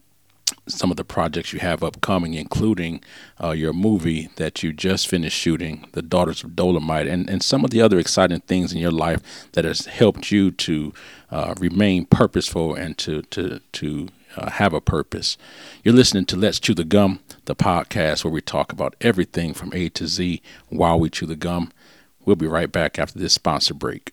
some 0.69 0.91
of 0.91 0.97
the 0.97 1.05
projects 1.05 1.53
you 1.53 1.61
have 1.61 1.83
upcoming, 1.83 2.35
including 2.35 3.03
uh, 3.43 3.51
your 3.51 3.73
movie 3.73 4.29
that 4.37 4.62
you 4.62 4.73
just 4.73 5.09
finished 5.09 5.39
shooting, 5.39 5.87
The 5.93 6.03
Daughters 6.03 6.45
of 6.45 6.51
Dolemite, 6.51 7.11
and, 7.11 7.29
and 7.29 7.43
some 7.43 7.64
of 7.64 7.71
the 7.71 7.81
other 7.81 7.99
exciting 7.99 8.41
things 8.41 8.73
in 8.73 8.79
your 8.79 8.93
life 8.93 9.51
that 9.53 9.64
has 9.64 9.87
helped 9.87 10.31
you 10.31 10.51
to 10.51 10.93
uh, 11.31 11.55
remain 11.59 12.07
purposeful 12.07 12.75
and 12.75 12.97
to, 12.99 13.23
to, 13.23 13.61
to 13.73 14.09
uh, 14.37 14.51
have 14.51 14.73
a 14.73 14.81
purpose. 14.81 15.37
You're 15.83 15.95
listening 15.95 16.27
to 16.27 16.37
Let's 16.37 16.61
Chew 16.61 16.75
the 16.75 16.85
Gum, 16.85 17.21
the 17.47 17.57
podcast 17.57 18.25
where 18.25 18.33
we 18.33 18.41
talk 18.41 18.73
about 18.73 18.95
everything 19.01 19.55
from 19.55 19.73
A 19.75 19.89
to 19.91 20.07
Z 20.07 20.43
while 20.69 20.99
we 20.99 21.11
chew 21.11 21.27
the 21.27 21.37
gum. 21.37 21.73
We'll 22.25 22.37
be 22.37 22.47
right 22.47 22.71
back 22.71 22.99
after 22.99 23.19
this 23.19 23.33
sponsor 23.33 23.75
break. 23.75 24.12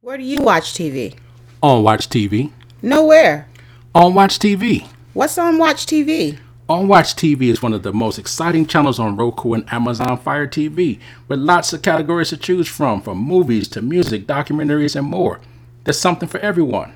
Where 0.00 0.16
do 0.16 0.24
you 0.24 0.40
watch 0.40 0.72
TV? 0.72 1.16
On 1.62 1.82
Watch 1.82 2.08
TV. 2.08 2.50
Nowhere. 2.82 3.48
On 3.94 4.14
Watch 4.14 4.38
TV. 4.38 4.86
What's 5.16 5.38
on 5.38 5.56
Watch 5.56 5.86
TV? 5.86 6.38
On 6.68 6.88
Watch 6.88 7.16
TV 7.16 7.44
is 7.44 7.62
one 7.62 7.72
of 7.72 7.82
the 7.82 7.90
most 7.90 8.18
exciting 8.18 8.66
channels 8.66 8.98
on 8.98 9.16
Roku 9.16 9.54
and 9.54 9.64
Amazon 9.72 10.18
Fire 10.18 10.46
TV, 10.46 11.00
with 11.26 11.38
lots 11.38 11.72
of 11.72 11.80
categories 11.80 12.28
to 12.28 12.36
choose 12.36 12.68
from, 12.68 13.00
from 13.00 13.16
movies 13.16 13.66
to 13.68 13.80
music, 13.80 14.26
documentaries, 14.26 14.94
and 14.94 15.06
more. 15.06 15.40
There's 15.84 15.98
something 15.98 16.28
for 16.28 16.36
everyone. 16.40 16.92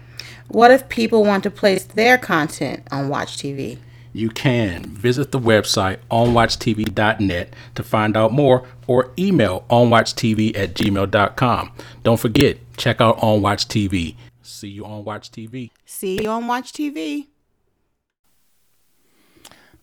What 0.49 0.71
if 0.71 0.87
people 0.91 1.25
want 1.25 1.45
to 1.45 1.51
place 1.51 1.85
their 1.85 2.18
content 2.18 2.87
on 2.93 3.09
Watch 3.09 3.39
TV? 3.39 3.79
You 4.12 4.29
can 4.29 4.85
visit 4.85 5.33
the 5.33 5.41
website 5.41 6.01
onwatchtv.net 6.11 7.55
to 7.75 7.83
find 7.83 8.18
out 8.18 8.35
more 8.35 8.68
or 8.87 9.12
email 9.18 9.64
onwatchtv 9.71 10.59
at 10.59 10.75
gmail.com. 10.75 11.73
Don't 12.03 12.21
forget, 12.21 12.59
check 12.77 13.01
out 13.01 13.18
On 13.23 13.41
Watch 13.41 13.66
TV. 13.66 14.16
See 14.43 14.68
you 14.68 14.85
on 14.85 15.05
Watch 15.05 15.31
TV. 15.31 15.71
See 15.87 16.23
you 16.23 16.29
on 16.29 16.47
Watch 16.47 16.75
TV. 16.75 17.30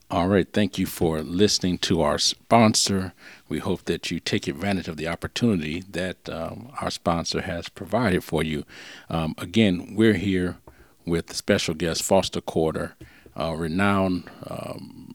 All 0.09 0.29
right. 0.29 0.47
Thank 0.53 0.77
you 0.77 0.85
for 0.85 1.21
listening 1.21 1.79
to 1.79 2.01
our 2.01 2.17
sponsor. 2.17 3.11
We 3.49 3.59
hope 3.59 3.83
that 3.85 4.09
you 4.09 4.21
take 4.21 4.47
advantage 4.47 4.87
of 4.87 4.95
the 4.95 5.09
opportunity 5.09 5.81
that 5.81 6.29
um, 6.29 6.71
our 6.79 6.89
sponsor 6.89 7.41
has 7.41 7.67
provided 7.67 8.23
for 8.23 8.41
you. 8.41 8.63
Um, 9.09 9.35
again, 9.37 9.95
we're 9.95 10.13
here 10.13 10.59
with 11.05 11.35
special 11.35 11.73
guest 11.73 12.03
Foster 12.03 12.39
Corder, 12.39 12.93
a 13.35 13.53
renowned 13.57 14.29
um, 14.49 15.13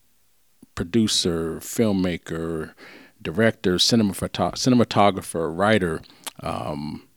producer, 0.75 1.57
filmmaker, 1.61 2.75
director, 3.23 3.77
cinematographer, 3.77 5.57
writer. 5.59 6.03
Um, 6.41 7.09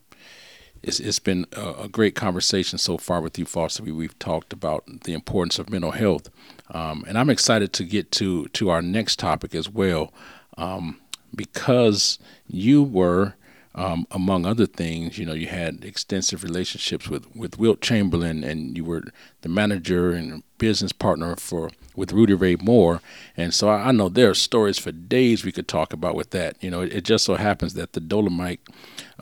it's, 0.82 1.02
it's 1.02 1.20
been 1.20 1.46
a, 1.52 1.74
a, 1.84 1.88
great 1.90 2.16
conversation 2.16 2.78
so 2.78 2.98
far 2.98 3.20
with 3.20 3.38
you, 3.38 3.46
Foster. 3.46 3.84
We, 3.84 4.06
have 4.06 4.20
talked 4.20 4.54
about 4.54 4.86
the 5.04 5.14
importance 5.14 5.58
of 5.60 5.70
mental 5.70 5.92
health, 5.92 6.30
um, 6.72 7.06
and 7.08 7.18
I'm 7.18 7.30
excited 7.30 7.74
to 7.74 7.84
get 7.84 8.12
to 8.14 8.48
to 8.50 8.70
our 8.70 8.82
next 8.82 9.20
topic 9.20 9.54
as 9.56 9.70
well, 9.70 10.14
um, 10.58 11.00
because 11.34 12.20
you 12.48 12.84
were. 12.84 13.36
Um, 13.78 14.08
among 14.12 14.46
other 14.46 14.68
things, 14.68 15.18
you 15.18 15.26
know, 15.26 15.34
you 15.34 15.48
had 15.48 15.84
extensive 15.84 16.44
relationships 16.44 17.10
with, 17.10 17.28
with 17.36 17.60
Wilt 17.60 17.82
Chamberlain, 17.82 18.42
and 18.42 18.78
you 18.78 18.86
were 18.86 19.04
the 19.42 19.50
manager 19.50 20.12
and 20.12 20.44
business 20.58 20.94
partner 20.94 21.36
for 21.36 21.72
with 21.96 22.12
Rudy 22.12 22.34
Ray 22.34 22.56
Moore. 22.56 23.02
And 23.36 23.54
so 23.54 23.70
I, 23.70 23.90
I, 23.90 23.92
know 23.92 24.10
there 24.10 24.30
are 24.30 24.36
stories 24.36 24.78
for 24.78 24.92
days 24.92 25.44
we 25.44 25.52
could 25.52 25.68
talk 25.68 25.94
about 25.94 26.16
with 26.16 26.32
that. 26.32 26.62
You 26.62 26.72
know, 26.72 26.82
it, 26.82 26.94
it 26.94 27.04
just 27.04 27.26
so 27.26 27.36
happens 27.36 27.74
that 27.76 27.94
the 27.94 28.02
Dolemite 28.02 28.60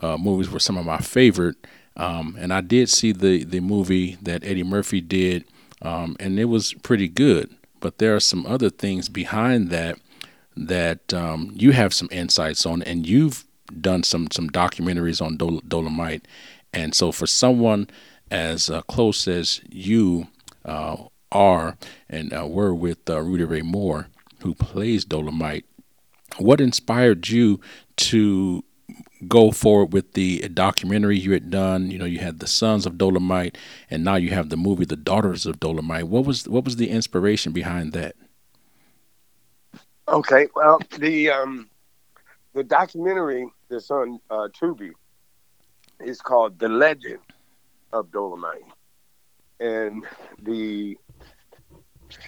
uh, 0.00 0.16
movies 0.16 0.50
were 0.50 0.58
some 0.58 0.76
of 0.76 0.86
my 0.86 0.98
favorite. 0.98 1.56
Um, 1.96 2.36
and 2.38 2.52
I 2.52 2.60
did 2.60 2.88
see 2.88 3.12
the 3.12 3.44
the 3.44 3.60
movie 3.60 4.18
that 4.22 4.44
Eddie 4.44 4.64
Murphy 4.64 5.00
did, 5.00 5.44
um, 5.82 6.16
and 6.20 6.38
it 6.38 6.46
was 6.46 6.74
pretty 6.74 7.08
good. 7.08 7.54
But 7.80 7.98
there 7.98 8.14
are 8.16 8.20
some 8.20 8.46
other 8.46 8.70
things 8.70 9.08
behind 9.08 9.70
that 9.70 9.98
that 10.56 11.12
um, 11.12 11.52
you 11.54 11.72
have 11.72 11.92
some 11.92 12.08
insights 12.10 12.64
on, 12.64 12.82
and 12.82 13.06
you've 13.06 13.44
done 13.80 14.02
some 14.02 14.28
some 14.30 14.48
documentaries 14.48 15.24
on 15.24 15.36
Dol- 15.36 15.60
Dolemite. 15.62 16.22
And 16.72 16.94
so, 16.94 17.12
for 17.12 17.26
someone 17.26 17.88
as 18.30 18.70
uh, 18.70 18.82
close 18.82 19.28
as 19.28 19.60
you 19.68 20.28
uh, 20.64 20.96
are 21.30 21.76
and 22.08 22.32
uh, 22.32 22.46
were 22.46 22.74
with 22.74 23.08
uh, 23.08 23.20
Rudy 23.20 23.44
Ray 23.44 23.62
Moore, 23.62 24.08
who 24.40 24.54
plays 24.54 25.04
Dolemite, 25.04 25.64
what 26.38 26.60
inspired 26.60 27.28
you 27.28 27.60
to 27.96 28.64
go 29.28 29.50
forward 29.50 29.92
with 29.92 30.12
the 30.12 30.48
documentary 30.48 31.18
you 31.18 31.32
had 31.32 31.50
done. 31.50 31.90
You 31.90 31.98
know, 31.98 32.04
you 32.04 32.18
had 32.18 32.40
the 32.40 32.46
Sons 32.46 32.86
of 32.86 32.94
Dolemite, 32.94 33.56
and 33.90 34.04
now 34.04 34.16
you 34.16 34.30
have 34.30 34.48
the 34.50 34.56
movie 34.56 34.84
The 34.84 34.96
Daughters 34.96 35.46
of 35.46 35.60
Dolemite. 35.60 36.04
What 36.04 36.24
was 36.24 36.48
what 36.48 36.64
was 36.64 36.76
the 36.76 36.90
inspiration 36.90 37.52
behind 37.52 37.92
that? 37.92 38.16
Okay, 40.08 40.48
well, 40.54 40.80
the 40.98 41.30
um, 41.30 41.68
the 42.54 42.62
documentary 42.62 43.48
that's 43.68 43.90
on 43.90 44.20
uh, 44.30 44.48
Tubi 44.48 44.92
is 46.00 46.20
called 46.20 46.58
The 46.58 46.68
Legend 46.68 47.20
of 47.92 48.08
Dolemite. 48.08 48.70
And 49.60 50.04
the 50.42 50.98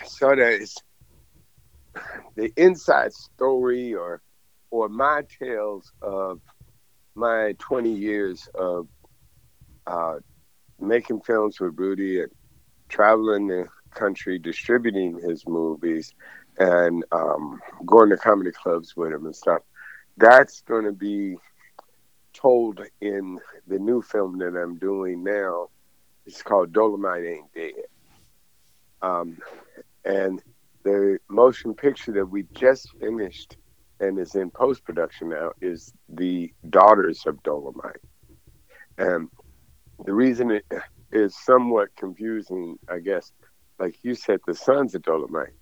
sort 0.06 0.38
of 0.38 0.48
is 0.48 0.76
the 2.34 2.52
inside 2.56 3.12
story 3.12 3.94
or 3.94 4.22
or 4.70 4.88
my 4.88 5.22
tales 5.38 5.92
of 6.02 6.40
my 7.16 7.54
20 7.58 7.90
years 7.90 8.48
of 8.54 8.86
uh, 9.86 10.16
making 10.78 11.20
films 11.20 11.58
with 11.58 11.78
Rudy 11.78 12.20
and 12.20 12.30
traveling 12.88 13.48
the 13.48 13.66
country 13.90 14.38
distributing 14.38 15.18
his 15.18 15.46
movies 15.46 16.12
and 16.58 17.04
um, 17.12 17.58
going 17.84 18.10
to 18.10 18.16
comedy 18.16 18.50
clubs 18.52 18.96
with 18.96 19.12
him 19.12 19.26
and 19.26 19.34
stuff. 19.34 19.62
That's 20.18 20.60
going 20.62 20.84
to 20.84 20.92
be 20.92 21.36
told 22.32 22.80
in 23.00 23.38
the 23.66 23.78
new 23.78 24.02
film 24.02 24.38
that 24.38 24.56
I'm 24.56 24.76
doing 24.76 25.24
now. 25.24 25.68
It's 26.26 26.42
called 26.42 26.72
Dolemite 26.72 27.36
Ain't 27.36 27.52
Dead. 27.54 27.72
Um, 29.02 29.38
and 30.04 30.42
the 30.82 31.18
motion 31.28 31.74
picture 31.74 32.12
that 32.12 32.26
we 32.26 32.44
just 32.54 32.90
finished 32.98 33.56
and 34.00 34.18
is 34.18 34.34
in 34.34 34.50
post 34.50 34.84
production 34.84 35.30
now 35.30 35.52
is 35.60 35.92
the 36.08 36.52
Daughters 36.68 37.24
of 37.26 37.42
Dolemite. 37.42 37.96
And 38.98 39.28
the 40.04 40.12
reason 40.12 40.50
it 40.50 40.64
is 41.12 41.36
somewhat 41.44 41.94
confusing, 41.96 42.78
I 42.88 42.98
guess, 42.98 43.32
like 43.78 43.96
you 44.02 44.14
said, 44.14 44.40
the 44.46 44.54
Sons 44.54 44.94
of 44.94 45.02
Dolemite. 45.02 45.52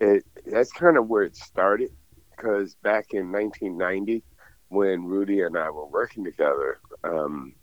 It 0.00 0.24
that's 0.46 0.72
kind 0.72 0.96
of 0.96 1.08
where 1.08 1.22
it 1.22 1.36
started 1.36 1.90
because 2.30 2.74
back 2.82 3.12
in 3.12 3.30
1990, 3.30 4.24
when 4.68 5.04
Rudy 5.04 5.42
and 5.42 5.56
I 5.56 5.70
were 5.70 5.86
working 5.86 6.24
together, 6.24 6.80
um, 7.04 7.54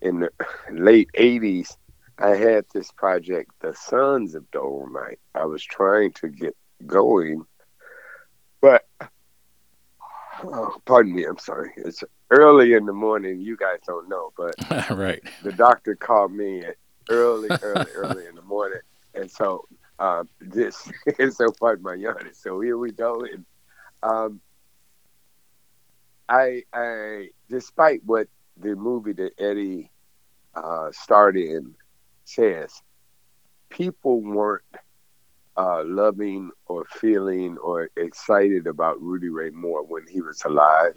in 0.00 0.20
the 0.20 0.30
late 0.70 1.10
80s, 1.18 1.76
I 2.18 2.36
had 2.36 2.64
this 2.72 2.90
project, 2.92 3.50
The 3.60 3.74
Sons 3.74 4.34
of 4.34 4.50
Dolemite. 4.50 5.18
I 5.34 5.44
was 5.44 5.62
trying 5.62 6.12
to 6.14 6.28
get 6.28 6.56
going, 6.86 7.44
but 8.60 8.84
oh, 10.44 10.76
pardon 10.84 11.14
me, 11.14 11.24
I'm 11.24 11.38
sorry. 11.38 11.72
It's 11.76 12.02
early 12.30 12.74
in 12.74 12.86
the 12.86 12.92
morning. 12.92 13.40
You 13.40 13.56
guys 13.56 13.78
don't 13.86 14.08
know, 14.08 14.32
but 14.36 14.54
right. 14.90 15.22
the 15.42 15.52
doctor 15.52 15.94
called 15.94 16.32
me 16.32 16.64
early, 17.08 17.48
early, 17.62 17.90
early 17.94 18.26
in 18.26 18.34
the 18.34 18.42
morning, 18.42 18.80
and 19.14 19.30
so 19.30 19.66
uh, 19.98 20.24
this 20.40 20.90
is 21.18 21.36
so 21.36 21.48
pardon 21.58 21.84
my 21.84 21.94
yawning. 21.94 22.32
So 22.32 22.60
here 22.60 22.78
we 22.78 22.92
go, 22.92 23.24
and 23.24 23.44
um, 24.02 24.40
I, 26.28 26.62
I, 26.72 27.28
despite 27.48 28.02
what 28.04 28.28
the 28.56 28.76
movie 28.76 29.12
that 29.12 29.32
Eddie 29.38 29.90
uh, 30.54 30.90
starred 30.92 31.36
in 31.36 31.74
says, 32.24 32.82
people 33.68 34.20
weren't 34.20 34.62
uh, 35.60 35.84
loving 35.84 36.50
or 36.66 36.86
feeling 36.86 37.58
or 37.58 37.90
excited 37.96 38.66
about 38.66 39.00
Rudy 39.02 39.28
Ray 39.28 39.50
Moore 39.50 39.84
when 39.84 40.06
he 40.06 40.22
was 40.22 40.42
alive 40.46 40.94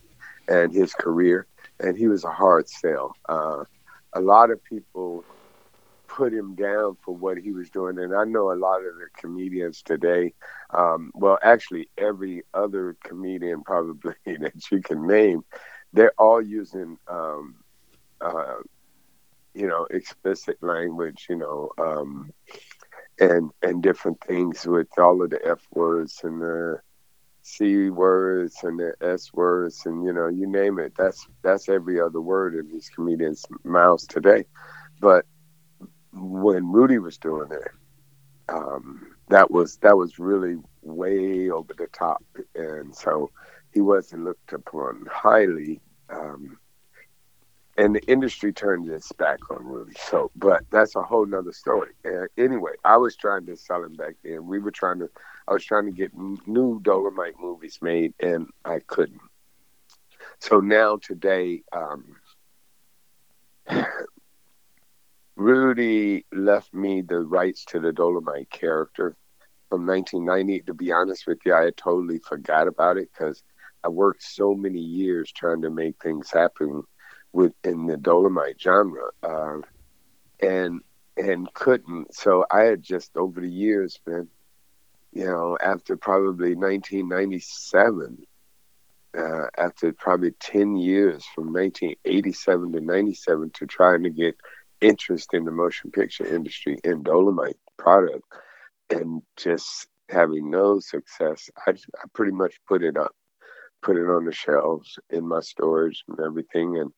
and 0.47 0.73
his 0.73 0.93
career, 0.93 1.47
and 1.81 1.97
he 1.97 2.07
was 2.07 2.23
a 2.23 2.31
hard 2.31 2.69
sell. 2.69 3.13
Uh, 3.27 3.65
a 4.13 4.21
lot 4.21 4.51
of 4.51 4.63
people 4.63 5.25
put 6.07 6.33
him 6.33 6.55
down 6.55 6.95
for 7.03 7.13
what 7.13 7.37
he 7.37 7.51
was 7.51 7.69
doing, 7.71 7.99
and 7.99 8.15
I 8.15 8.23
know 8.23 8.53
a 8.53 8.55
lot 8.55 8.77
of 8.85 8.95
the 8.95 9.07
comedians 9.17 9.81
today. 9.81 10.33
Um, 10.69 11.11
well, 11.13 11.37
actually, 11.43 11.89
every 11.97 12.43
other 12.53 12.95
comedian 13.03 13.63
probably 13.63 14.13
that 14.25 14.71
you 14.71 14.81
can 14.81 15.05
name, 15.05 15.43
they're 15.91 16.13
all 16.17 16.41
using, 16.41 16.97
um, 17.09 17.55
uh, 18.21 18.55
you 19.53 19.67
know, 19.67 19.87
explicit 19.89 20.57
language, 20.61 21.25
you 21.29 21.35
know, 21.35 21.71
um, 21.77 22.31
and 23.19 23.51
and 23.61 23.83
different 23.83 24.19
things 24.21 24.65
with 24.65 24.87
all 24.97 25.21
of 25.21 25.29
the 25.29 25.39
F 25.45 25.61
words 25.71 26.21
and 26.23 26.41
the 26.41 26.79
C 27.41 27.89
words 27.89 28.63
and 28.63 28.79
the 28.79 28.93
S 29.01 29.33
words 29.33 29.85
and 29.85 30.03
you 30.03 30.13
know 30.13 30.27
you 30.27 30.47
name 30.47 30.79
it. 30.79 30.93
That's 30.97 31.27
that's 31.41 31.69
every 31.69 31.99
other 31.99 32.21
word 32.21 32.55
in 32.55 32.69
these 32.69 32.89
comedians' 32.89 33.45
mouths 33.63 34.07
today. 34.07 34.45
But 34.99 35.25
when 36.13 36.71
Rudy 36.71 36.99
was 36.99 37.17
doing 37.17 37.49
it, 37.51 37.71
um, 38.49 39.15
that 39.29 39.51
was 39.51 39.77
that 39.77 39.97
was 39.97 40.19
really 40.19 40.57
way 40.81 41.49
over 41.49 41.73
the 41.73 41.87
top, 41.87 42.23
and 42.55 42.95
so 42.95 43.31
he 43.71 43.81
wasn't 43.81 44.25
looked 44.25 44.53
upon 44.53 45.05
highly. 45.11 45.81
Um, 46.09 46.57
and 47.77 47.95
the 47.95 48.03
industry 48.05 48.53
turned 48.53 48.87
its 48.89 49.11
back 49.13 49.39
on 49.49 49.65
Rudy. 49.65 49.93
So, 49.97 50.29
but 50.35 50.63
that's 50.69 50.95
a 50.95 51.01
whole 51.01 51.25
nother 51.25 51.53
story. 51.53 51.91
And 52.03 52.27
anyway, 52.37 52.73
I 52.83 52.97
was 52.97 53.15
trying 53.15 53.45
to 53.47 53.57
sell 53.57 53.83
him 53.83 53.95
back 53.95 54.15
then. 54.23 54.45
We 54.45 54.59
were 54.59 54.71
trying 54.71 54.99
to, 54.99 55.09
I 55.47 55.53
was 55.53 55.65
trying 55.65 55.85
to 55.85 55.91
get 55.91 56.15
new 56.15 56.79
Dolemite 56.81 57.39
movies 57.39 57.79
made, 57.81 58.13
and 58.19 58.47
I 58.63 58.79
couldn't. 58.85 59.21
So 60.39 60.59
now 60.59 60.97
today, 60.97 61.63
um, 61.71 62.15
Rudy 65.35 66.25
left 66.31 66.73
me 66.73 67.01
the 67.01 67.21
rights 67.21 67.65
to 67.65 67.79
the 67.79 67.91
Dolemite 67.91 68.51
character 68.51 69.15
from 69.69 69.87
1990. 69.87 70.61
To 70.67 70.73
be 70.75 70.91
honest 70.91 71.25
with 71.25 71.39
you, 71.43 71.55
I 71.55 71.71
totally 71.75 72.19
forgot 72.19 72.67
about 72.67 72.97
it 72.97 73.09
because 73.11 73.41
I 73.83 73.87
worked 73.87 74.21
so 74.21 74.53
many 74.53 74.79
years 74.79 75.31
trying 75.31 75.63
to 75.63 75.71
make 75.71 76.01
things 76.01 76.29
happen 76.29 76.83
within 77.33 77.87
the 77.87 77.97
Dolemite 77.97 78.59
genre, 78.61 79.09
uh, 79.23 79.57
and 80.39 80.81
and 81.17 81.53
couldn't. 81.53 82.13
So 82.15 82.45
I 82.49 82.61
had 82.61 82.81
just 82.81 83.15
over 83.17 83.41
the 83.41 83.49
years 83.49 83.99
been, 84.05 84.29
you 85.11 85.25
know, 85.25 85.57
after 85.61 85.95
probably 85.97 86.55
1997, 86.55 88.25
uh, 89.17 89.45
after 89.57 89.93
probably 89.93 90.31
10 90.39 90.75
years 90.75 91.23
from 91.35 91.53
1987 91.53 92.71
to 92.73 92.79
97 92.81 93.51
to 93.51 93.65
trying 93.67 94.03
to 94.03 94.09
get 94.09 94.35
interest 94.81 95.33
in 95.33 95.45
the 95.45 95.51
motion 95.51 95.91
picture 95.91 96.25
industry 96.25 96.77
in 96.83 97.03
Dolemite 97.03 97.57
product 97.77 98.23
and 98.89 99.21
just 99.37 99.87
having 100.09 100.49
no 100.49 100.79
success, 100.79 101.49
I, 101.65 101.71
I 101.71 102.07
pretty 102.13 102.33
much 102.33 102.59
put 102.67 102.83
it 102.83 102.97
up, 102.97 103.15
put 103.81 103.97
it 103.97 104.09
on 104.09 104.25
the 104.25 104.33
shelves 104.33 104.97
in 105.09 105.27
my 105.27 105.39
storage 105.41 106.03
and 106.07 106.19
everything. 106.19 106.77
And 106.77 106.91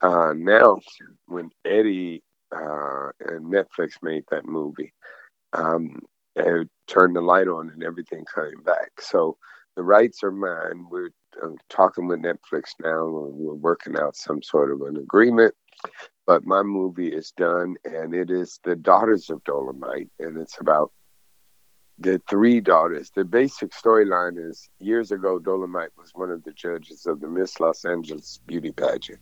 uh, 0.00 0.32
now, 0.36 0.80
when 1.26 1.50
Eddie 1.64 2.22
uh, 2.54 3.08
and 3.20 3.52
Netflix 3.52 3.92
made 4.02 4.24
that 4.30 4.46
movie, 4.46 4.92
um, 5.52 6.00
and 6.36 6.68
turned 6.88 7.16
the 7.16 7.20
light 7.20 7.48
on 7.48 7.70
and 7.70 7.82
everything 7.84 8.24
came 8.34 8.62
back. 8.64 8.90
So 9.00 9.36
the 9.76 9.82
rights 9.82 10.24
are 10.24 10.32
mine. 10.32 10.86
We're 10.90 11.10
uh, 11.42 11.50
talking 11.68 12.08
with 12.08 12.20
Netflix 12.20 12.70
now. 12.82 13.06
We're 13.06 13.54
working 13.54 13.96
out 13.96 14.16
some 14.16 14.42
sort 14.42 14.72
of 14.72 14.80
an 14.82 14.96
agreement 14.96 15.54
but 16.26 16.44
my 16.44 16.62
movie 16.62 17.08
is 17.08 17.32
done 17.32 17.76
and 17.84 18.14
it 18.14 18.30
is 18.30 18.60
the 18.64 18.76
daughters 18.76 19.30
of 19.30 19.42
dolemite 19.44 20.08
and 20.18 20.38
it's 20.38 20.60
about 20.60 20.92
the 21.98 22.20
three 22.28 22.60
daughters. 22.60 23.10
The 23.14 23.24
basic 23.24 23.70
storyline 23.70 24.36
is 24.38 24.68
years 24.80 25.12
ago 25.12 25.38
dolemite 25.38 25.90
was 25.96 26.10
one 26.14 26.30
of 26.30 26.42
the 26.44 26.52
judges 26.52 27.06
of 27.06 27.20
the 27.20 27.28
miss 27.28 27.60
los 27.60 27.84
angeles 27.84 28.40
beauty 28.46 28.72
pageant. 28.72 29.20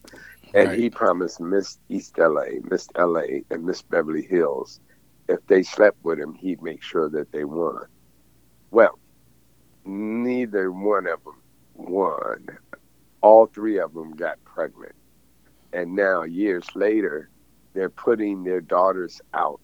And 0.54 0.68
right. 0.68 0.78
he 0.78 0.90
promised 0.90 1.40
miss 1.40 1.78
east 1.88 2.18
la 2.18 2.44
miss 2.70 2.88
la 2.96 3.22
and 3.50 3.64
miss 3.64 3.82
beverly 3.82 4.22
hills 4.22 4.80
if 5.28 5.46
they 5.46 5.62
slept 5.62 5.98
with 6.02 6.18
him 6.18 6.34
he'd 6.34 6.62
make 6.62 6.82
sure 6.82 7.08
that 7.10 7.30
they 7.32 7.44
won. 7.44 7.86
Well 8.70 8.98
neither 9.84 10.72
one 10.72 11.06
of 11.06 11.22
them 11.24 11.42
won. 11.74 12.46
All 13.20 13.46
three 13.46 13.78
of 13.78 13.92
them 13.92 14.12
got 14.16 14.42
pregnant. 14.44 14.94
And 15.72 15.94
now 15.94 16.22
years 16.22 16.66
later 16.74 17.28
they're 17.74 17.90
putting 17.90 18.44
their 18.44 18.60
daughters 18.60 19.20
out 19.34 19.60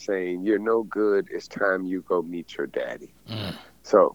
saying 0.00 0.42
you're 0.44 0.58
no 0.58 0.82
good 0.84 1.28
it's 1.30 1.48
time 1.48 1.84
you 1.84 2.02
go 2.02 2.22
meet 2.22 2.56
your 2.56 2.66
daddy 2.66 3.12
mm. 3.28 3.54
so 3.82 4.14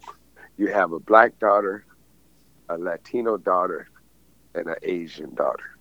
you 0.56 0.68
have 0.68 0.92
a 0.92 1.00
black 1.00 1.38
daughter 1.38 1.84
a 2.68 2.78
latino 2.78 3.36
daughter 3.36 3.88
and 4.54 4.66
an 4.66 4.76
asian 4.82 5.34
daughter 5.34 5.78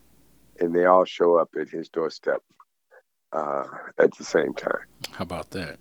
and 0.60 0.76
they 0.76 0.86
all 0.86 1.06
show 1.06 1.36
up 1.36 1.50
at 1.60 1.70
his 1.70 1.90
doorstep 1.90 2.42
uh, 3.32 3.64
at 3.98 4.16
the 4.18 4.24
same 4.24 4.54
time 4.54 4.86
how 5.12 5.24
about 5.24 5.50
that 5.52 5.80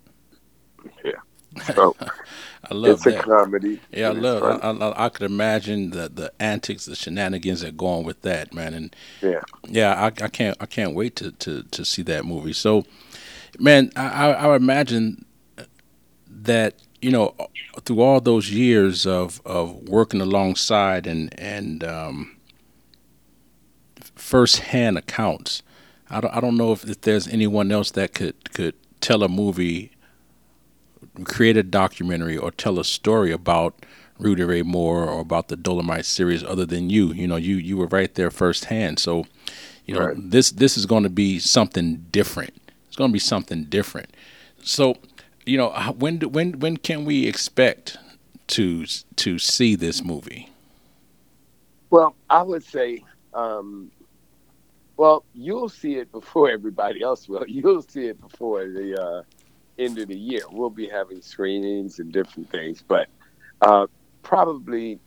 yeah 1.04 1.12
so 1.74 1.94
I 2.70 2.74
love 2.74 2.92
it's 2.92 3.04
that. 3.04 3.20
a 3.20 3.22
comedy. 3.22 3.80
Yeah, 3.90 4.08
I 4.08 4.12
love. 4.12 4.42
I, 4.42 4.68
I, 4.68 5.06
I, 5.06 5.08
could 5.08 5.26
imagine 5.26 5.90
the 5.90 6.08
the 6.08 6.32
antics, 6.40 6.86
the 6.86 6.94
shenanigans 6.94 7.60
that 7.60 7.76
go 7.76 7.86
on 7.86 8.04
with 8.04 8.22
that, 8.22 8.54
man. 8.54 8.74
And 8.74 8.96
yeah, 9.20 9.40
yeah, 9.68 9.94
I, 9.94 10.06
I 10.06 10.28
can't 10.28 10.56
I 10.60 10.66
can't 10.66 10.94
wait 10.94 11.16
to, 11.16 11.32
to, 11.32 11.62
to 11.64 11.84
see 11.84 12.02
that 12.02 12.24
movie. 12.24 12.52
So, 12.52 12.84
man, 13.58 13.90
I 13.96 14.32
I 14.32 14.46
would 14.48 14.62
imagine 14.62 15.24
that 16.28 16.74
you 17.00 17.10
know 17.10 17.34
through 17.84 18.00
all 18.00 18.20
those 18.20 18.50
years 18.50 19.06
of 19.06 19.40
of 19.44 19.74
working 19.88 20.20
alongside 20.20 21.06
and 21.06 21.32
and 21.38 21.84
um, 21.84 22.36
firsthand 24.14 24.98
accounts. 24.98 25.62
I 26.10 26.20
don't, 26.20 26.34
I 26.34 26.40
don't 26.40 26.56
know 26.56 26.72
if, 26.72 26.84
if 26.88 27.00
there's 27.02 27.26
anyone 27.28 27.72
else 27.72 27.90
that 27.92 28.14
could 28.14 28.52
could 28.52 28.74
tell 29.00 29.22
a 29.22 29.28
movie, 29.28 29.92
create 31.24 31.56
a 31.56 31.62
documentary, 31.62 32.36
or 32.36 32.50
tell 32.50 32.78
a 32.78 32.84
story 32.84 33.32
about 33.32 33.86
Rudy 34.18 34.44
Ray 34.44 34.62
Moore 34.62 35.08
or 35.08 35.20
about 35.20 35.48
the 35.48 35.56
Dolemite 35.56 36.04
series 36.04 36.44
other 36.44 36.66
than 36.66 36.90
you. 36.90 37.12
You 37.12 37.26
know, 37.26 37.36
you 37.36 37.56
you 37.56 37.76
were 37.76 37.86
right 37.86 38.14
there 38.14 38.30
firsthand. 38.30 38.98
So, 38.98 39.24
you 39.86 39.94
know, 39.94 40.06
Right. 40.06 40.16
this 40.18 40.50
this 40.50 40.76
is 40.76 40.86
going 40.86 41.02
to 41.04 41.10
be 41.10 41.38
something 41.38 42.06
different. 42.10 42.54
It's 42.92 42.96
going 42.98 43.08
to 43.08 43.12
be 43.14 43.18
something 43.18 43.64
different. 43.64 44.14
So, 44.62 44.96
you 45.46 45.56
know, 45.56 45.70
when 45.98 46.20
when 46.20 46.60
when 46.60 46.76
can 46.76 47.06
we 47.06 47.26
expect 47.26 47.96
to 48.48 48.84
to 49.16 49.38
see 49.38 49.76
this 49.76 50.04
movie? 50.04 50.50
Well, 51.88 52.14
I 52.28 52.42
would 52.42 52.62
say, 52.62 53.02
um, 53.32 53.90
well, 54.98 55.24
you'll 55.32 55.70
see 55.70 55.94
it 55.94 56.12
before 56.12 56.50
everybody 56.58 57.00
else 57.02 57.30
will. 57.30 57.46
You'll 57.48 57.80
see 57.80 58.08
it 58.08 58.20
before 58.20 58.68
the 58.68 59.02
uh, 59.02 59.22
end 59.78 59.96
of 59.96 60.08
the 60.08 60.18
year. 60.18 60.42
We'll 60.50 60.68
be 60.68 60.86
having 60.86 61.22
screenings 61.22 61.98
and 61.98 62.12
different 62.12 62.50
things, 62.50 62.84
but 62.86 63.08
uh, 63.62 63.86
probably 64.22 64.98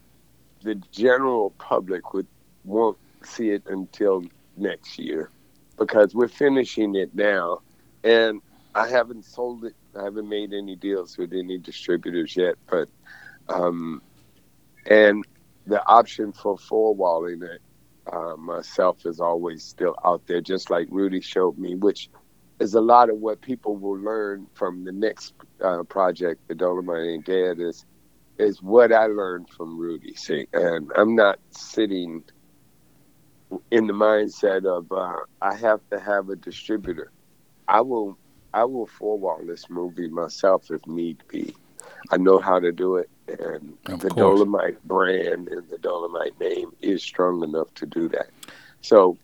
the 0.63 0.73
general 0.91 1.51
public 1.59 2.15
would 2.15 2.25
won't 2.63 2.97
see 3.23 3.51
it 3.51 3.61
until 3.67 4.23
next 4.57 4.97
year 4.97 5.29
because 5.77 6.15
we're 6.15 6.27
finishing 6.27 6.95
it 6.95 7.13
now, 7.13 7.59
and 8.05 8.41
I 8.75 8.87
haven't 8.87 9.25
sold 9.25 9.65
it. 9.65 9.73
I 9.99 10.03
haven't 10.03 10.29
made 10.29 10.53
any 10.53 10.75
deals 10.75 11.17
with 11.17 11.33
any 11.33 11.57
distributors 11.57 12.35
yet, 12.37 12.55
but 12.69 12.87
um, 13.49 14.01
and 14.85 15.25
the 15.65 15.85
option 15.87 16.31
for 16.31 16.57
four 16.57 16.95
walling 16.95 17.41
it 17.43 17.61
uh, 18.11 18.35
myself 18.37 19.05
is 19.05 19.19
always 19.19 19.63
still 19.63 19.95
out 20.05 20.21
there, 20.27 20.41
just 20.41 20.69
like 20.69 20.87
Rudy 20.91 21.21
showed 21.21 21.57
me, 21.57 21.75
which 21.75 22.09
is 22.59 22.75
a 22.75 22.81
lot 22.81 23.09
of 23.09 23.17
what 23.17 23.41
people 23.41 23.75
will 23.77 23.99
learn 23.99 24.47
from 24.53 24.85
the 24.85 24.91
next 24.91 25.33
uh, 25.63 25.83
project, 25.83 26.41
the 26.47 26.53
Dolemite 26.53 27.15
Ain't 27.15 27.25
Dead, 27.25 27.59
is 27.59 27.85
is 28.37 28.61
what 28.61 28.91
I 28.91 29.07
learned 29.07 29.49
from 29.49 29.79
Rudy. 29.79 30.13
See, 30.15 30.45
and 30.53 30.91
I'm 30.95 31.15
not 31.15 31.39
sitting 31.51 32.23
in 33.71 33.87
the 33.87 33.93
mindset 33.93 34.65
of 34.65 34.91
uh, 34.91 35.21
I 35.41 35.55
have 35.55 35.79
to 35.91 35.99
have 35.99 36.29
a 36.29 36.35
distributor. 36.35 37.11
I 37.67 37.81
will 37.81 38.17
I 38.53 38.63
will 38.63 38.87
four 38.87 39.41
this 39.45 39.69
movie 39.69 40.07
myself 40.07 40.71
if 40.71 40.85
need 40.87 41.21
be. 41.27 41.53
I 42.11 42.17
know 42.17 42.39
how 42.39 42.59
to 42.59 42.71
do 42.71 42.95
it, 42.97 43.09
and 43.27 43.77
Of 43.87 43.99
the 43.99 44.09
course. 44.09 44.39
Dolemite 44.39 44.77
brand 44.85 45.49
and 45.49 45.67
the 45.69 45.77
Dolemite 45.77 46.39
name 46.39 46.71
is 46.81 47.03
strong 47.03 47.43
enough 47.43 47.73
to 47.75 47.85
do 47.85 48.07
that. 48.09 48.27
So, 48.81 49.17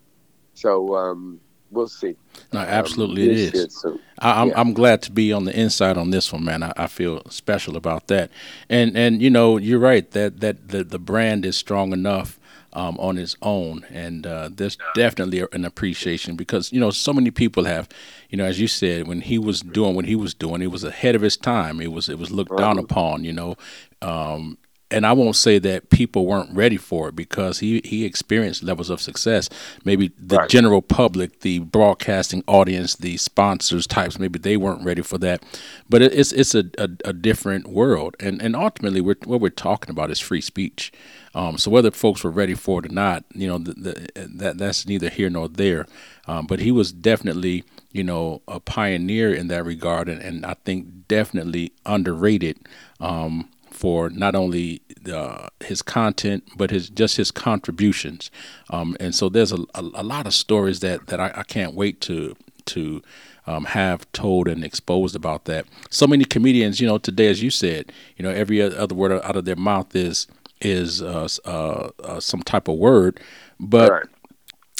so 0.54 0.96
um, 0.96 1.40
we'll 1.70 1.88
see. 1.88 2.16
No, 2.52 2.60
Um, 2.60 2.66
absolutely 2.66 3.24
you'll 3.24 3.32
it 3.32 3.56
is. 3.56 3.86
I, 4.20 4.42
I'm 4.42 4.50
Yeah. 4.50 4.54
I'm 4.60 4.74
glad 4.74 5.02
to 5.04 5.12
be 5.12 5.32
on 5.32 5.46
the 5.46 5.58
inside 5.58 5.98
on 5.98 6.10
this 6.10 6.34
one, 6.34 6.44
man. 6.44 6.64
I, 6.64 6.74
I 6.76 6.88
feel 6.88 7.22
special 7.30 7.78
about 7.78 8.08
that, 8.08 8.32
and 8.70 8.98
and 8.98 9.22
you 9.22 9.30
know 9.30 9.58
you're 9.58 9.80
right 9.80 10.10
that 10.12 10.40
that 10.42 10.70
the 10.70 10.84
the 10.84 11.00
brand 11.00 11.46
is 11.46 11.56
strong 11.56 11.94
enough 11.94 12.40
um, 12.74 12.98
on 13.00 13.16
his 13.16 13.36
own, 13.42 13.86
and 13.90 14.26
uh, 14.26 14.50
there's 14.52 14.78
definitely 14.96 15.44
an 15.52 15.66
appreciation 15.66 16.36
because 16.36 16.72
you 16.72 16.80
know 16.80 16.92
so 16.92 17.14
many 17.14 17.32
people 17.32 17.66
have, 17.66 17.90
you 18.30 18.38
know, 18.38 18.46
as 18.46 18.60
you 18.60 18.68
said, 18.68 19.08
when 19.08 19.22
he 19.22 19.38
was 19.38 19.62
doing 19.62 19.96
what 19.96 20.06
he 20.06 20.16
was 20.16 20.34
doing, 20.34 20.62
it 20.62 20.68
was 20.68 20.84
ahead 20.84 21.16
of 21.16 21.22
his 21.22 21.38
time. 21.38 21.82
It 21.82 21.92
was 21.92 22.10
it 22.10 22.18
was 22.20 22.32
looked 22.32 22.58
down 22.58 22.78
upon, 22.80 23.24
you 23.24 23.34
know. 23.34 23.58
Um, 24.02 24.58
and 24.92 25.06
I 25.06 25.14
won't 25.14 25.36
say 25.36 25.60
that 25.60 25.90
people 25.90 26.26
weren't 26.26 26.54
ready 26.56 26.78
for 26.78 27.10
it 27.10 27.16
because 27.16 27.60
he, 27.60 27.82
he 27.84 28.06
experienced 28.06 28.64
levels 28.64 28.90
of 28.90 29.02
success. 29.02 29.50
Maybe 29.86 30.12
the 30.20 30.38
Right. 30.38 30.50
general 30.50 30.82
public, 30.82 31.42
the 31.42 31.60
broadcasting 31.60 32.44
audience, 32.48 32.96
the 32.96 33.18
sponsors 33.18 33.88
types, 33.88 34.20
maybe 34.20 34.40
they 34.40 34.58
weren't 34.58 34.84
ready 34.84 35.02
for 35.02 35.18
that. 35.20 35.44
But 35.90 36.02
it, 36.02 36.14
it's 36.14 36.32
it's 36.32 36.56
a, 36.56 36.66
a, 36.78 36.90
a 37.06 37.14
different 37.14 37.68
world, 37.68 38.16
and 38.20 38.42
and 38.42 38.56
ultimately, 38.56 39.02
we're, 39.02 39.16
what 39.26 39.42
we're 39.42 39.50
talking 39.50 39.90
about 39.92 40.12
is 40.12 40.20
free 40.20 40.42
speech. 40.42 40.92
Um, 41.34 41.58
so 41.58 41.72
whether 41.72 41.92
folks 41.92 42.24
were 42.24 42.32
ready 42.32 42.56
for 42.56 42.80
it 42.80 42.92
or 42.92 42.94
not, 42.94 43.24
you 43.34 43.48
know, 43.48 43.58
the, 43.58 43.74
the, 43.74 44.28
that 44.36 44.58
that's 44.58 44.86
neither 44.86 45.10
here 45.10 45.30
nor 45.30 45.48
there. 45.48 45.86
Um, 46.28 46.46
but 46.46 46.60
he 46.60 46.72
was 46.72 46.92
definitely, 46.92 47.64
you 47.92 48.04
know, 48.04 48.42
a 48.48 48.60
pioneer 48.60 49.34
in 49.34 49.48
that 49.48 49.64
regard, 49.66 50.10
and, 50.10 50.22
and 50.22 50.46
I 50.46 50.56
think 50.66 51.08
definitely 51.08 51.72
underrated. 51.86 52.58
Um, 53.00 53.50
for 53.82 54.10
not 54.12 54.36
only 54.36 54.82
uh, 55.12 55.48
his 55.62 55.82
content 55.82 56.44
but 56.56 56.70
his 56.72 56.90
just 56.90 57.18
his 57.18 57.32
contributions. 57.32 58.32
Um, 58.70 58.96
and 59.00 59.14
so 59.16 59.30
there's 59.30 59.52
a, 59.52 59.62
a, 59.76 59.82
a 59.82 60.04
lot 60.14 60.28
of 60.28 60.34
stories 60.36 60.82
that 60.82 61.08
that 61.08 61.20
I, 61.20 61.30
I 61.36 61.44
can't 61.44 61.74
wait 61.76 62.00
to 62.02 62.36
to 62.68 63.02
um, 63.48 63.66
have 63.66 64.10
told 64.14 64.48
and 64.48 64.64
exposed 64.64 65.16
about 65.16 65.46
that. 65.46 65.66
So 65.90 66.06
many 66.08 66.26
comedians, 66.26 66.80
you 66.80 66.88
know, 66.88 67.00
today 67.00 67.28
as 67.30 67.42
you 67.44 67.50
said, 67.50 67.92
you 68.18 68.24
know, 68.24 68.30
every 68.32 68.62
other 68.62 68.96
word 68.96 69.12
out 69.14 69.36
of 69.36 69.46
their 69.46 69.58
mouth 69.72 69.96
is 69.96 70.28
is 70.62 71.02
uh, 71.02 71.28
uh, 71.46 71.90
uh, 72.04 72.20
some 72.20 72.44
type 72.44 72.68
of 72.68 72.78
word, 72.78 73.20
but 73.60 73.92
Right. 73.92 74.06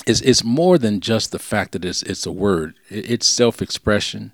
it's 0.06 0.22
it's 0.22 0.44
more 0.44 0.78
than 0.78 1.00
just 1.00 1.32
the 1.32 1.40
fact 1.40 1.72
that 1.74 1.84
it's 1.86 2.04
it's 2.04 2.26
a 2.28 2.32
word. 2.32 2.76
It, 2.90 3.10
it's 3.14 3.28
self 3.28 3.62
expression. 3.64 4.32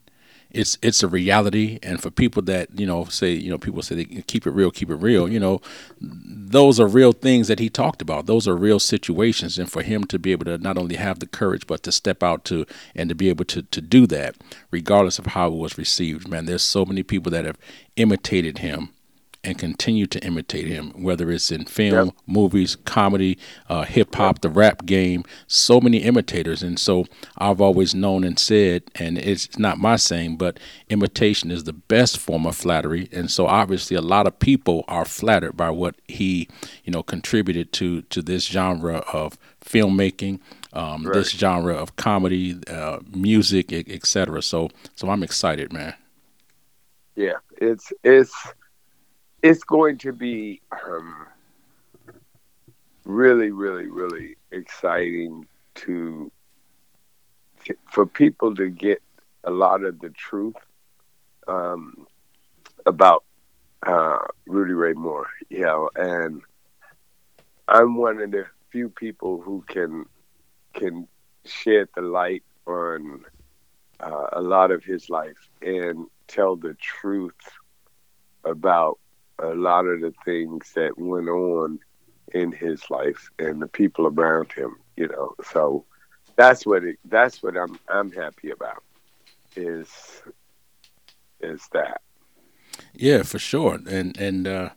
It's 0.51 0.77
it's 0.81 1.03
a 1.03 1.07
reality, 1.07 1.77
and 1.83 2.01
for 2.01 2.09
people 2.09 2.41
that 2.43 2.69
you 2.79 2.85
know 2.85 3.05
say 3.05 3.33
you 3.33 3.49
know 3.49 3.57
people 3.57 3.81
say 3.81 3.95
they 3.95 4.05
keep 4.05 4.47
it 4.47 4.51
real, 4.51 4.71
keep 4.71 4.89
it 4.89 4.95
real. 4.95 5.27
You 5.27 5.39
know, 5.39 5.61
those 5.99 6.79
are 6.79 6.87
real 6.87 7.11
things 7.11 7.47
that 7.47 7.59
he 7.59 7.69
talked 7.69 8.01
about. 8.01 8.25
Those 8.25 8.47
are 8.47 8.55
real 8.55 8.79
situations, 8.79 9.59
and 9.59 9.71
for 9.71 9.81
him 9.81 10.05
to 10.05 10.17
be 10.17 10.31
able 10.31 10.45
to 10.45 10.57
not 10.57 10.77
only 10.77 10.95
have 10.95 11.19
the 11.19 11.27
courage, 11.27 11.67
but 11.67 11.83
to 11.83 11.91
step 11.91 12.23
out 12.23 12.45
to 12.45 12.65
and 12.95 13.09
to 13.09 13.15
be 13.15 13.29
able 13.29 13.45
to 13.45 13.61
to 13.61 13.81
do 13.81 14.07
that, 14.07 14.35
regardless 14.71 15.19
of 15.19 15.27
how 15.27 15.47
it 15.47 15.55
was 15.55 15.77
received. 15.77 16.27
Man, 16.27 16.45
there's 16.45 16.61
so 16.61 16.85
many 16.85 17.03
people 17.03 17.31
that 17.31 17.45
have 17.45 17.57
imitated 17.95 18.59
him 18.59 18.89
and 19.47 19.57
continue 19.57 20.07
to 20.07 20.19
imitate 20.25 20.67
him, 20.67 20.91
whether 21.01 21.31
it's 21.31 21.51
in 21.51 21.65
film, 21.65 22.07
Yep. 22.07 22.15
movies, 22.27 22.75
comedy, 22.85 23.37
uh, 23.69 23.83
hip 23.85 24.15
hop, 24.15 24.41
the 24.41 24.49
rap 24.49 24.85
game. 24.85 25.23
So 25.47 25.81
many 25.81 25.99
imitators, 25.99 26.63
and 26.63 26.79
so 26.79 27.05
I've 27.37 27.61
always 27.61 27.95
known 27.95 28.23
and 28.25 28.37
said, 28.39 28.83
and 28.95 29.17
it's 29.17 29.57
not 29.57 29.79
my 29.79 29.95
saying, 29.97 30.37
but 30.37 30.59
imitation 30.89 31.51
is 31.51 31.63
the 31.65 31.73
best 31.73 32.17
form 32.19 32.45
of 32.45 32.55
flattery. 32.55 33.09
And 33.13 33.31
so 33.31 33.47
obviously, 33.47 33.97
a 33.97 34.01
lot 34.01 34.27
of 34.27 34.39
people 34.39 34.83
are 34.89 35.05
flattered 35.05 35.57
by 35.57 35.71
what 35.71 35.95
he, 36.07 36.49
you 36.83 36.91
know, 36.93 37.03
contributed 37.03 37.73
to 37.73 38.03
to 38.03 38.21
this 38.21 38.45
genre 38.47 38.97
of 39.13 39.37
filmmaking. 39.65 40.39
Um, 40.73 41.03
This 41.13 41.31
genre 41.31 41.73
of 41.75 41.95
comedy, 41.95 42.57
uh, 42.69 42.99
music, 43.15 43.73
et, 43.73 43.85
et. 43.89 44.05
So, 44.41 44.69
so 44.95 45.09
I'm 45.09 45.23
excited, 45.23 45.73
man. 45.73 45.95
Yeah, 47.15 47.37
it's 47.59 47.91
it's 48.03 48.33
it's 49.41 49.63
going 49.63 49.97
to 49.99 50.11
be 50.11 50.61
um, 50.85 51.27
really, 53.05 53.51
really, 53.51 53.87
really 53.87 54.35
exciting 54.51 55.45
to 55.75 56.31
for 57.91 58.05
people 58.05 58.55
to 58.55 58.69
get 58.69 59.01
a 59.43 59.51
lot 59.51 59.83
of 59.83 59.99
the 59.99 60.09
truth 60.09 60.55
um, 61.47 62.07
about 62.85 63.23
uh, 63.85 64.19
Rudy 64.45 64.73
Ray 64.73 64.93
Moore. 64.93 65.27
You 65.49 65.61
know, 65.61 65.89
and 65.95 66.41
I'm 67.67 67.95
one 67.97 68.21
of 68.21 68.31
the 68.31 68.45
few 68.71 68.89
people 68.89 69.41
who 69.41 69.63
can 69.67 70.05
can 70.73 71.07
shed 71.45 71.87
the 71.95 72.01
light 72.01 72.43
on 72.65 73.23
uh, 73.99 74.27
a 74.33 74.41
lot 74.41 74.71
of 74.71 74.83
his 74.83 75.09
life 75.09 75.49
and 75.61 76.07
tell 76.27 76.55
the 76.55 76.75
truth 76.75 77.33
about 78.43 78.99
a 79.39 79.53
lot 79.53 79.85
of 79.85 80.01
the 80.01 80.13
things 80.25 80.71
that 80.75 80.97
went 80.97 81.29
on 81.29 81.79
in 82.33 82.51
his 82.51 82.89
life 82.89 83.29
and 83.39 83.61
the 83.61 83.67
people 83.67 84.07
around 84.07 84.51
him 84.51 84.75
you 84.97 85.07
know. 85.07 85.35
So 85.51 85.85
that's 86.35 86.65
what 86.65 86.83
it 86.83 86.97
that's 87.05 87.41
what 87.41 87.55
i'm 87.55 87.79
i'm 87.87 88.11
happy 88.11 88.51
about 88.51 88.83
is 89.55 89.87
is 91.39 91.61
that. 91.71 92.01
Yeah, 92.93 93.23
for 93.23 93.39
sure, 93.39 93.79
and 93.89 94.17
and 94.17 94.47
uh, 94.47 94.69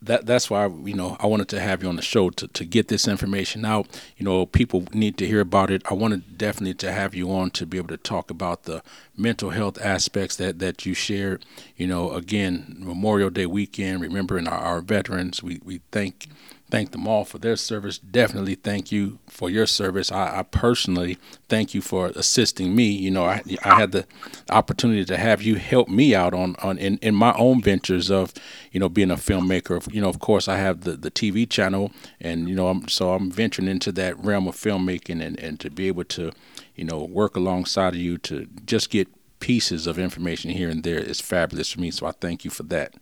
that 0.00 0.26
that's 0.26 0.50
why 0.50 0.66
you 0.66 0.94
know 0.94 1.16
I 1.20 1.26
wanted 1.26 1.48
to 1.50 1.60
have 1.60 1.82
you 1.82 1.88
on 1.88 1.96
the 1.96 2.02
show 2.02 2.30
to, 2.30 2.48
to 2.48 2.64
get 2.64 2.88
this 2.88 3.08
information 3.08 3.64
out. 3.64 3.86
You 4.16 4.24
know, 4.24 4.46
people 4.46 4.84
need 4.92 5.16
to 5.18 5.26
hear 5.26 5.40
about 5.40 5.70
it. 5.70 5.82
I 5.90 5.94
wanted 5.94 6.38
definitely 6.38 6.74
to 6.74 6.92
have 6.92 7.14
you 7.14 7.30
on 7.32 7.50
to 7.52 7.66
be 7.66 7.78
able 7.78 7.88
to 7.88 7.96
talk 7.96 8.30
about 8.30 8.64
the 8.64 8.82
mental 9.16 9.50
health 9.50 9.80
aspects 9.80 10.36
that 10.36 10.58
that 10.58 10.86
you 10.86 10.94
shared. 10.94 11.44
You 11.76 11.86
know, 11.86 12.12
again, 12.12 12.76
Memorial 12.78 13.30
Day 13.30 13.46
weekend, 13.46 14.00
remembering 14.00 14.48
our, 14.48 14.58
our 14.58 14.80
veterans. 14.80 15.42
We 15.42 15.60
we 15.64 15.80
thank 15.90 16.28
thank 16.72 16.92
them 16.92 17.06
all 17.06 17.26
for 17.26 17.36
their 17.36 17.54
service. 17.54 17.98
Definitely 17.98 18.54
thank 18.54 18.90
you 18.90 19.18
for 19.28 19.50
your 19.50 19.66
service. 19.66 20.10
I, 20.10 20.38
I 20.38 20.42
personally 20.42 21.18
thank 21.46 21.74
you 21.74 21.82
for 21.82 22.06
assisting 22.16 22.74
me. 22.74 22.84
You 22.86 23.10
know, 23.10 23.26
I, 23.26 23.42
I 23.62 23.78
had 23.78 23.92
the 23.92 24.06
opportunity 24.48 25.04
to 25.04 25.18
have 25.18 25.42
you 25.42 25.56
help 25.56 25.90
me 25.90 26.14
out 26.14 26.32
on, 26.32 26.56
on 26.62 26.78
in, 26.78 26.96
in 27.02 27.14
my 27.14 27.34
own 27.34 27.60
ventures 27.60 28.10
of, 28.10 28.32
you 28.70 28.80
know, 28.80 28.88
being 28.88 29.10
a 29.10 29.16
filmmaker. 29.16 29.86
You 29.92 30.00
know, 30.00 30.08
of 30.08 30.18
course, 30.18 30.48
I 30.48 30.56
have 30.56 30.80
the, 30.80 30.92
the 30.92 31.10
TV 31.10 31.48
channel, 31.48 31.92
and 32.18 32.48
you 32.48 32.54
know, 32.54 32.68
I'm, 32.68 32.88
so 32.88 33.12
I'm 33.12 33.30
venturing 33.30 33.68
into 33.68 33.92
that 33.92 34.18
realm 34.18 34.48
of 34.48 34.56
filmmaking, 34.56 35.22
and, 35.22 35.38
and 35.38 35.60
to 35.60 35.68
be 35.68 35.88
able 35.88 36.04
to, 36.04 36.32
you 36.74 36.84
know, 36.84 37.04
work 37.04 37.36
alongside 37.36 37.92
of 37.92 38.00
you 38.00 38.16
to 38.16 38.48
just 38.64 38.88
get 38.88 39.08
pieces 39.40 39.86
of 39.86 39.98
information 39.98 40.52
here 40.52 40.70
and 40.70 40.84
there 40.84 41.00
is 41.00 41.20
fabulous 41.20 41.70
for 41.70 41.80
me. 41.80 41.90
So 41.90 42.06
I 42.06 42.12
thank 42.12 42.46
you 42.46 42.50
for 42.50 42.62
that. 42.64 42.94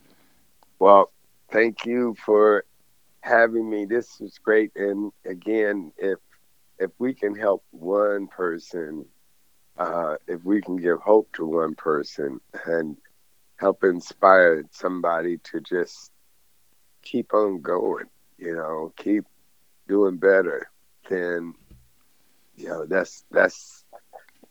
Well, 0.81 1.12
thank 1.53 1.85
you 1.85 2.16
for 2.25 2.64
having 3.23 3.68
me. 3.68 3.85
This 3.85 4.18
was 4.21 4.39
great. 4.39 4.73
And 4.77 5.12
again, 5.25 5.93
if 5.99 6.18
if 6.79 6.91
we 6.99 7.14
can 7.14 7.35
help 7.35 7.62
one 7.71 8.27
person, 8.29 9.07
uh, 9.79 10.16
if 10.27 10.43
we 10.45 10.61
can 10.61 10.77
give 10.77 11.01
hope 11.01 11.29
to 11.35 11.47
one 11.47 11.75
person 11.75 12.41
and 12.66 12.97
help 13.57 13.85
inspire 13.85 14.64
somebody 14.71 15.39
to 15.39 15.61
just 15.61 16.11
keep 17.03 17.35
on 17.35 17.61
going, 17.61 18.07
you 18.39 18.55
know, 18.55 18.93
keep 18.97 19.25
doing 19.89 20.16
better, 20.16 20.71
then 21.09 21.55
you 22.57 22.68
know 22.68 22.87
that's 22.87 23.25
that's 23.31 23.80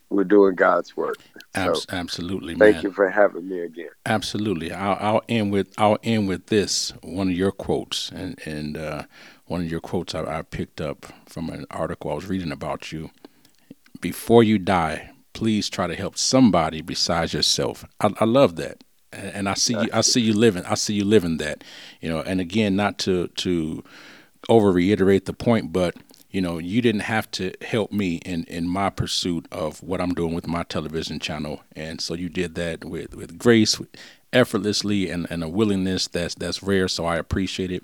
we're 0.09 0.23
doing 0.23 0.55
God's 0.55 0.97
work. 0.97 1.17
So 1.55 1.75
absolutely, 1.89 2.55
thank 2.55 2.75
man. 2.75 2.83
you 2.83 2.91
for 2.91 3.09
having 3.09 3.47
me 3.47 3.59
again. 3.59 3.89
Absolutely. 4.05 4.71
I'll, 4.71 4.97
I'll, 4.99 5.21
end 5.29 5.51
with 5.51 5.73
I'll 5.77 5.99
end 6.03 6.27
with 6.27 6.47
this 6.47 6.93
one 7.01 7.29
of 7.29 7.35
your 7.35 7.51
quotes, 7.51 8.09
and 8.11 8.39
and 8.45 8.77
uh, 8.77 9.03
one 9.45 9.61
of 9.61 9.71
your 9.71 9.79
quotes 9.79 10.15
I, 10.15 10.39
I 10.39 10.41
picked 10.41 10.81
up 10.81 11.07
from 11.27 11.49
an 11.49 11.65
article 11.71 12.11
I 12.11 12.15
was 12.15 12.27
reading 12.27 12.51
about 12.51 12.91
you. 12.91 13.11
Before 14.01 14.43
you 14.43 14.57
die, 14.57 15.11
please 15.33 15.69
try 15.69 15.87
to 15.87 15.95
help 15.95 16.17
somebody 16.17 16.81
besides 16.81 17.33
yourself. 17.33 17.85
I, 17.99 18.11
I 18.19 18.25
love 18.25 18.55
that, 18.55 18.83
and 19.11 19.49
I 19.49 19.53
see 19.53 19.73
you. 19.73 19.89
I 19.93 20.01
see 20.01 20.21
you 20.21 20.33
living. 20.33 20.65
I 20.65 20.75
see 20.75 20.95
you 20.95 21.05
living 21.05 21.37
that. 21.37 21.63
You 22.01 22.09
know, 22.09 22.21
and 22.21 22.39
again, 22.39 22.75
not 22.75 22.97
to 22.99 23.27
to 23.27 23.83
over 24.47 24.71
reiterate 24.71 25.25
the 25.25 25.33
point, 25.33 25.73
but 25.73 25.95
you 26.31 26.41
know, 26.41 26.59
you 26.59 26.81
didn't 26.81 27.01
have 27.01 27.29
to 27.31 27.53
help 27.61 27.91
me 27.91 28.17
in, 28.17 28.43
in 28.45 28.67
my 28.67 28.89
pursuit 28.89 29.47
of 29.51 29.81
what 29.81 29.99
I'm 29.99 30.13
doing 30.13 30.35
with 30.35 30.47
my 30.47 30.63
television 30.63 31.19
channel. 31.19 31.61
And 31.75 31.99
so 31.99 32.13
you 32.13 32.29
did 32.29 32.55
that 32.55 32.85
with, 32.85 33.15
with 33.15 33.37
grace, 33.37 33.81
effortlessly, 34.31 35.09
and, 35.09 35.25
and 35.31 35.43
a 35.43 35.49
willingness 35.49 36.07
that's 36.07 36.35
that's 36.35 36.61
rare. 36.61 36.87
So 36.87 37.05
I 37.05 37.17
appreciate 37.17 37.71
it. 37.71 37.83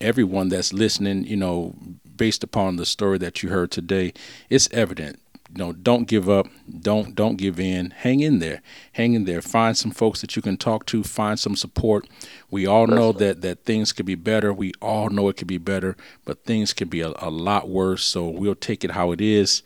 Everyone 0.00 0.48
that's 0.48 0.72
listening, 0.72 1.24
you 1.24 1.36
know, 1.36 1.74
based 2.16 2.42
upon 2.42 2.76
the 2.76 2.86
story 2.86 3.18
that 3.18 3.42
you 3.42 3.48
heard 3.48 3.70
today, 3.70 4.12
it's 4.50 4.68
evident 4.72 5.20
you 5.54 5.62
know, 5.62 5.72
don't 5.72 6.08
give 6.08 6.28
up. 6.28 6.48
Don't 6.80 7.14
don't 7.14 7.36
give 7.36 7.60
in. 7.60 7.90
Hang 7.90 8.18
in 8.20 8.40
there. 8.40 8.60
Hang 8.92 9.14
in 9.14 9.24
there. 9.24 9.40
Find 9.40 9.76
some 9.76 9.92
folks 9.92 10.20
that 10.20 10.34
you 10.34 10.42
can 10.42 10.56
talk 10.56 10.84
to. 10.86 11.04
Find 11.04 11.38
some 11.38 11.54
support. 11.54 12.08
We 12.50 12.66
all 12.66 12.88
know 12.88 13.12
that 13.12 13.40
that 13.42 13.64
things 13.64 13.92
could 13.92 14.06
be 14.06 14.16
better. 14.16 14.52
We 14.52 14.72
all 14.82 15.10
know 15.10 15.28
it 15.28 15.36
could 15.36 15.46
be 15.46 15.58
better, 15.58 15.96
but 16.24 16.44
things 16.44 16.72
could 16.72 16.90
be 16.90 17.02
a, 17.02 17.12
a 17.18 17.30
lot 17.30 17.68
worse. 17.68 18.02
So 18.04 18.28
we'll 18.28 18.56
take 18.56 18.82
it 18.82 18.92
how 18.92 19.12
it 19.12 19.20
is. 19.20 19.62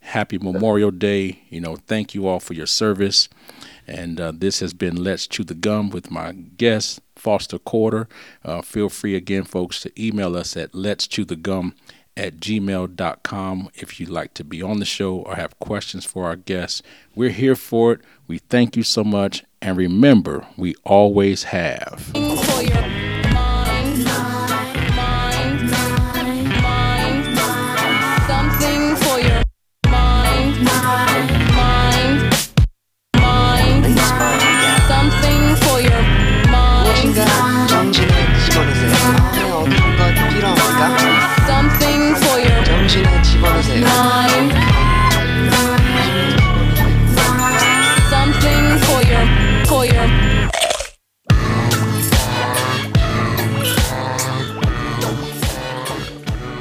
Happy 0.00 0.38
Memorial 0.38 0.90
Day. 0.90 1.42
You 1.50 1.60
know, 1.60 1.76
thank 1.76 2.14
you 2.14 2.26
all 2.26 2.40
for 2.40 2.54
your 2.54 2.66
service. 2.66 3.28
And 3.86 4.20
uh, 4.20 4.32
this 4.34 4.58
has 4.60 4.74
been 4.74 4.96
Let's 4.96 5.26
Chew 5.26 5.44
the 5.44 5.54
Gum 5.54 5.90
with 5.90 6.10
my 6.10 6.32
guest, 6.32 7.00
Foster 7.16 7.58
Corder. 7.58 8.08
Uh, 8.44 8.60
feel 8.60 8.88
free 8.88 9.14
again, 9.14 9.44
folks, 9.44 9.80
to 9.80 10.02
email 10.02 10.36
us 10.36 10.56
at 10.56 10.74
Let's 10.74 11.06
Chew 11.06 11.24
the 11.24 11.36
Gum 11.36 11.74
at 12.18 12.38
gmail.com 12.40 13.70
if 13.74 14.00
you'd 14.00 14.08
like 14.08 14.34
to 14.34 14.44
be 14.44 14.60
on 14.60 14.80
the 14.80 14.84
show 14.84 15.16
or 15.16 15.36
have 15.36 15.58
questions 15.60 16.04
for 16.04 16.26
our 16.26 16.36
guests. 16.36 16.82
We're 17.14 17.30
here 17.30 17.56
for 17.56 17.92
it. 17.92 18.00
We 18.26 18.38
thank 18.38 18.76
you 18.76 18.82
so 18.82 19.04
much. 19.04 19.44
And 19.62 19.76
remember, 19.76 20.46
we 20.56 20.74
always 20.84 21.44
have. 21.44 22.10
No. 43.80 44.17